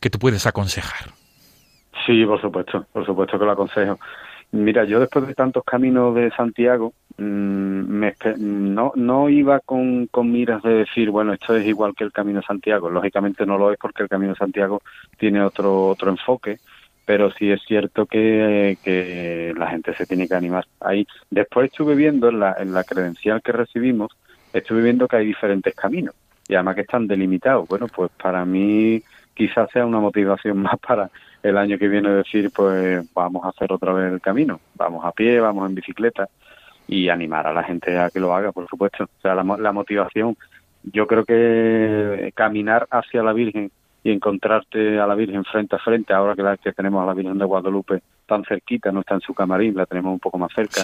que 0.00 0.10
tú 0.10 0.18
puedes 0.18 0.46
aconsejar. 0.46 1.10
Sí, 2.06 2.24
por 2.24 2.40
supuesto, 2.40 2.86
por 2.92 3.04
supuesto 3.04 3.38
que 3.38 3.44
lo 3.44 3.52
aconsejo. 3.52 3.98
Mira, 4.52 4.84
yo 4.84 5.00
después 5.00 5.26
de 5.26 5.34
tantos 5.34 5.64
caminos 5.64 6.14
de 6.14 6.30
Santiago, 6.30 6.92
mm, 7.18 8.04
no, 8.38 8.92
no 8.94 9.28
iba 9.28 9.60
con, 9.60 10.06
con 10.06 10.30
miras 10.30 10.62
de 10.62 10.74
decir, 10.74 11.10
bueno, 11.10 11.32
esto 11.32 11.56
es 11.56 11.66
igual 11.66 11.94
que 11.96 12.04
el 12.04 12.12
Camino 12.12 12.40
de 12.40 12.46
Santiago. 12.46 12.88
Lógicamente 12.88 13.44
no 13.44 13.58
lo 13.58 13.72
es 13.72 13.78
porque 13.78 14.04
el 14.04 14.08
Camino 14.08 14.32
de 14.32 14.38
Santiago 14.38 14.82
tiene 15.18 15.42
otro, 15.42 15.88
otro 15.88 16.10
enfoque, 16.10 16.58
pero 17.06 17.30
sí 17.30 17.50
es 17.50 17.62
cierto 17.62 18.04
que, 18.04 18.76
que 18.82 19.54
la 19.56 19.68
gente 19.68 19.94
se 19.94 20.06
tiene 20.06 20.26
que 20.26 20.34
animar. 20.34 20.66
Ahí, 20.80 21.06
después 21.30 21.70
estuve 21.70 21.94
viendo 21.94 22.28
en 22.28 22.40
la, 22.40 22.56
en 22.58 22.74
la 22.74 22.82
credencial 22.82 23.40
que 23.42 23.52
recibimos, 23.52 24.10
estuve 24.52 24.82
viendo 24.82 25.06
que 25.06 25.16
hay 25.16 25.26
diferentes 25.26 25.74
caminos 25.74 26.14
y 26.48 26.54
además 26.54 26.74
que 26.74 26.80
están 26.82 27.06
delimitados. 27.06 27.68
Bueno, 27.68 27.86
pues 27.86 28.10
para 28.20 28.44
mí 28.44 29.00
quizás 29.34 29.70
sea 29.70 29.86
una 29.86 30.00
motivación 30.00 30.58
más 30.62 30.78
para 30.80 31.08
el 31.44 31.56
año 31.56 31.78
que 31.78 31.86
viene 31.86 32.10
decir, 32.10 32.50
pues 32.54 33.06
vamos 33.14 33.44
a 33.44 33.50
hacer 33.50 33.72
otra 33.72 33.92
vez 33.92 34.12
el 34.12 34.20
camino, 34.20 34.60
vamos 34.74 35.04
a 35.04 35.12
pie, 35.12 35.38
vamos 35.38 35.68
en 35.68 35.76
bicicleta 35.76 36.28
y 36.88 37.08
animar 37.08 37.46
a 37.46 37.52
la 37.52 37.62
gente 37.62 37.96
a 37.96 38.10
que 38.10 38.18
lo 38.18 38.34
haga, 38.34 38.50
por 38.50 38.66
supuesto. 38.68 39.04
O 39.04 39.20
sea, 39.22 39.36
la, 39.36 39.44
la 39.44 39.72
motivación, 39.72 40.36
yo 40.82 41.06
creo 41.06 41.24
que 41.24 42.32
caminar 42.34 42.88
hacia 42.90 43.22
la 43.22 43.32
Virgen 43.32 43.70
y 44.06 44.12
encontrarte 44.12 45.00
a 45.00 45.06
la 45.06 45.16
Virgen 45.16 45.44
frente 45.44 45.74
a 45.74 45.78
frente, 45.80 46.12
ahora 46.12 46.36
que, 46.36 46.42
la, 46.42 46.56
que 46.56 46.72
tenemos 46.72 47.02
a 47.02 47.06
la 47.06 47.12
Virgen 47.14 47.36
de 47.38 47.44
Guadalupe 47.44 48.02
tan 48.24 48.44
cerquita, 48.44 48.92
no 48.92 49.00
está 49.00 49.14
en 49.14 49.20
su 49.20 49.34
camarín, 49.34 49.74
la 49.74 49.84
tenemos 49.84 50.12
un 50.12 50.20
poco 50.20 50.38
más 50.38 50.52
cerca 50.54 50.80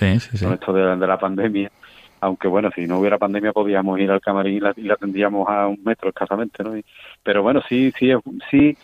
con 0.47 0.53
esto 0.55 0.73
de, 0.73 0.97
de 0.97 1.07
la 1.07 1.17
pandemia, 1.19 1.71
aunque 2.21 2.49
bueno, 2.49 2.71
si 2.75 2.85
no 2.89 2.99
hubiera 2.99 3.19
pandemia 3.19 3.53
podíamos 3.53 4.01
ir 4.01 4.11
al 4.11 4.21
camarín 4.21 4.55
y 4.57 4.61
la, 4.61 4.73
y 4.77 4.83
la 4.83 4.97
tendríamos 4.97 5.49
a 5.49 5.69
un 5.69 5.79
metro 5.85 6.09
escasamente, 6.09 6.65
¿no? 6.65 6.77
Y- 6.77 6.85
pero 7.23 7.45
bueno, 7.45 7.63
sí, 7.69 7.93
sí, 7.97 8.11
sí, 8.51 8.77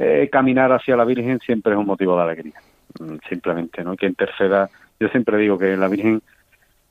eh, 0.00 0.28
caminar 0.32 0.72
hacia 0.72 0.96
la 0.96 1.04
Virgen 1.04 1.38
siempre 1.38 1.72
es 1.72 1.78
un 1.78 1.86
motivo 1.86 2.16
de 2.16 2.22
alegría, 2.24 2.60
mm, 2.98 3.18
simplemente, 3.28 3.84
¿no? 3.84 3.94
Que 3.96 4.06
interceda, 4.06 4.68
yo 4.98 5.06
siempre 5.10 5.38
digo 5.38 5.56
que 5.56 5.76
la 5.76 5.86
Virgen 5.86 6.22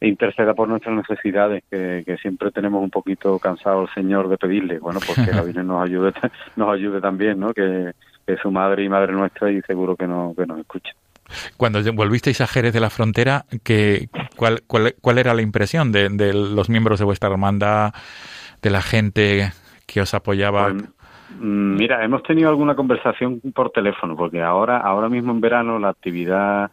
interceda 0.01 0.53
por 0.53 0.67
nuestras 0.67 0.95
necesidades, 0.95 1.63
que, 1.69 2.03
que 2.05 2.17
siempre 2.17 2.51
tenemos 2.51 2.83
un 2.83 2.89
poquito 2.89 3.39
cansado 3.39 3.81
al 3.81 3.93
Señor 3.93 4.27
de 4.29 4.37
pedirle, 4.37 4.79
bueno, 4.79 4.99
pues 5.05 5.27
que 5.27 5.31
la 5.35 5.41
Virgen 5.41 5.67
nos 5.67 5.83
ayude, 5.83 6.13
nos 6.55 6.73
ayude 6.73 7.01
también, 7.01 7.39
¿no? 7.39 7.53
Que, 7.53 7.93
que 8.25 8.33
es 8.33 8.39
su 8.39 8.51
madre 8.51 8.83
y 8.83 8.89
madre 8.89 9.13
nuestra 9.13 9.51
y 9.51 9.61
seguro 9.61 9.95
que, 9.95 10.07
no, 10.07 10.33
que 10.35 10.45
nos 10.45 10.59
escucha. 10.59 10.93
Cuando 11.57 11.81
volvisteis 11.93 12.41
a 12.41 12.47
Jerez 12.47 12.73
de 12.73 12.79
la 12.79 12.89
Frontera, 12.89 13.45
¿qué, 13.63 14.09
cuál, 14.35 14.61
cuál, 14.67 14.95
cuál 15.01 15.17
era 15.17 15.33
la 15.33 15.41
impresión 15.41 15.91
de, 15.91 16.09
de 16.09 16.33
los 16.33 16.69
miembros 16.69 16.99
de 16.99 17.05
vuestra 17.05 17.29
hermandad, 17.29 17.93
de 18.61 18.69
la 18.69 18.81
gente 18.81 19.51
que 19.87 20.01
os 20.01 20.13
apoyaba? 20.13 20.65
Pues, 20.71 20.83
mm, 21.39 21.75
mira, 21.75 22.03
hemos 22.03 22.21
tenido 22.23 22.49
alguna 22.49 22.75
conversación 22.75 23.41
por 23.53 23.71
teléfono, 23.71 24.15
porque 24.15 24.41
ahora, 24.41 24.77
ahora 24.77 25.09
mismo 25.09 25.31
en 25.31 25.41
verano 25.41 25.79
la 25.79 25.89
actividad, 25.89 26.71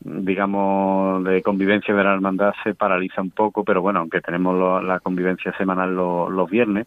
digamos, 0.00 1.22
de 1.24 1.42
convivencia 1.42 1.94
de 1.94 2.04
la 2.04 2.14
hermandad 2.14 2.52
se 2.64 2.74
paraliza 2.74 3.20
un 3.22 3.30
poco, 3.30 3.64
pero 3.64 3.82
bueno, 3.82 4.00
aunque 4.00 4.20
tenemos 4.20 4.56
lo- 4.58 4.80
la 4.82 5.00
convivencia 5.00 5.52
semanal 5.58 5.94
lo- 5.94 6.30
los 6.30 6.48
viernes, 6.50 6.86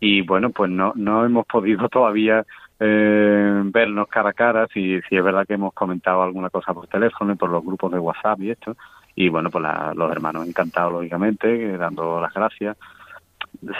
y 0.00 0.22
bueno, 0.22 0.50
pues 0.50 0.70
no, 0.70 0.92
no 0.96 1.24
hemos 1.24 1.46
podido 1.46 1.88
todavía 1.88 2.44
eh, 2.80 3.62
vernos 3.64 4.08
cara 4.08 4.30
a 4.30 4.32
cara, 4.32 4.66
si, 4.72 5.00
si 5.08 5.16
es 5.16 5.24
verdad 5.24 5.46
que 5.46 5.54
hemos 5.54 5.72
comentado 5.74 6.22
alguna 6.22 6.50
cosa 6.50 6.72
por 6.74 6.86
teléfono 6.86 7.32
y 7.32 7.36
por 7.36 7.50
los 7.50 7.64
grupos 7.64 7.90
de 7.92 7.98
WhatsApp 7.98 8.40
y 8.40 8.50
esto, 8.50 8.76
y 9.16 9.28
bueno, 9.28 9.50
pues 9.50 9.62
la- 9.62 9.92
los 9.96 10.10
hermanos 10.12 10.46
encantados, 10.46 10.92
lógicamente, 10.92 11.74
eh, 11.74 11.76
dando 11.76 12.20
las 12.20 12.32
gracias. 12.32 12.76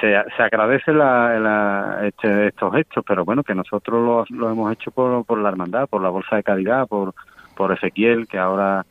Se, 0.01 0.17
se 0.37 0.43
agradece 0.43 0.93
la, 0.93 2.01
este- 2.07 2.49
estos 2.49 2.75
hechos, 2.75 3.05
pero 3.07 3.25
bueno, 3.25 3.43
que 3.45 3.55
nosotros 3.55 4.03
lo, 4.31 4.37
lo 4.37 4.51
hemos 4.51 4.73
hecho 4.73 4.91
por, 4.91 5.25
por 5.25 5.39
la 5.39 5.51
hermandad, 5.51 5.89
por 5.89 6.03
la 6.03 6.09
bolsa 6.09 6.37
de 6.37 6.43
caridad, 6.43 6.89
por, 6.89 7.15
por 7.59 7.73
Ezequiel, 7.73 8.29
que 8.29 8.39
ahora 8.39 8.87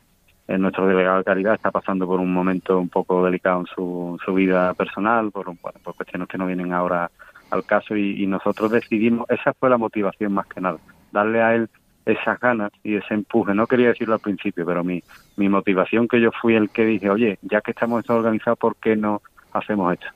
es 0.46 0.60
nuestro 0.60 0.86
delegado 0.86 1.18
de 1.18 1.24
caridad, 1.24 1.54
está 1.54 1.70
pasando 1.70 2.06
por 2.06 2.20
un 2.20 2.30
momento 2.30 2.78
un 2.78 2.90
poco 2.90 3.24
delicado 3.24 3.60
en 3.60 3.66
su, 3.66 4.34
vida 4.34 4.74
personal, 4.74 5.30
por, 5.30 5.46
bueno, 5.46 5.80
por 5.82 5.96
cuestiones 5.96 6.28
que 6.28 6.36
no 6.36 6.46
vienen 6.46 6.74
ahora 6.74 7.10
al 7.50 7.64
caso, 7.64 7.96
y, 7.96 8.22
y 8.22 8.26
nosotros 8.26 8.70
decidimos, 8.70 9.28
esa 9.30 9.54
fue 9.54 9.70
la 9.70 9.78
motivación 9.78 10.34
más 10.34 10.46
que 10.48 10.60
nada, 10.60 10.76
darle 11.12 11.40
a 11.40 11.54
él 11.54 11.70
esas 12.04 12.38
ganas 12.40 12.70
y 12.82 12.96
ese 12.96 13.14
empuje. 13.14 13.54
No 13.54 13.66
quería 13.66 13.88
decirlo 13.88 14.14
al 14.14 14.20
principio, 14.20 14.66
pero 14.66 14.84
mi, 14.84 15.02
mi 15.36 15.48
motivación 15.48 16.06
que 16.06 16.20
yo 16.20 16.30
fui 16.30 16.54
el 16.54 16.68
que 16.68 16.84
dije, 16.84 17.08
oye, 17.08 17.38
ya 17.40 17.62
que 17.62 17.70
estamos 17.70 18.00
esto 18.00 18.16
organizado, 18.16 18.56
¿por 18.56 18.76
qué 18.76 18.96
no 18.96 19.22
hacemos 19.52 19.94
esto? 19.94 20.08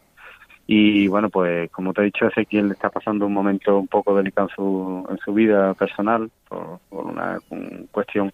Y 0.66 1.08
bueno, 1.08 1.28
pues 1.28 1.70
como 1.70 1.92
te 1.92 2.02
he 2.02 2.04
dicho, 2.04 2.26
Ezequiel 2.26 2.70
está 2.70 2.88
pasando 2.88 3.26
un 3.26 3.32
momento 3.32 3.78
un 3.78 3.88
poco 3.88 4.16
delicado 4.16 4.48
en 4.48 4.54
su, 4.54 5.06
en 5.10 5.18
su 5.18 5.34
vida 5.34 5.74
personal 5.74 6.30
por, 6.48 6.78
por 6.88 7.06
una 7.06 7.38
un 7.50 7.88
cuestión. 7.90 8.32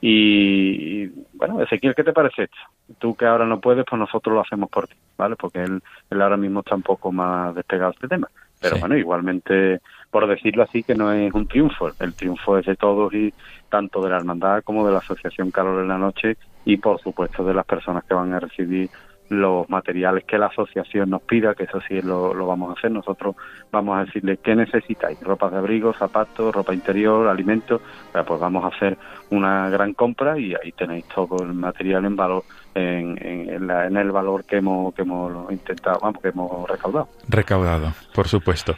Y, 0.00 1.06
bueno, 1.34 1.62
Ezequiel, 1.62 1.94
¿qué 1.94 2.04
te 2.04 2.12
parece 2.12 2.44
esto? 2.44 2.56
Tú 2.98 3.14
que 3.14 3.26
ahora 3.26 3.44
no 3.46 3.60
puedes, 3.60 3.84
pues 3.88 3.98
nosotros 3.98 4.34
lo 4.34 4.40
hacemos 4.40 4.70
por 4.70 4.88
ti, 4.88 4.94
¿vale? 5.16 5.36
Porque 5.36 5.62
él, 5.62 5.82
él 6.10 6.22
ahora 6.22 6.36
mismo 6.36 6.60
está 6.60 6.74
un 6.74 6.82
poco 6.82 7.12
más 7.12 7.54
despegado 7.54 7.90
de 7.90 7.94
este 7.96 8.08
tema. 8.08 8.28
Pero 8.60 8.76
Sí. 8.76 8.80
bueno, 8.80 8.96
igualmente, 8.96 9.80
por 10.10 10.26
decirlo 10.26 10.62
así, 10.64 10.82
que 10.82 10.94
no 10.94 11.12
es 11.12 11.32
un 11.32 11.46
triunfo. 11.46 11.90
El 11.98 12.14
triunfo 12.14 12.58
es 12.58 12.66
de 12.66 12.76
todos 12.76 13.12
y 13.14 13.32
tanto 13.68 14.02
de 14.02 14.10
la 14.10 14.16
hermandad 14.16 14.62
como 14.64 14.86
de 14.86 14.92
la 14.92 14.98
Asociación 14.98 15.50
Calor 15.50 15.80
en 15.82 15.88
la 15.88 15.98
Noche 15.98 16.36
y 16.64 16.76
por 16.76 17.00
supuesto 17.00 17.44
de 17.44 17.54
las 17.54 17.64
personas 17.64 18.04
que 18.04 18.14
van 18.14 18.32
a 18.34 18.40
recibir 18.40 18.90
los 19.30 19.70
materiales 19.70 20.24
que 20.24 20.36
la 20.38 20.46
asociación 20.46 21.08
nos 21.10 21.22
pida, 21.22 21.54
que 21.54 21.62
eso 21.64 21.80
sí 21.88 22.02
lo, 22.02 22.34
lo 22.34 22.46
vamos 22.46 22.70
a 22.70 22.78
hacer. 22.78 22.90
Nosotros 22.90 23.36
vamos 23.70 23.96
a 23.96 24.04
decirle 24.04 24.36
qué 24.42 24.54
necesitáis, 24.56 25.18
ropas 25.20 25.52
de 25.52 25.58
abrigo, 25.58 25.94
zapatos, 25.94 26.52
ropa 26.54 26.74
interior, 26.74 27.28
alimentos, 27.28 27.80
pues 28.12 28.40
vamos 28.40 28.64
a 28.64 28.76
hacer 28.76 28.98
una 29.30 29.70
gran 29.70 29.94
compra 29.94 30.36
y 30.36 30.52
ahí 30.54 30.72
tenéis 30.72 31.04
todo 31.06 31.42
el 31.44 31.54
material 31.54 32.04
en 32.06 32.16
valor, 32.16 32.42
en, 32.74 33.16
en, 33.24 33.48
en 33.50 33.66
la- 33.68 33.86
en 33.86 33.96
el 33.96 34.10
valor 34.10 34.44
que 34.44 34.56
hemos, 34.56 34.92
que 34.94 35.02
hemos 35.02 35.50
intentado, 35.52 36.00
vamos, 36.02 36.20
que 36.20 36.28
hemos 36.28 36.68
recaudado. 36.68 37.08
Recaudado, 37.28 37.92
por 38.12 38.26
supuesto. 38.26 38.74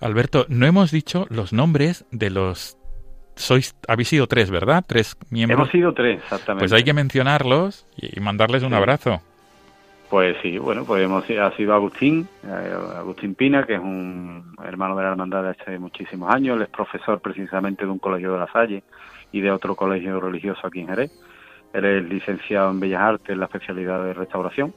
Alberto, 0.00 0.46
no 0.48 0.66
hemos 0.66 0.90
dicho 0.90 1.26
los 1.30 1.52
nombres 1.52 2.04
de 2.10 2.30
los... 2.30 2.76
Sois, 3.36 3.74
habéis 3.88 4.08
sido 4.08 4.26
tres, 4.26 4.50
¿verdad? 4.50 4.84
Tres 4.86 5.16
miembros. 5.30 5.58
Hemos 5.60 5.70
sido 5.70 5.94
tres, 5.94 6.18
exactamente. 6.22 6.60
Pues 6.64 6.72
hay 6.72 6.82
que 6.84 6.92
mencionarlos 6.92 7.86
y 7.96 8.18
y 8.18 8.20
mandarles 8.20 8.62
un 8.62 8.70
Sí. 8.70 8.74
abrazo. 8.74 9.22
Pues 10.12 10.36
sí, 10.42 10.58
bueno, 10.58 10.84
pues 10.84 11.02
hemos 11.02 11.24
ha 11.30 11.56
sido 11.56 11.72
Agustín, 11.72 12.28
eh, 12.44 12.74
Agustín 12.98 13.34
Pina, 13.34 13.64
que 13.64 13.76
es 13.76 13.80
un 13.80 14.54
hermano 14.62 14.94
de 14.94 15.04
la 15.04 15.12
hermandad 15.12 15.42
de 15.42 15.48
hace 15.48 15.78
muchísimos 15.78 16.30
años, 16.30 16.58
él 16.58 16.64
es 16.64 16.68
profesor 16.68 17.18
precisamente 17.22 17.86
de 17.86 17.90
un 17.90 17.98
colegio 17.98 18.34
de 18.34 18.40
la 18.40 18.52
Salle 18.52 18.82
y 19.32 19.40
de 19.40 19.50
otro 19.50 19.74
colegio 19.74 20.20
religioso 20.20 20.66
aquí 20.66 20.80
en 20.80 20.88
Jerez. 20.88 21.10
Él 21.72 21.86
es 21.86 22.04
licenciado 22.04 22.70
en 22.72 22.80
Bellas 22.80 23.00
Artes 23.00 23.30
en 23.30 23.38
la 23.38 23.46
especialidad 23.46 24.04
de 24.04 24.12
restauración 24.12 24.74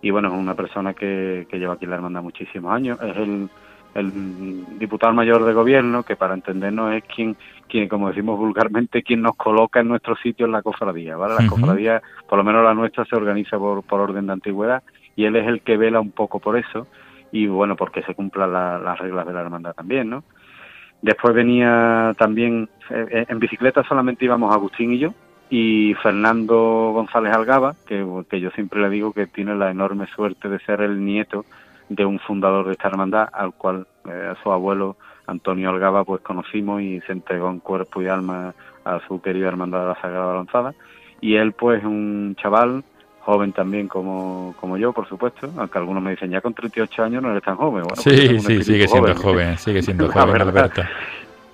y 0.00 0.10
bueno, 0.10 0.28
es 0.28 0.34
una 0.34 0.54
persona 0.54 0.94
que, 0.94 1.48
que 1.50 1.58
lleva 1.58 1.74
aquí 1.74 1.86
en 1.86 1.90
la 1.90 1.96
hermandad 1.96 2.22
muchísimos 2.22 2.72
años. 2.72 3.00
Es 3.02 3.16
el, 3.16 3.48
el 3.94 4.78
diputado 4.78 5.12
mayor 5.12 5.44
de 5.44 5.52
gobierno, 5.52 6.04
que 6.04 6.16
para 6.16 6.34
entendernos 6.34 6.94
es 6.94 7.02
quien, 7.04 7.36
quien, 7.68 7.88
como 7.88 8.08
decimos 8.08 8.38
vulgarmente, 8.38 9.02
quien 9.02 9.22
nos 9.22 9.36
coloca 9.36 9.80
en 9.80 9.88
nuestro 9.88 10.14
sitio 10.16 10.46
en 10.46 10.52
la 10.52 10.62
cofradía, 10.62 11.16
¿vale? 11.16 11.34
La 11.34 11.46
Ujú. 11.46 11.56
cofradía, 11.56 12.02
por 12.26 12.38
lo 12.38 12.44
menos 12.44 12.62
la 12.64 12.74
nuestra, 12.74 13.04
se 13.04 13.16
organiza 13.16 13.58
por, 13.58 13.82
por 13.84 14.00
orden 14.00 14.26
de 14.26 14.32
antigüedad 14.34 14.82
y 15.16 15.24
él 15.24 15.36
es 15.36 15.46
el 15.48 15.62
que 15.62 15.76
vela 15.76 16.00
un 16.00 16.12
poco 16.12 16.38
por 16.38 16.56
eso 16.56 16.86
y 17.32 17.46
bueno, 17.46 17.76
porque 17.76 18.02
se 18.02 18.14
cumplan 18.14 18.52
la- 18.52 18.78
las 18.78 18.98
reglas 18.98 19.26
de 19.26 19.32
la 19.32 19.40
hermandad 19.40 19.74
también, 19.74 20.08
¿no? 20.10 20.24
Después 21.00 21.34
venía 21.34 22.12
también, 22.18 22.68
eh, 22.90 23.26
en 23.28 23.38
bicicleta 23.38 23.84
solamente 23.84 24.24
íbamos 24.24 24.52
Agustín 24.54 24.92
y 24.92 24.98
yo, 24.98 25.10
y 25.50 25.94
Fernando 26.02 26.90
González 26.92 27.32
Algaba, 27.34 27.74
que, 27.86 28.04
que 28.28 28.40
yo 28.40 28.50
siempre 28.50 28.80
le 28.80 28.90
digo 28.90 29.12
que 29.12 29.26
tiene 29.26 29.54
la 29.54 29.70
enorme 29.70 30.06
suerte 30.14 30.48
de 30.48 30.58
ser 30.60 30.80
el 30.82 31.04
nieto 31.04 31.44
de 31.88 32.04
un 32.04 32.18
fundador 32.18 32.66
de 32.66 32.72
esta 32.72 32.88
hermandad, 32.88 33.28
al 33.32 33.52
cual 33.54 33.86
eh, 34.06 34.32
a 34.32 34.42
su 34.42 34.50
abuelo 34.52 34.96
Antonio 35.26 35.70
Algaba 35.70 36.04
pues 36.04 36.22
conocimos 36.22 36.80
y 36.82 37.00
se 37.02 37.12
entregó 37.12 37.50
en 37.50 37.60
cuerpo 37.60 38.02
y 38.02 38.08
alma 38.08 38.54
a 38.84 39.00
su 39.06 39.20
querida 39.20 39.48
hermandad 39.48 39.80
de 39.80 39.86
la 39.88 40.00
Sagrada 40.00 40.34
Lanzada. 40.34 40.74
Y 41.20 41.36
él 41.36 41.52
pues 41.52 41.84
un 41.84 42.36
chaval, 42.40 42.84
joven 43.20 43.52
también 43.52 43.88
como, 43.88 44.54
como 44.58 44.78
yo, 44.78 44.92
por 44.92 45.06
supuesto, 45.06 45.50
aunque 45.58 45.78
algunos 45.78 46.02
me 46.02 46.12
dicen 46.12 46.30
ya 46.30 46.40
con 46.40 46.54
38 46.54 47.02
años 47.02 47.22
no 47.22 47.30
eres 47.30 47.42
tan 47.42 47.56
joven. 47.56 47.82
Bueno, 47.82 47.88
pues 48.02 48.18
sí, 48.18 48.40
sí, 48.40 48.64
sigue 48.64 48.88
siendo 48.88 49.14
joven, 49.14 49.58
sigue 49.58 49.82
siendo 49.82 50.08
joven. 50.12 50.40
Alberto. 50.40 50.82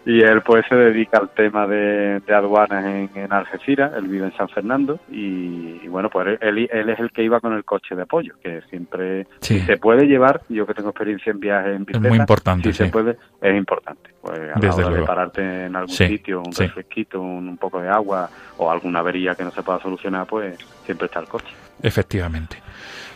Y 0.07 0.21
él 0.21 0.43
pues 0.43 0.67
se 0.69 0.75
dedica 0.75 1.17
al 1.19 1.31
tema 1.31 1.67
de, 1.67 2.21
de 2.21 2.35
aduanas 2.35 2.85
en, 2.85 3.11
en 3.15 3.33
Algeciras, 3.33 3.93
él 3.97 4.07
vive 4.09 4.27
en 4.27 4.37
San 4.37 4.49
Fernando 4.51 5.01
y, 5.11 5.81
y 5.83 5.89
bueno, 5.89 6.11
pues 6.11 6.39
él, 6.43 6.69
él 6.71 6.89
es 6.91 6.99
el 7.01 7.11
que 7.11 7.23
iba 7.23 7.41
con 7.41 7.55
el 7.55 7.65
coche 7.65 7.95
de 7.95 8.03
apoyo, 8.03 8.35
que 8.43 8.61
siempre 8.69 9.27
Sí. 9.41 9.61
se 9.61 9.79
puede 9.79 10.07
llevar, 10.07 10.43
yo 10.51 10.67
que 10.67 10.75
tengo 10.75 10.91
experiencia 10.91 11.31
en 11.33 11.41
viajes 11.41 11.77
en 11.77 11.85
bicicleta, 11.87 12.09
muy 12.09 12.19
importante, 12.19 12.71
si 12.71 12.77
se 12.77 12.85
sí. 12.87 12.91
puede, 12.91 13.17
es 13.41 13.57
importante. 13.57 14.11
Pues 14.21 14.39
a 14.55 14.59
Desde 14.61 14.83
la 14.83 14.87
hora 14.89 14.97
de 15.01 15.07
pararte 15.07 15.65
en 15.67 15.77
algún 15.77 15.95
Sí, 15.95 16.07
sitio, 16.07 16.41
un 16.45 16.53
sí. 16.53 16.65
refresquito, 16.67 17.21
un, 17.21 17.49
un 17.49 17.57
poco 17.57 17.81
de 17.81 17.89
agua 17.89 18.29
o 18.59 18.71
alguna 18.71 18.99
avería 19.01 19.35
que 19.35 19.45
no 19.45 19.51
se 19.53 19.63
pueda 19.63 19.81
solucionar, 19.81 20.27
pues 20.27 20.59
siempre 20.85 21.07
está 21.07 21.21
el 21.21 21.29
coche. 21.29 21.55
Efectivamente. 21.83 22.59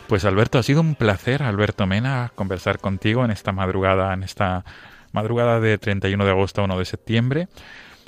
Pues 0.07 0.25
Alberto, 0.25 0.57
ha 0.57 0.63
sido 0.63 0.81
un 0.81 0.95
placer, 0.95 1.43
Alberto 1.43 1.85
Mena, 1.85 2.31
conversar 2.33 2.79
contigo 2.79 3.23
en 3.25 3.29
esta 3.31 3.51
madrugada, 3.51 4.11
en 4.13 4.23
esta 4.23 4.63
madrugada 5.11 5.59
de 5.59 5.77
31 5.77 6.23
de 6.25 6.31
agosto 6.31 6.61
a 6.61 6.65
1 6.65 6.77
de 6.79 6.85
septiembre 6.85 7.47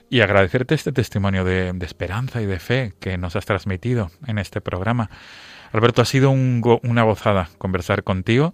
y 0.09 0.21
agradecerte 0.21 0.75
este 0.75 0.91
testimonio 0.91 1.43
de, 1.45 1.71
de 1.73 1.85
esperanza 1.85 2.41
y 2.41 2.45
de 2.45 2.59
fe 2.59 2.93
que 2.99 3.17
nos 3.17 3.35
has 3.35 3.45
transmitido 3.45 4.11
en 4.27 4.37
este 4.39 4.59
programa. 4.61 5.09
Alberto, 5.71 6.01
ha 6.01 6.05
sido 6.05 6.31
un 6.31 6.59
go- 6.61 6.81
una 6.83 7.03
gozada 7.03 7.49
conversar 7.57 8.03
contigo. 8.03 8.53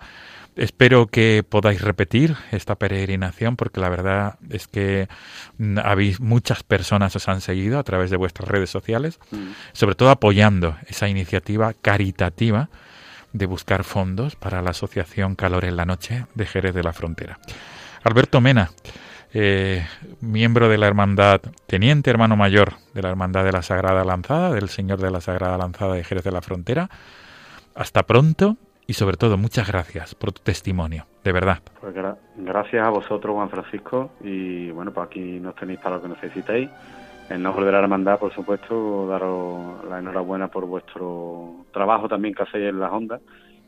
Espero 0.55 1.05
que 1.07 1.43
podáis 1.47 1.81
repetir 1.81 2.35
esta 2.51 2.75
peregrinación 2.75 3.55
porque 3.55 3.79
la 3.79 3.89
verdad 3.89 4.35
es 4.49 4.67
que 4.67 5.07
mm, 5.59 5.77
habéis 5.83 6.19
muchas 6.19 6.63
personas 6.63 7.15
os 7.15 7.27
han 7.27 7.41
seguido 7.41 7.77
a 7.77 7.83
través 7.83 8.09
de 8.09 8.17
vuestras 8.17 8.47
redes 8.49 8.69
sociales 8.71 9.19
Mm. 9.31 9.51
sobre 9.73 9.95
todo 9.95 10.09
apoyando 10.09 10.75
esa 10.87 11.07
iniciativa 11.07 11.73
caritativa 11.73 12.69
de 13.33 13.45
buscar 13.45 13.83
fondos 13.83 14.35
para 14.35 14.61
la 14.63 14.71
Asociación 14.71 15.35
Calor 15.35 15.65
en 15.65 15.75
la 15.75 15.85
Noche 15.85 16.25
de 16.33 16.45
Jerez 16.47 16.73
de 16.73 16.83
la 16.83 16.93
Frontera. 16.93 17.39
Alberto 18.07 18.39
Mena, 18.41 18.69
eh, 19.33 19.85
miembro 20.21 20.69
de 20.69 20.77
la 20.77 20.87
Hermandad, 20.87 21.41
teniente 21.67 22.09
hermano 22.09 22.35
mayor 22.35 22.73
de 22.93 23.01
la 23.01 23.09
Hermandad 23.09 23.43
de 23.43 23.51
la 23.51 23.61
Sagrada 23.61 24.03
Lanzada, 24.05 24.51
del 24.51 24.69
Señor 24.69 24.99
de 24.99 25.11
la 25.11 25.21
Sagrada 25.21 25.57
Lanzada 25.57 25.93
de 25.95 26.03
Jerez 26.03 26.23
de 26.23 26.31
la 26.31 26.41
Frontera. 26.41 26.89
Hasta 27.75 28.03
pronto 28.03 28.55
y 28.87 28.93
sobre 28.93 29.17
todo 29.17 29.37
muchas 29.37 29.67
gracias 29.67 30.15
por 30.15 30.31
tu 30.31 30.41
testimonio, 30.41 31.05
de 31.23 31.31
verdad. 31.33 31.59
Pues 31.81 31.93
gra- 31.93 32.15
gracias 32.37 32.87
a 32.87 32.89
vosotros, 32.89 33.35
Juan 33.35 33.49
Francisco, 33.49 34.11
y 34.23 34.71
bueno, 34.71 34.91
pues 34.91 35.07
aquí 35.07 35.39
nos 35.41 35.55
tenéis 35.55 35.79
para 35.79 35.97
lo 35.97 36.01
que 36.01 36.07
necesitéis. 36.07 36.69
en 37.29 37.43
nombre 37.43 37.65
de 37.65 37.73
la 37.73 37.79
hermandad, 37.79 38.17
por 38.19 38.33
supuesto, 38.33 39.05
daros 39.09 39.83
la 39.89 39.99
enhorabuena 39.99 40.47
por 40.47 40.65
vuestro 40.65 41.65
trabajo 41.73 42.07
también 42.07 42.33
que 42.33 42.43
hacéis 42.43 42.69
en 42.69 42.79
las 42.79 42.89
ondas 42.89 43.19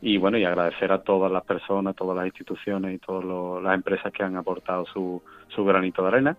y 0.02 0.16
bueno, 0.16 0.38
y 0.38 0.44
agradecer 0.44 0.92
a 0.92 1.02
todas 1.02 1.30
las 1.30 1.44
personas, 1.44 1.94
todas 1.94 2.16
las 2.16 2.26
instituciones 2.26 2.94
y 2.94 2.98
todas 2.98 3.62
las 3.62 3.74
empresas 3.74 4.12
que 4.12 4.22
han 4.22 4.36
aportado 4.36 4.86
su, 4.86 5.22
su 5.48 5.64
granito 5.64 6.02
de 6.02 6.08
arena. 6.08 6.36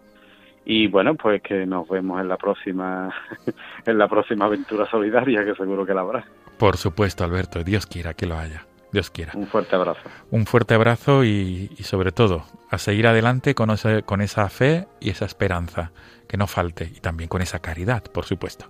Y 0.66 0.88
bueno, 0.88 1.16
pues 1.16 1.42
que 1.42 1.66
nos 1.66 1.88
vemos 1.90 2.20
en 2.22 2.28
la 2.28 2.38
próxima 2.38 3.14
en 3.86 3.98
la 3.98 4.08
próxima 4.08 4.46
aventura 4.46 4.90
solidaria 4.90 5.44
que 5.44 5.56
seguro 5.56 5.86
que 5.86 5.94
la 5.94 6.02
habrá. 6.02 6.26
Por 6.58 6.78
supuesto, 6.78 7.24
Alberto, 7.24 7.64
Dios 7.64 7.86
quiera 7.86 8.14
que 8.14 8.26
lo 8.26 8.38
haya. 8.38 8.66
Dios 8.92 9.10
quiera. 9.10 9.32
Un 9.36 9.48
fuerte 9.48 9.76
abrazo. 9.76 10.02
Un 10.32 10.46
fuerte 10.46 10.74
abrazo 10.74 11.24
y, 11.24 11.70
sobre 11.82 12.12
todo 12.12 12.44
a 12.70 12.78
seguir 12.78 13.08
adelante 13.08 13.56
con, 13.56 13.70
con 14.06 14.22
esa 14.22 14.50
fe 14.50 14.88
y 15.00 15.10
esa 15.10 15.26
esperanza, 15.26 15.92
que 16.28 16.38
no 16.38 16.46
falte, 16.48 16.86
y 16.86 17.00
también 17.00 17.30
con 17.30 17.42
esa 17.42 17.60
caridad, 17.60 18.04
por 18.04 18.26
supuesto. 18.26 18.66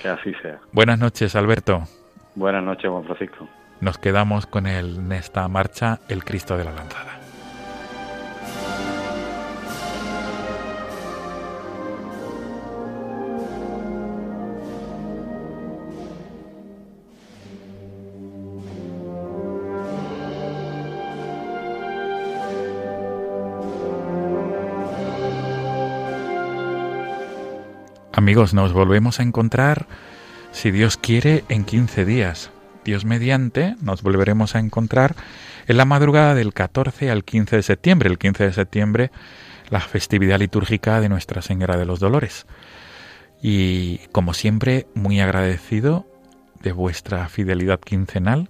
Que 0.00 0.08
así 0.08 0.32
sea. 0.42 0.60
Buenas 0.72 0.98
noches, 0.98 1.34
Alberto. 1.34 1.82
Buenas 2.36 2.62
noches, 2.62 2.88
Juan 2.88 3.04
Francisco. 3.04 3.48
Nos 3.80 3.96
quedamos 3.96 4.46
con 4.46 4.66
en 4.66 5.12
esta 5.12 5.46
marcha 5.46 6.00
El 6.08 6.24
Cristo 6.24 6.56
de 6.56 6.64
la 6.64 6.72
Lanzada. 6.72 7.18
Amigos, 28.12 28.52
nos 28.52 28.72
volvemos 28.72 29.20
a 29.20 29.22
encontrar, 29.22 29.86
si 30.50 30.72
Dios 30.72 30.96
quiere, 30.96 31.44
en 31.48 31.64
15 31.64 32.04
días. 32.04 32.50
Dios 32.84 33.04
mediante, 33.04 33.76
nos 33.80 34.02
volveremos 34.02 34.54
a 34.54 34.58
encontrar 34.58 35.14
en 35.66 35.76
la 35.76 35.84
madrugada 35.84 36.34
del 36.34 36.54
14 36.54 37.10
al 37.10 37.24
15 37.24 37.56
de 37.56 37.62
septiembre. 37.62 38.08
El 38.08 38.18
15 38.18 38.44
de 38.44 38.52
septiembre, 38.52 39.10
la 39.70 39.80
festividad 39.80 40.38
litúrgica 40.38 41.00
de 41.00 41.08
Nuestra 41.08 41.42
Señora 41.42 41.76
de 41.76 41.84
los 41.84 42.00
Dolores. 42.00 42.46
Y 43.42 43.98
como 44.12 44.34
siempre, 44.34 44.86
muy 44.94 45.20
agradecido 45.20 46.06
de 46.62 46.72
vuestra 46.72 47.28
fidelidad 47.28 47.80
quincenal. 47.80 48.48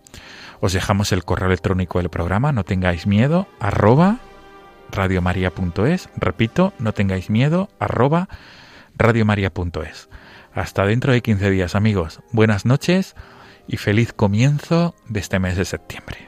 Os 0.60 0.72
dejamos 0.72 1.12
el 1.12 1.24
correo 1.24 1.48
electrónico 1.48 1.98
del 1.98 2.08
programa, 2.08 2.52
no 2.52 2.64
tengáis 2.64 3.06
miedo, 3.06 3.46
arroba 3.60 4.18
radiomaria.es. 4.90 6.08
Repito, 6.16 6.72
no 6.78 6.92
tengáis 6.94 7.30
miedo, 7.30 7.68
arroba 7.78 8.28
radiomaria.es. 8.96 10.08
Hasta 10.54 10.86
dentro 10.86 11.12
de 11.12 11.20
15 11.20 11.50
días, 11.50 11.74
amigos. 11.74 12.20
Buenas 12.32 12.64
noches 12.64 13.14
y 13.68 13.76
feliz 13.76 14.12
comienzo 14.12 14.94
de 15.06 15.20
este 15.20 15.38
mes 15.38 15.56
de 15.56 15.64
septiembre. 15.64 16.27